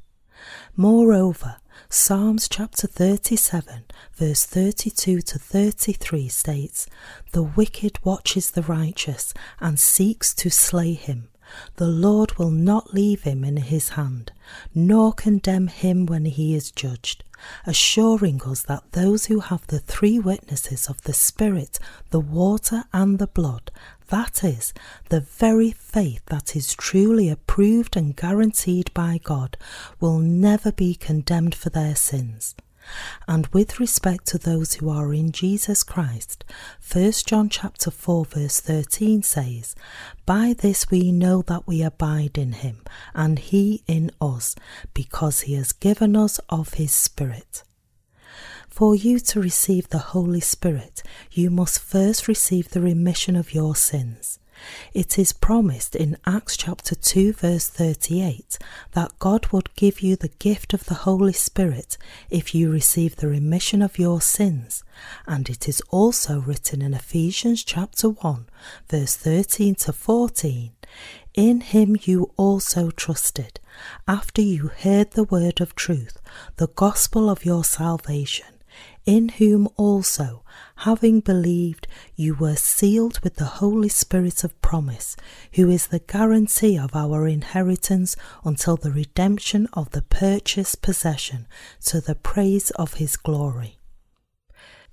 Moreover, 0.77 1.57
Psalms 1.89 2.49
chapter 2.49 2.87
37, 2.87 3.85
verse 4.15 4.47
32 4.47 5.21
to 5.21 5.39
33 5.39 6.29
states, 6.29 6.87
The 7.33 7.43
wicked 7.43 7.99
watches 8.05 8.51
the 8.51 8.63
righteous 8.63 9.35
and 9.61 9.79
seeks 9.79 10.35
to 10.35 10.51
slay 10.51 10.95
him. 10.95 11.29
The 11.77 11.89
Lord 11.89 12.39
will 12.39 12.51
not 12.51 12.95
leave 12.95 13.23
him 13.23 13.45
in 13.45 13.59
his 13.59 13.91
hand, 13.91 14.33
nor 14.75 15.13
condemn 15.13 15.69
him 15.69 16.07
when 16.07 16.25
he 16.25 16.55
is 16.55 16.71
judged 16.71 17.25
assuring 17.67 18.43
us 18.43 18.63
that 18.63 18.93
those 18.93 19.27
who 19.27 19.41
have 19.41 19.67
the 19.67 19.81
three 19.81 20.19
witnesses 20.19 20.87
of 20.87 21.01
the 21.03 21.13
Spirit, 21.13 21.79
the 22.11 22.21
water, 22.21 22.85
and 22.93 23.19
the 23.19 23.27
blood, 23.27 23.71
that 24.09 24.45
is, 24.45 24.73
the 25.09 25.21
very 25.21 25.71
faith 25.71 26.23
that 26.27 26.55
is 26.55 26.75
truly 26.75 27.29
approved 27.29 27.97
and 27.97 28.17
guaranteed 28.17 28.93
by 28.95 29.21
God, 29.23 29.57
will 30.01 30.19
never 30.19 30.73
be 30.73 30.95
condemned 30.95 31.55
for 31.55 31.71
their 31.71 31.95
sins. 31.95 32.55
And 33.27 33.47
with 33.49 33.81
respect 33.81 34.27
to 34.27 34.39
those 34.39 34.75
who 34.75 34.91
are 34.91 35.15
in 35.15 35.33
Jesus 35.33 35.83
Christ, 35.83 36.45
1 36.93 37.13
John 37.27 37.49
chapter 37.49 37.91
4 37.91 38.25
verse 38.27 38.61
13 38.61 39.23
says, 39.23 39.75
By 40.27 40.55
this 40.57 40.91
we 40.91 41.11
know 41.11 41.43
that 41.43 41.67
we 41.67 41.83
abide 41.83 42.37
in 42.37 42.53
him, 42.53 42.83
and 43.15 43.39
he 43.39 43.83
in 43.87 44.11
us, 44.21 44.55
because 44.93 45.43
he 45.43 45.55
has 45.55 45.73
given 45.73 46.17
us 46.17 46.39
of 46.49 46.75
his 46.75 46.93
Spirit. 46.93 47.63
For 48.75 48.97
you 48.97 49.21
to 49.21 49.41
receive 49.41 49.91
the 49.91 49.99
Holy 49.99 50.41
Spirit, 50.41 51.05
you 51.31 51.49
must 51.49 51.79
first 51.79 52.27
receive 52.27 52.71
the 52.71 52.81
remission 52.81 53.37
of 53.37 53.55
your 53.55 53.77
sins. 53.77 54.41
It 54.93 55.17
is 55.17 55.33
promised 55.33 55.95
in 55.95 56.17
Acts 56.27 56.57
chapter 56.57 56.97
2 56.97 57.35
verse 57.35 57.69
38 57.69 58.59
that 58.91 59.17
God 59.21 59.47
would 59.53 59.73
give 59.77 60.01
you 60.01 60.17
the 60.17 60.33
gift 60.41 60.75
of 60.75 60.87
the 60.87 61.07
Holy 61.07 61.33
Spirit 61.33 61.97
if 62.31 62.53
you 62.53 62.69
receive 62.69 63.15
the 63.15 63.29
remission 63.29 63.81
of 63.81 63.97
your 63.97 64.21
sins, 64.21 64.83
and 65.25 65.49
it 65.49 65.69
is 65.69 65.81
also 65.91 66.41
written 66.41 66.83
in 66.83 66.95
Ephesians 66.95 67.63
chapter 67.63 68.09
1 68.09 68.47
verse 68.89 69.15
13 69.15 69.77
to 69.77 69.93
14 69.93 70.73
In 71.35 71.61
him 71.61 71.97
you 72.03 72.33
also 72.37 72.91
trusted, 72.91 73.61
after 74.09 74.43
you 74.43 74.67
heard 74.67 75.13
the 75.13 75.23
word 75.23 75.61
of 75.61 75.77
truth, 75.77 76.21
the 76.57 76.69
gospel 76.75 77.31
of 77.31 77.45
your 77.45 77.63
salvation, 77.63 78.47
in 79.07 79.29
whom 79.31 79.69
also, 79.77 80.43
having 80.77 81.21
believed, 81.21 81.87
you 82.17 82.35
were 82.35 82.57
sealed 82.57 83.21
with 83.21 83.37
the 83.37 83.45
Holy 83.45 83.89
Spirit 83.89 84.45
of 84.45 84.61
promise, 84.63 85.17
who 85.55 85.71
is 85.71 85.87
the 85.87 85.99
guarantee 85.99 86.79
of 86.79 86.95
our 86.95 87.27
inheritance 87.27 88.17
until 88.45 88.77
the 88.77 88.91
redemption 88.91 89.69
of 89.73 89.91
the 89.91 90.03
purchased 90.03 90.83
possession 90.83 91.47
to 91.85 92.01
the 92.01 92.15
praise 92.15 92.71
of 92.73 92.95
his 92.95 93.17
glory. 93.17 93.79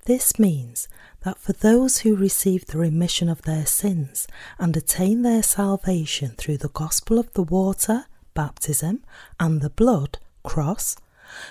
This 0.04 0.38
means 0.38 0.88
that 1.20 1.38
for 1.38 1.52
those 1.52 1.98
who 1.98 2.16
receive 2.16 2.66
the 2.66 2.78
remission 2.78 3.28
of 3.28 3.42
their 3.42 3.66
sins 3.66 4.26
and 4.58 4.76
attain 4.76 5.22
their 5.22 5.42
salvation 5.42 6.34
through 6.36 6.58
the 6.58 6.68
gospel 6.68 7.18
of 7.18 7.32
the 7.34 7.44
water, 7.44 8.06
baptism, 8.34 9.04
and 9.38 9.60
the 9.60 9.70
blood, 9.70 10.18
cross, 10.42 10.96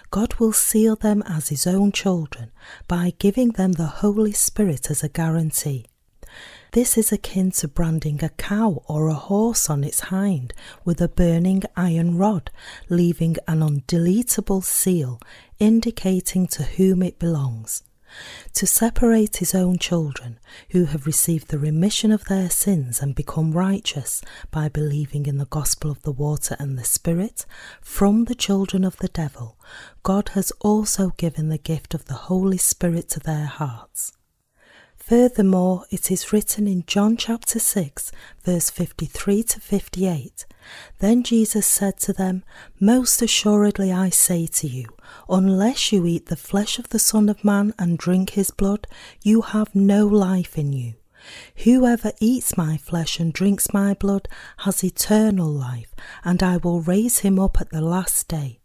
God 0.10 0.36
will 0.36 0.54
seal 0.54 0.96
them 0.96 1.24
as 1.24 1.50
His 1.50 1.66
own 1.68 1.92
children 1.92 2.52
by 2.88 3.14
giving 3.20 3.50
them 3.52 3.74
the 3.74 3.88
Holy 3.88 4.32
Spirit 4.32 4.90
as 4.90 5.04
a 5.04 5.10
guarantee. 5.10 5.86
This 6.74 6.98
is 6.98 7.12
akin 7.12 7.52
to 7.52 7.68
branding 7.68 8.24
a 8.24 8.30
cow 8.30 8.82
or 8.88 9.10
a 9.10 9.14
horse 9.14 9.70
on 9.70 9.84
its 9.84 10.00
hind 10.00 10.54
with 10.86 11.02
a 11.02 11.10
burning 11.10 11.64
iron 11.76 12.18
rod, 12.18 12.50
leaving 12.88 13.36
an 13.48 13.60
undeletable 13.60 14.64
seal 14.64 15.20
indicating 15.60 16.48
to 16.48 16.64
whom 16.64 17.04
it 17.04 17.20
belongs 17.20 17.84
to 18.54 18.66
separate 18.68 19.38
his 19.38 19.56
own 19.56 19.78
children 19.78 20.40
who 20.72 20.86
have 20.86 21.06
received 21.06 21.48
the 21.48 21.60
remission 21.60 22.12
of 22.12 22.26
their 22.26 22.50
sins 22.50 23.02
and 23.02 23.16
become 23.16 23.52
righteous 23.52 24.22
by 24.52 24.70
believing 24.70 25.26
in 25.26 25.38
the 25.38 25.46
gospel 25.46 25.92
of 25.92 26.02
the 26.04 26.12
water 26.12 26.56
and 26.60 26.78
the 26.78 26.84
Spirit 26.84 27.46
from 27.82 28.26
the 28.26 28.36
children 28.36 28.84
of 28.84 28.98
the 28.98 29.08
devil, 29.08 29.58
God 30.04 30.30
has 30.30 30.52
also 30.62 31.10
given 31.18 31.50
the 31.50 31.58
gift 31.58 31.94
of 31.94 32.06
the 32.06 32.14
Holy 32.14 32.58
Spirit 32.58 33.10
to 33.10 33.20
their 33.20 33.46
hearts. 33.46 34.14
Furthermore, 35.12 35.84
it 35.90 36.10
is 36.10 36.32
written 36.32 36.70
in 36.70 36.86
John 36.88 37.18
chapter 37.18 37.60
6, 37.60 38.14
verse 38.46 38.70
53 38.70 39.44
to 39.44 39.60
58 39.60 40.46
Then 41.00 41.22
Jesus 41.22 41.68
said 41.68 41.98
to 41.98 42.14
them, 42.14 42.46
Most 42.80 43.22
assuredly 43.22 43.92
I 43.92 44.08
say 44.08 44.48
to 44.48 44.68
you, 44.68 44.86
unless 45.28 45.92
you 45.92 46.06
eat 46.06 46.28
the 46.28 46.38
flesh 46.38 46.80
of 46.80 46.88
the 46.88 46.98
Son 46.98 47.28
of 47.28 47.44
Man 47.44 47.74
and 47.78 47.98
drink 47.98 48.30
his 48.30 48.52
blood, 48.52 48.88
you 49.22 49.42
have 49.42 49.76
no 49.76 50.08
life 50.08 50.58
in 50.58 50.72
you. 50.72 50.94
Whoever 51.66 52.14
eats 52.22 52.56
my 52.56 52.78
flesh 52.78 53.20
and 53.20 53.34
drinks 53.34 53.74
my 53.74 53.94
blood 53.94 54.30
has 54.60 54.82
eternal 54.82 55.50
life, 55.50 55.94
and 56.24 56.42
I 56.42 56.56
will 56.56 56.80
raise 56.80 57.20
him 57.20 57.38
up 57.38 57.60
at 57.60 57.72
the 57.72 57.82
last 57.82 58.30
day. 58.30 58.62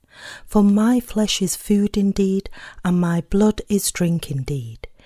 For 0.47 0.63
my 0.63 1.01
flesh 1.01 1.43
is 1.43 1.57
food 1.57 1.97
indeed, 1.97 2.51
and 2.85 3.01
my 3.01 3.23
blood 3.23 3.63
is 3.69 3.91
drink 3.91 4.31
indeed. 4.31 4.87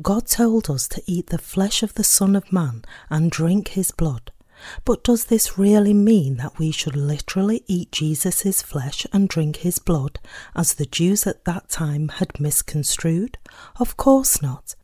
God 0.00 0.26
told 0.28 0.70
us 0.70 0.86
to 0.88 1.02
eat 1.06 1.28
the 1.28 1.38
flesh 1.38 1.82
of 1.82 1.94
the 1.94 2.04
Son 2.04 2.36
of 2.36 2.52
Man 2.52 2.84
and 3.10 3.30
drink 3.30 3.68
his 3.68 3.90
blood. 3.90 4.30
But 4.84 5.02
does 5.02 5.26
this 5.26 5.58
really 5.58 5.94
mean 5.94 6.36
that 6.36 6.58
we 6.58 6.70
should 6.70 6.96
literally 6.96 7.64
eat 7.66 7.92
Jesus' 7.92 8.62
flesh 8.62 9.06
and 9.12 9.28
drink 9.28 9.56
his 9.56 9.78
blood, 9.78 10.18
as 10.54 10.74
the 10.74 10.86
Jews 10.86 11.26
at 11.26 11.44
that 11.44 11.68
time 11.68 12.08
had 12.08 12.40
misconstrued? 12.40 13.38
Of 13.78 13.96
course 13.96 14.40
not. 14.42 14.74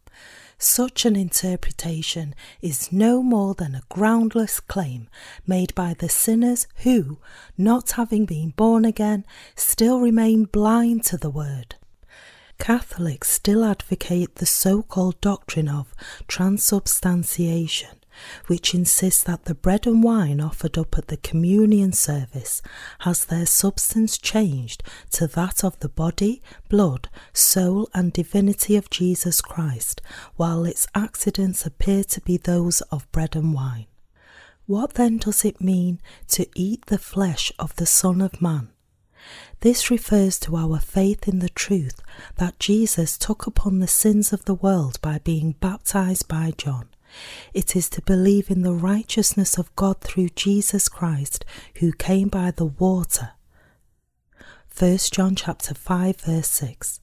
Such 0.58 1.04
an 1.04 1.16
interpretation 1.16 2.34
is 2.62 2.92
no 2.92 3.22
more 3.22 3.54
than 3.54 3.74
a 3.74 3.82
groundless 3.88 4.60
claim 4.60 5.08
made 5.46 5.74
by 5.74 5.94
the 5.94 6.08
sinners 6.08 6.66
who, 6.78 7.18
not 7.58 7.92
having 7.92 8.24
been 8.24 8.50
born 8.50 8.84
again, 8.84 9.24
still 9.56 10.00
remain 10.00 10.44
blind 10.44 11.04
to 11.04 11.16
the 11.16 11.30
word. 11.30 11.76
Catholics 12.59 13.30
still 13.30 13.64
advocate 13.64 14.36
the 14.36 14.46
so 14.46 14.82
called 14.82 15.20
doctrine 15.20 15.68
of 15.68 15.94
transubstantiation, 16.28 17.98
which 18.46 18.74
insists 18.74 19.22
that 19.24 19.44
the 19.44 19.55
bread 19.55 19.86
and 19.86 20.02
wine 20.02 20.40
offered 20.40 20.78
up 20.78 20.96
at 20.96 21.09
the 21.09 21.16
communion 21.16 21.92
service 21.92 22.62
has 23.00 23.24
their 23.24 23.46
substance 23.46 24.16
changed 24.18 24.82
to 25.11 25.26
that 25.26 25.64
of 25.64 25.78
the 25.80 25.88
body, 25.88 26.40
blood, 26.68 27.09
soul, 27.32 27.88
and 27.92 28.12
divinity 28.12 28.76
of 28.76 28.90
Jesus 28.90 29.40
Christ, 29.40 30.00
while 30.36 30.64
its 30.64 30.86
accidents 30.94 31.66
appear 31.66 32.05
to 32.05 32.20
be 32.20 32.36
those 32.36 32.80
of 32.82 33.11
bread 33.12 33.34
and 33.36 33.52
wine. 33.52 33.86
What 34.66 34.94
then 34.94 35.18
does 35.18 35.44
it 35.44 35.61
mean 35.61 36.00
to 36.28 36.46
eat 36.55 36.86
the 36.86 36.98
flesh 36.98 37.52
of 37.59 37.76
the 37.76 37.86
Son 37.86 38.22
of 38.22 38.40
Man? 38.40 38.70
This 39.60 39.90
refers 39.90 40.38
to 40.40 40.56
our 40.56 40.78
faith 40.78 41.26
in 41.28 41.38
the 41.38 41.48
truth 41.48 42.00
that 42.36 42.58
Jesus 42.58 43.16
took 43.16 43.46
upon 43.46 43.78
the 43.78 43.88
sins 43.88 44.32
of 44.32 44.44
the 44.44 44.54
world 44.54 45.00
by 45.00 45.18
being 45.18 45.52
baptized 45.60 46.28
by 46.28 46.52
John. 46.56 46.88
It 47.52 47.76
is 47.76 47.88
to 47.90 48.02
believe 48.02 48.50
in 48.50 48.62
the 48.62 48.74
righteousness 48.74 49.56
of 49.56 49.74
God 49.76 50.00
through 50.00 50.30
Jesus 50.30 50.88
Christ 50.88 51.44
who 51.76 51.92
came 51.92 52.28
by 52.28 52.50
the 52.50 52.66
water. 52.66 53.32
1 54.76 54.98
John 55.12 55.36
chapter 55.36 55.74
5 55.74 56.20
verse 56.20 56.48
6. 56.48 57.00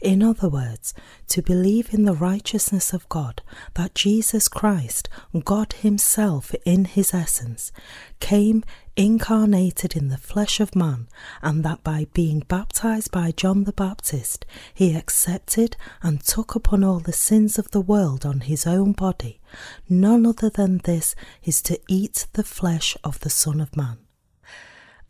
In 0.00 0.22
other 0.22 0.48
words, 0.48 0.94
to 1.28 1.42
believe 1.42 1.92
in 1.94 2.04
the 2.04 2.12
righteousness 2.14 2.92
of 2.92 3.08
God, 3.08 3.42
that 3.74 3.94
Jesus 3.94 4.48
Christ, 4.48 5.08
God 5.44 5.72
Himself 5.74 6.54
in 6.64 6.84
His 6.84 7.14
essence, 7.14 7.72
came 8.18 8.64
incarnated 8.96 9.96
in 9.96 10.08
the 10.08 10.18
flesh 10.18 10.60
of 10.60 10.76
man, 10.76 11.08
and 11.42 11.64
that 11.64 11.82
by 11.82 12.06
being 12.12 12.40
baptized 12.40 13.10
by 13.10 13.30
John 13.30 13.64
the 13.64 13.72
Baptist, 13.72 14.44
He 14.74 14.94
accepted 14.94 15.76
and 16.02 16.22
took 16.22 16.54
upon 16.54 16.84
all 16.84 17.00
the 17.00 17.12
sins 17.12 17.58
of 17.58 17.70
the 17.70 17.80
world 17.80 18.26
on 18.26 18.40
His 18.40 18.66
own 18.66 18.92
body. 18.92 19.40
None 19.88 20.26
other 20.26 20.50
than 20.50 20.78
this 20.78 21.14
is 21.42 21.62
to 21.62 21.80
eat 21.88 22.26
the 22.34 22.44
flesh 22.44 22.96
of 23.04 23.20
the 23.20 23.30
Son 23.30 23.60
of 23.60 23.76
Man 23.76 23.98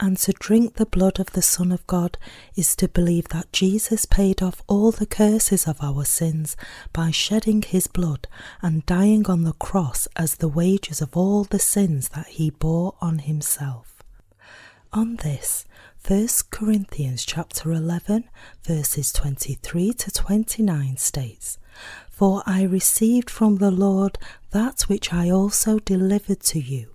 and 0.00 0.16
to 0.16 0.32
drink 0.32 0.74
the 0.74 0.86
blood 0.86 1.20
of 1.20 1.30
the 1.32 1.42
Son 1.42 1.70
of 1.70 1.86
God 1.86 2.16
is 2.56 2.74
to 2.76 2.88
believe 2.88 3.28
that 3.28 3.52
Jesus 3.52 4.06
paid 4.06 4.42
off 4.42 4.62
all 4.66 4.90
the 4.90 5.06
curses 5.06 5.68
of 5.68 5.82
our 5.82 6.06
sins 6.06 6.56
by 6.94 7.10
shedding 7.10 7.60
his 7.60 7.86
blood 7.86 8.26
and 8.62 8.86
dying 8.86 9.26
on 9.26 9.44
the 9.44 9.52
cross 9.52 10.08
as 10.16 10.36
the 10.36 10.48
wages 10.48 11.02
of 11.02 11.14
all 11.16 11.44
the 11.44 11.58
sins 11.58 12.08
that 12.10 12.28
he 12.28 12.48
bore 12.48 12.94
on 13.02 13.18
himself. 13.20 14.02
On 14.90 15.16
this, 15.16 15.66
1 16.08 16.28
Corinthians 16.50 17.26
chapter 17.26 17.70
11 17.70 18.24
verses 18.64 19.12
23 19.12 19.92
to 19.92 20.10
29 20.10 20.96
states, 20.96 21.58
For 22.10 22.42
I 22.46 22.62
received 22.62 23.28
from 23.28 23.56
the 23.56 23.70
Lord 23.70 24.16
that 24.52 24.82
which 24.82 25.12
I 25.12 25.30
also 25.30 25.78
delivered 25.78 26.40
to 26.40 26.58
you 26.58 26.94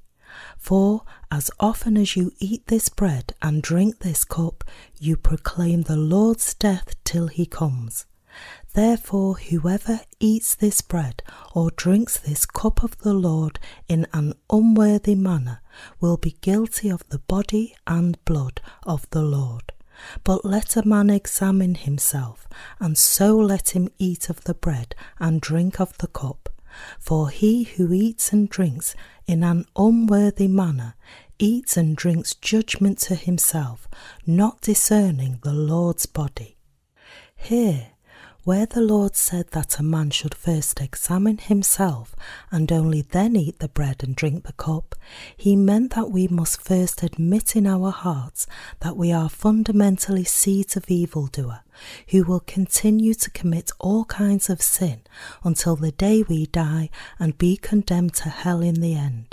For 0.61 1.01
as 1.31 1.49
often 1.59 1.97
as 1.97 2.15
you 2.15 2.31
eat 2.39 2.67
this 2.67 2.87
bread 2.87 3.33
and 3.41 3.63
drink 3.63 3.99
this 3.99 4.23
cup, 4.23 4.63
you 4.99 5.17
proclaim 5.17 5.81
the 5.81 5.97
Lord's 5.97 6.53
death 6.53 6.93
till 7.03 7.27
he 7.27 7.47
comes. 7.47 8.05
Therefore, 8.73 9.35
whoever 9.35 10.01
eats 10.19 10.53
this 10.55 10.81
bread 10.81 11.23
or 11.53 11.71
drinks 11.71 12.17
this 12.17 12.45
cup 12.45 12.83
of 12.83 12.97
the 12.99 13.13
Lord 13.13 13.59
in 13.89 14.05
an 14.13 14.33
unworthy 14.49 15.15
manner 15.15 15.61
will 15.99 16.15
be 16.15 16.37
guilty 16.41 16.89
of 16.89 17.03
the 17.09 17.19
body 17.19 17.75
and 17.87 18.23
blood 18.23 18.61
of 18.83 19.09
the 19.09 19.23
Lord. 19.23 19.73
But 20.23 20.45
let 20.45 20.77
a 20.77 20.87
man 20.87 21.09
examine 21.09 21.75
himself, 21.75 22.47
and 22.79 22.97
so 22.97 23.35
let 23.35 23.71
him 23.75 23.89
eat 23.97 24.29
of 24.29 24.43
the 24.45 24.53
bread 24.53 24.95
and 25.19 25.41
drink 25.41 25.81
of 25.81 25.97
the 25.97 26.07
cup. 26.07 26.40
For 26.99 27.29
he 27.29 27.63
who 27.63 27.93
eats 27.93 28.31
and 28.31 28.49
drinks 28.49 28.95
in 29.25 29.43
an 29.43 29.65
unworthy 29.75 30.47
manner 30.47 30.95
eats 31.39 31.75
and 31.77 31.95
drinks 31.95 32.35
judgment 32.35 32.99
to 32.99 33.15
himself, 33.15 33.87
not 34.25 34.61
discerning 34.61 35.39
the 35.43 35.53
Lord's 35.53 36.05
body. 36.05 36.57
Here, 37.35 37.90
where 38.43 38.65
the 38.65 38.81
Lord 38.81 39.15
said 39.15 39.49
that 39.51 39.77
a 39.77 39.83
man 39.83 40.09
should 40.09 40.33
first 40.33 40.81
examine 40.81 41.37
himself 41.37 42.15
and 42.49 42.71
only 42.71 43.01
then 43.01 43.35
eat 43.35 43.59
the 43.59 43.67
bread 43.67 44.03
and 44.03 44.15
drink 44.15 44.45
the 44.45 44.53
cup, 44.53 44.95
he 45.37 45.55
meant 45.55 45.93
that 45.93 46.09
we 46.09 46.27
must 46.27 46.61
first 46.61 47.03
admit 47.03 47.55
in 47.55 47.67
our 47.67 47.91
hearts 47.91 48.47
that 48.79 48.97
we 48.97 49.11
are 49.11 49.29
fundamentally 49.29 50.23
seeds 50.23 50.75
of 50.75 50.89
evildoer, 50.89 51.61
who 52.07 52.23
will 52.23 52.39
continue 52.39 53.13
to 53.13 53.29
commit 53.29 53.71
all 53.79 54.05
kinds 54.05 54.49
of 54.49 54.61
sin 54.61 55.01
until 55.43 55.75
the 55.75 55.91
day 55.91 56.23
we 56.23 56.47
die 56.47 56.89
and 57.19 57.37
be 57.37 57.55
condemned 57.57 58.15
to 58.15 58.29
hell 58.29 58.61
in 58.61 58.81
the 58.81 58.95
end. 58.95 59.30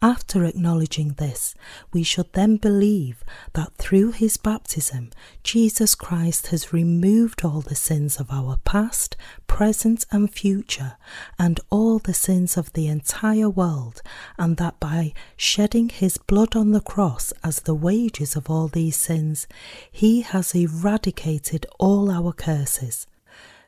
After 0.00 0.44
acknowledging 0.44 1.14
this, 1.14 1.56
we 1.92 2.04
should 2.04 2.32
then 2.32 2.56
believe 2.56 3.24
that 3.54 3.74
through 3.74 4.12
his 4.12 4.36
baptism, 4.36 5.10
Jesus 5.42 5.96
Christ 5.96 6.48
has 6.48 6.72
removed 6.72 7.44
all 7.44 7.62
the 7.62 7.74
sins 7.74 8.20
of 8.20 8.30
our 8.30 8.58
past, 8.64 9.16
present, 9.48 10.06
and 10.12 10.32
future, 10.32 10.96
and 11.36 11.58
all 11.68 11.98
the 11.98 12.14
sins 12.14 12.56
of 12.56 12.72
the 12.74 12.86
entire 12.86 13.50
world, 13.50 14.00
and 14.38 14.56
that 14.58 14.78
by 14.78 15.14
shedding 15.36 15.88
his 15.88 16.16
blood 16.16 16.54
on 16.54 16.70
the 16.70 16.80
cross 16.80 17.32
as 17.42 17.60
the 17.62 17.74
wages 17.74 18.36
of 18.36 18.48
all 18.48 18.68
these 18.68 18.94
sins, 18.96 19.48
he 19.90 20.20
has 20.20 20.54
eradicated 20.54 21.66
all 21.80 22.08
our 22.08 22.32
curses. 22.32 23.08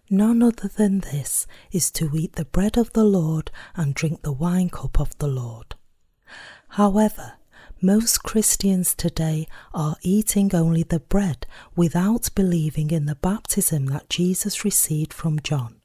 None 0.08 0.44
other 0.44 0.68
than 0.68 1.00
this 1.00 1.48
is 1.72 1.90
to 1.92 2.16
eat 2.16 2.34
the 2.34 2.44
bread 2.44 2.78
of 2.78 2.92
the 2.92 3.04
Lord 3.04 3.50
and 3.74 3.94
drink 3.94 4.22
the 4.22 4.32
wine 4.32 4.70
cup 4.70 5.00
of 5.00 5.18
the 5.18 5.28
Lord. 5.28 5.74
However, 6.74 7.32
most 7.80 8.22
Christians 8.22 8.94
today 8.94 9.48
are 9.74 9.96
eating 10.02 10.54
only 10.54 10.84
the 10.84 11.00
bread 11.00 11.46
without 11.74 12.30
believing 12.34 12.90
in 12.92 13.06
the 13.06 13.16
baptism 13.16 13.86
that 13.86 14.08
Jesus 14.08 14.64
received 14.64 15.12
from 15.12 15.40
John. 15.40 15.80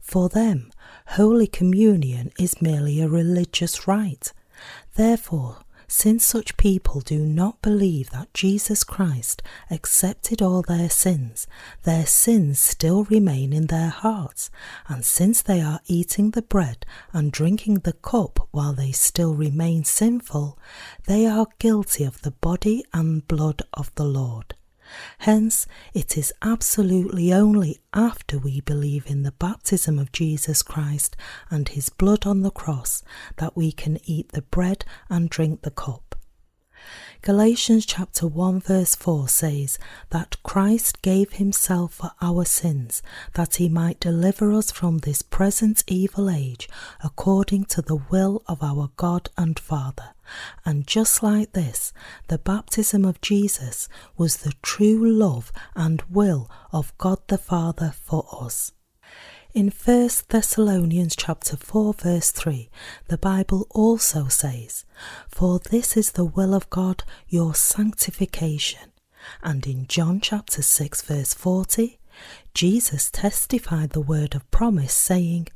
For 0.00 0.30
them, 0.30 0.70
Holy 1.08 1.46
Communion 1.46 2.32
is 2.38 2.62
merely 2.62 3.00
a 3.00 3.08
religious 3.08 3.86
rite. 3.86 4.32
Therefore, 4.94 5.58
since 5.92 6.24
such 6.24 6.56
people 6.56 7.02
do 7.02 7.18
not 7.18 7.60
believe 7.60 8.08
that 8.08 8.32
Jesus 8.32 8.82
Christ 8.82 9.42
accepted 9.70 10.40
all 10.40 10.62
their 10.62 10.88
sins, 10.88 11.46
their 11.82 12.06
sins 12.06 12.58
still 12.58 13.04
remain 13.04 13.52
in 13.52 13.66
their 13.66 13.90
hearts, 13.90 14.50
and 14.88 15.04
since 15.04 15.42
they 15.42 15.60
are 15.60 15.80
eating 15.86 16.30
the 16.30 16.40
bread 16.40 16.86
and 17.12 17.30
drinking 17.30 17.80
the 17.80 17.92
cup 17.92 18.48
while 18.52 18.72
they 18.72 18.90
still 18.90 19.34
remain 19.34 19.84
sinful, 19.84 20.58
they 21.06 21.26
are 21.26 21.46
guilty 21.58 22.04
of 22.04 22.22
the 22.22 22.30
body 22.30 22.82
and 22.94 23.28
blood 23.28 23.60
of 23.74 23.94
the 23.94 24.04
Lord. 24.04 24.54
Hence, 25.18 25.66
it 25.94 26.16
is 26.16 26.32
absolutely 26.42 27.32
only 27.32 27.80
after 27.94 28.38
we 28.38 28.60
believe 28.60 29.06
in 29.06 29.22
the 29.22 29.32
baptism 29.32 29.98
of 29.98 30.12
Jesus 30.12 30.62
Christ 30.62 31.16
and 31.50 31.68
his 31.68 31.88
blood 31.88 32.26
on 32.26 32.42
the 32.42 32.50
cross 32.50 33.02
that 33.36 33.56
we 33.56 33.72
can 33.72 33.98
eat 34.04 34.32
the 34.32 34.42
bread 34.42 34.84
and 35.08 35.30
drink 35.30 35.62
the 35.62 35.70
cup. 35.70 36.11
Galatians 37.22 37.86
chapter 37.86 38.26
1 38.26 38.60
verse 38.60 38.96
4 38.96 39.28
says 39.28 39.78
that 40.10 40.42
Christ 40.42 41.02
gave 41.02 41.34
himself 41.34 41.94
for 41.94 42.10
our 42.20 42.44
sins 42.44 43.00
that 43.34 43.56
he 43.56 43.68
might 43.68 44.00
deliver 44.00 44.52
us 44.52 44.72
from 44.72 44.98
this 44.98 45.22
present 45.22 45.84
evil 45.86 46.28
age 46.28 46.68
according 47.04 47.66
to 47.66 47.82
the 47.82 47.96
will 48.10 48.42
of 48.48 48.62
our 48.62 48.90
God 48.96 49.30
and 49.38 49.58
Father. 49.58 50.14
And 50.64 50.86
just 50.86 51.22
like 51.22 51.52
this, 51.52 51.92
the 52.28 52.38
baptism 52.38 53.04
of 53.04 53.20
Jesus 53.20 53.88
was 54.16 54.38
the 54.38 54.54
true 54.62 55.08
love 55.08 55.52
and 55.76 56.02
will 56.10 56.50
of 56.72 56.96
God 56.98 57.18
the 57.28 57.38
Father 57.38 57.94
for 57.94 58.26
us. 58.32 58.72
In 59.54 59.68
1 59.68 60.08
Thessalonians 60.30 61.14
chapter 61.14 61.58
4 61.58 61.92
verse 61.92 62.30
3, 62.30 62.70
the 63.08 63.18
Bible 63.18 63.66
also 63.68 64.28
says, 64.28 64.86
For 65.28 65.58
this 65.58 65.94
is 65.94 66.12
the 66.12 66.24
will 66.24 66.54
of 66.54 66.70
God, 66.70 67.04
your 67.28 67.54
sanctification. 67.54 68.92
And 69.42 69.66
in 69.66 69.86
John 69.88 70.22
chapter 70.22 70.62
6 70.62 71.02
verse 71.02 71.34
40, 71.34 71.98
Jesus 72.54 73.10
testified 73.10 73.90
the 73.90 74.00
word 74.00 74.34
of 74.34 74.50
promise, 74.50 74.94
saying, 74.94 75.48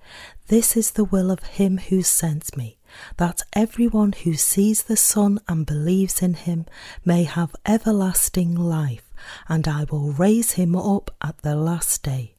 This 0.49 0.77
is 0.77 0.91
the 0.91 1.05
will 1.05 1.31
of 1.31 1.43
him 1.43 1.79
who 1.79 2.03
sent 2.03 2.55
me, 2.55 2.77
that 3.17 3.45
everyone 3.55 4.13
who 4.13 4.35
sees 4.35 4.83
the 4.83 4.99
Son 4.99 5.41
and 5.49 5.65
believes 5.65 6.21
in 6.21 6.35
him 6.35 6.67
may 7.03 7.23
have 7.23 7.57
everlasting 7.65 8.55
life, 8.55 9.11
and 9.49 9.67
I 9.67 9.85
will 9.85 10.13
raise 10.13 10.53
him 10.53 10.77
up 10.77 11.17
at 11.23 11.39
the 11.39 11.57
last 11.57 12.03
day. 12.03 12.36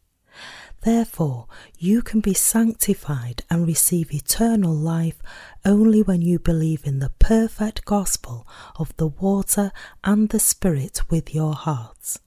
Therefore, 0.81 1.47
you 1.77 2.01
can 2.01 2.19
be 2.19 2.33
sanctified 2.33 3.43
and 3.49 3.67
receive 3.67 4.13
eternal 4.13 4.73
life 4.73 5.21
only 5.65 6.01
when 6.01 6.21
you 6.21 6.39
believe 6.39 6.85
in 6.85 6.99
the 6.99 7.11
perfect 7.19 7.83
gospel 7.85 8.47
of 8.77 8.95
the 8.97 9.07
water 9.07 9.71
and 10.03 10.29
the 10.29 10.39
Spirit 10.39 11.01
with 11.09 11.33
your 11.33 11.53
hearts. 11.53 12.19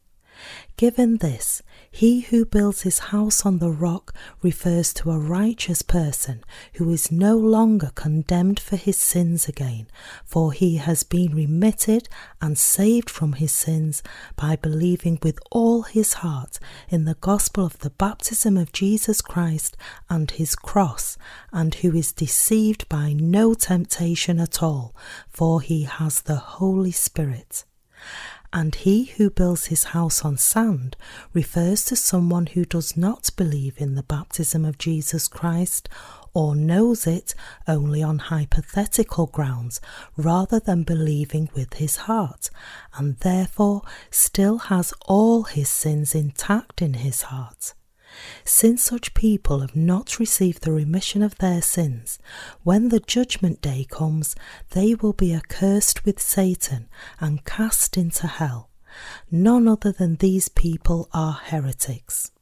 Given 0.77 1.19
this, 1.19 1.63
he 1.91 2.21
who 2.21 2.45
builds 2.45 2.83
his 2.83 2.99
house 3.11 3.45
on 3.45 3.59
the 3.59 3.71
rock 3.71 4.15
refers 4.43 4.95
to 4.95 5.11
a 5.11 5.19
righteous 5.19 5.83
person 5.83 6.43
who 6.75 6.91
is 6.91 7.11
no 7.11 7.37
longer 7.37 7.91
condemned 7.95 8.61
for 8.61 8.77
his 8.77 8.97
sins 8.97 9.49
again, 9.49 9.87
for 10.25 10.53
he 10.53 10.77
has 10.77 11.03
been 11.03 11.35
remitted 11.35 12.09
and 12.41 12.57
saved 12.57 13.11
from 13.11 13.35
his 13.35 13.53
sins 13.53 14.03
by 14.37 14.55
believing 14.55 15.19
with 15.23 15.39
all 15.51 15.83
his 15.83 16.15
heart 16.15 16.59
in 16.89 17.05
the 17.05 17.17
gospel 17.21 17.67
of 17.67 17.79
the 17.81 17.91
baptism 17.91 18.57
of 18.57 18.73
Jesus 18.73 19.21
Christ 19.21 19.77
and 20.09 20.31
his 20.31 20.55
cross, 20.55 21.19
and 21.53 21.75
who 21.75 21.95
is 21.95 22.13
deceived 22.13 22.89
by 22.89 23.13
no 23.13 23.53
temptation 23.53 24.39
at 24.39 24.63
all, 24.63 24.95
for 25.29 25.61
he 25.61 25.83
has 25.83 26.23
the 26.23 26.37
Holy 26.37 26.93
Spirit. 26.93 27.65
And 28.53 28.75
he 28.75 29.05
who 29.05 29.31
builds 29.31 29.67
his 29.67 29.85
house 29.85 30.25
on 30.25 30.37
sand 30.37 30.97
refers 31.33 31.85
to 31.85 31.95
someone 31.97 32.47
who 32.47 32.65
does 32.65 32.97
not 32.97 33.31
believe 33.37 33.81
in 33.81 33.95
the 33.95 34.03
baptism 34.03 34.65
of 34.65 34.77
Jesus 34.77 35.29
Christ 35.29 35.89
or 36.35 36.57
knows 36.57 37.07
it 37.07 37.35
only 37.69 38.03
on 38.03 38.19
hypothetical 38.19 39.27
grounds 39.27 39.81
rather 40.17 40.59
than 40.59 40.83
believing 40.83 41.49
with 41.55 41.75
his 41.75 41.97
heart, 41.97 42.51
and 42.97 43.19
therefore 43.19 43.83
still 44.11 44.59
has 44.59 44.93
all 45.07 45.45
his 45.45 45.69
sins 45.69 46.15
intact 46.15 46.83
in 46.83 46.95
his 46.95 47.23
heart. 47.23 47.75
Since 48.45 48.83
such 48.83 49.15
people 49.15 49.61
have 49.61 49.77
not 49.77 50.19
received 50.19 50.63
the 50.63 50.73
remission 50.73 51.23
of 51.23 51.39
their 51.39 51.63
sins, 51.63 52.19
when 52.63 52.89
the 52.89 53.01
judgment 53.01 53.61
day 53.61 53.87
comes, 53.89 54.35
they 54.71 54.95
will 54.95 55.13
be 55.13 55.35
accursed 55.35 56.05
with 56.05 56.21
Satan 56.21 56.89
and 57.19 57.45
cast 57.45 57.97
into 57.97 58.27
hell. 58.27 58.71
None 59.31 59.69
other 59.69 59.93
than 59.93 60.17
these 60.17 60.49
people 60.49 61.09
are 61.13 61.41
heretics. 61.45 62.33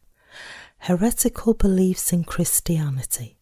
Heretical 0.78 1.54
beliefs 1.54 2.12
in 2.12 2.24
Christianity. 2.24 3.38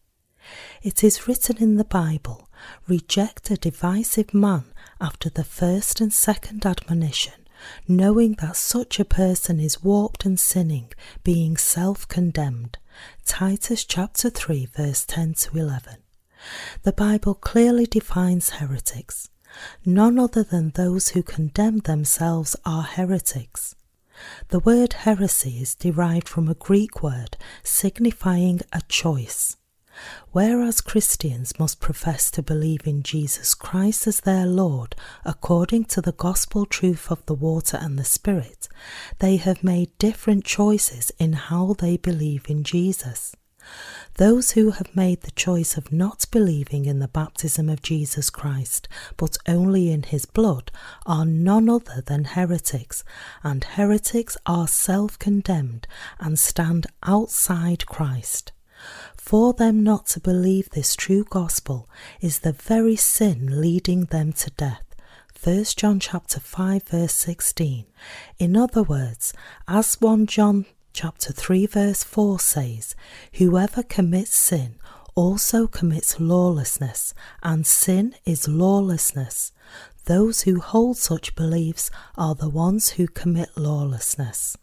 It 0.81 1.03
is 1.03 1.27
written 1.27 1.57
in 1.57 1.75
the 1.75 1.85
Bible 1.85 2.49
reject 2.87 3.51
a 3.51 3.57
divisive 3.57 4.33
man 4.33 4.65
after 4.99 5.29
the 5.29 5.43
first 5.43 6.01
and 6.01 6.11
second 6.11 6.65
admonition 6.65 7.46
knowing 7.87 8.33
that 8.41 8.55
such 8.55 8.99
a 8.99 9.05
person 9.05 9.59
is 9.59 9.83
warped 9.83 10.25
and 10.25 10.39
sinning, 10.39 10.91
being 11.23 11.57
self 11.57 12.07
condemned. 12.07 12.77
Titus 13.25 13.85
chapter 13.85 14.29
3, 14.29 14.65
verse 14.65 15.05
10 15.05 15.33
to 15.35 15.57
11. 15.57 15.97
The 16.83 16.93
Bible 16.93 17.35
clearly 17.35 17.85
defines 17.85 18.51
heretics. 18.51 19.29
None 19.85 20.19
other 20.19 20.43
than 20.43 20.71
those 20.71 21.09
who 21.09 21.23
condemn 21.23 21.79
themselves 21.79 22.55
are 22.65 22.83
heretics. 22.83 23.75
The 24.49 24.59
word 24.59 24.93
heresy 24.93 25.61
is 25.61 25.75
derived 25.75 26.27
from 26.27 26.47
a 26.47 26.55
Greek 26.55 27.03
word 27.03 27.37
signifying 27.63 28.61
a 28.73 28.81
choice. 28.87 29.57
Whereas 30.31 30.81
Christians 30.81 31.57
must 31.59 31.79
profess 31.79 32.29
to 32.31 32.43
believe 32.43 32.85
in 32.85 33.03
Jesus 33.03 33.53
Christ 33.53 34.07
as 34.07 34.21
their 34.21 34.45
Lord 34.45 34.95
according 35.25 35.85
to 35.85 36.01
the 36.01 36.11
gospel 36.11 36.65
truth 36.65 37.11
of 37.11 37.25
the 37.25 37.33
water 37.33 37.77
and 37.77 37.97
the 37.97 38.03
Spirit, 38.03 38.67
they 39.19 39.37
have 39.37 39.63
made 39.63 39.97
different 39.97 40.43
choices 40.45 41.11
in 41.17 41.33
how 41.33 41.73
they 41.73 41.97
believe 41.97 42.45
in 42.49 42.63
Jesus. 42.63 43.35
Those 44.15 44.51
who 44.51 44.71
have 44.71 44.95
made 44.95 45.21
the 45.21 45.31
choice 45.31 45.77
of 45.77 45.91
not 45.91 46.25
believing 46.31 46.85
in 46.85 46.99
the 46.99 47.07
baptism 47.07 47.69
of 47.69 47.81
Jesus 47.81 48.29
Christ, 48.29 48.87
but 49.17 49.37
only 49.47 49.91
in 49.91 50.03
his 50.03 50.25
blood, 50.25 50.71
are 51.05 51.25
none 51.25 51.69
other 51.69 52.01
than 52.01 52.23
heretics, 52.23 53.03
and 53.43 53.63
heretics 53.63 54.37
are 54.45 54.67
self 54.67 55.19
condemned 55.19 55.87
and 56.19 56.39
stand 56.39 56.87
outside 57.03 57.85
Christ. 57.85 58.53
For 59.27 59.51
them 59.51 59.83
not 59.83 60.05
to 60.05 60.21
believe 60.21 60.69
this 60.69 60.95
true 60.95 61.25
gospel 61.29 61.89
is 62.21 62.39
the 62.39 62.53
very 62.53 62.95
sin 62.95 63.59
leading 63.59 64.05
them 64.05 64.31
to 64.31 64.49
death. 64.51 64.85
1 65.43 65.65
John 65.75 65.99
chapter 65.99 66.39
5 66.39 66.83
verse 66.83 67.11
16. 67.11 67.87
In 68.39 68.55
other 68.55 68.83
words, 68.83 69.33
as 69.67 69.95
1 69.95 70.27
John 70.27 70.65
chapter 70.93 71.33
3 71.33 71.65
verse 71.65 72.05
4 72.05 72.39
says, 72.39 72.95
whoever 73.33 73.83
commits 73.83 74.33
sin 74.33 74.75
also 75.13 75.67
commits 75.67 76.21
lawlessness, 76.21 77.13
and 77.43 77.67
sin 77.67 78.15
is 78.23 78.47
lawlessness. 78.47 79.51
Those 80.05 80.43
who 80.43 80.61
hold 80.61 80.95
such 80.95 81.35
beliefs 81.35 81.91
are 82.17 82.33
the 82.33 82.47
ones 82.47 82.91
who 82.91 83.07
commit 83.07 83.49
lawlessness. 83.57 84.55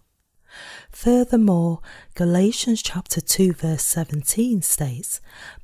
Furthermore, 0.91 1.81
Galatians 2.15 2.83
chapter 2.83 3.21
2 3.21 3.53
verse 3.53 3.85
17 3.85 4.63
states, 4.63 5.21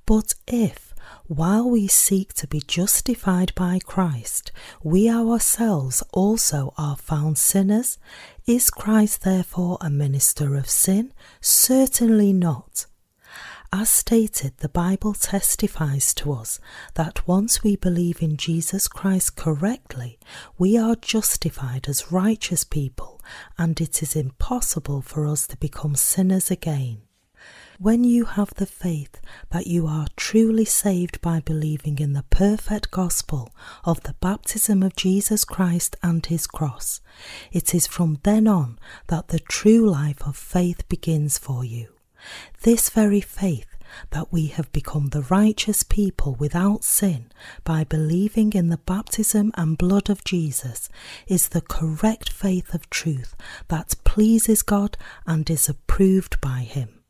But 0.06 0.34
if, 0.46 0.94
while 1.26 1.68
we 1.68 1.86
seek 1.86 2.32
to 2.34 2.46
be 2.46 2.60
justified 2.60 3.54
by 3.54 3.78
Christ, 3.78 4.52
we 4.82 5.08
ourselves 5.08 6.02
also 6.12 6.74
are 6.76 6.96
found 6.96 7.38
sinners, 7.38 7.98
is 8.46 8.70
Christ 8.70 9.22
therefore 9.22 9.78
a 9.80 9.90
minister 9.90 10.56
of 10.56 10.68
sin? 10.68 11.12
Certainly 11.40 12.32
not. 12.32 12.86
As 13.72 13.88
stated, 13.88 14.54
the 14.56 14.68
Bible 14.68 15.14
testifies 15.14 16.12
to 16.14 16.32
us 16.32 16.58
that 16.94 17.28
once 17.28 17.62
we 17.62 17.76
believe 17.76 18.20
in 18.20 18.36
Jesus 18.36 18.88
Christ 18.88 19.36
correctly, 19.36 20.18
we 20.58 20.76
are 20.76 20.96
justified 20.96 21.88
as 21.88 22.10
righteous 22.10 22.64
people, 22.64 23.19
and 23.58 23.80
it 23.80 24.02
is 24.02 24.16
impossible 24.16 25.02
for 25.02 25.26
us 25.26 25.46
to 25.48 25.56
become 25.56 25.94
sinners 25.94 26.50
again. 26.50 27.02
When 27.78 28.04
you 28.04 28.26
have 28.26 28.52
the 28.54 28.66
faith 28.66 29.22
that 29.50 29.66
you 29.66 29.86
are 29.86 30.06
truly 30.14 30.66
saved 30.66 31.22
by 31.22 31.40
believing 31.40 31.98
in 31.98 32.12
the 32.12 32.24
perfect 32.28 32.90
gospel 32.90 33.54
of 33.84 34.02
the 34.02 34.14
baptism 34.20 34.82
of 34.82 34.96
Jesus 34.96 35.46
Christ 35.46 35.96
and 36.02 36.24
his 36.26 36.46
cross, 36.46 37.00
it 37.50 37.74
is 37.74 37.86
from 37.86 38.18
then 38.22 38.46
on 38.46 38.78
that 39.06 39.28
the 39.28 39.38
true 39.38 39.88
life 39.88 40.26
of 40.26 40.36
faith 40.36 40.86
begins 40.90 41.38
for 41.38 41.64
you. 41.64 41.88
This 42.64 42.90
very 42.90 43.22
faith 43.22 43.69
that 44.10 44.32
we 44.32 44.46
have 44.46 44.70
become 44.72 45.08
the 45.08 45.22
righteous 45.22 45.82
people 45.82 46.34
without 46.34 46.84
sin 46.84 47.30
by 47.64 47.84
believing 47.84 48.52
in 48.52 48.68
the 48.68 48.78
baptism 48.78 49.52
and 49.56 49.78
blood 49.78 50.10
of 50.10 50.24
Jesus 50.24 50.88
is 51.26 51.48
the 51.48 51.60
correct 51.60 52.30
faith 52.30 52.74
of 52.74 52.88
truth 52.90 53.34
that 53.68 53.94
pleases 54.04 54.62
God 54.62 54.96
and 55.26 55.48
is 55.48 55.68
approved 55.68 56.40
by 56.40 56.60
Him. 56.60 57.00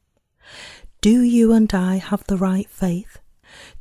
Do 1.01 1.23
you 1.23 1.53
and 1.53 1.73
I 1.73 1.97
have 1.97 2.25
the 2.27 2.37
right 2.37 2.69
faith? 2.69 3.19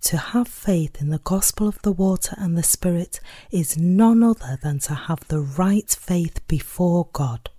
To 0.01 0.17
have 0.17 0.47
faith 0.47 1.01
in 1.01 1.09
the 1.09 1.19
gospel 1.19 1.67
of 1.67 1.81
the 1.81 1.91
water 1.91 2.35
and 2.37 2.57
the 2.57 2.63
Spirit 2.63 3.19
is 3.51 3.77
none 3.77 4.23
other 4.23 4.57
than 4.61 4.79
to 4.79 4.93
have 4.93 5.27
the 5.27 5.41
right 5.41 5.89
faith 5.89 6.45
before 6.47 7.09
God. 7.13 7.49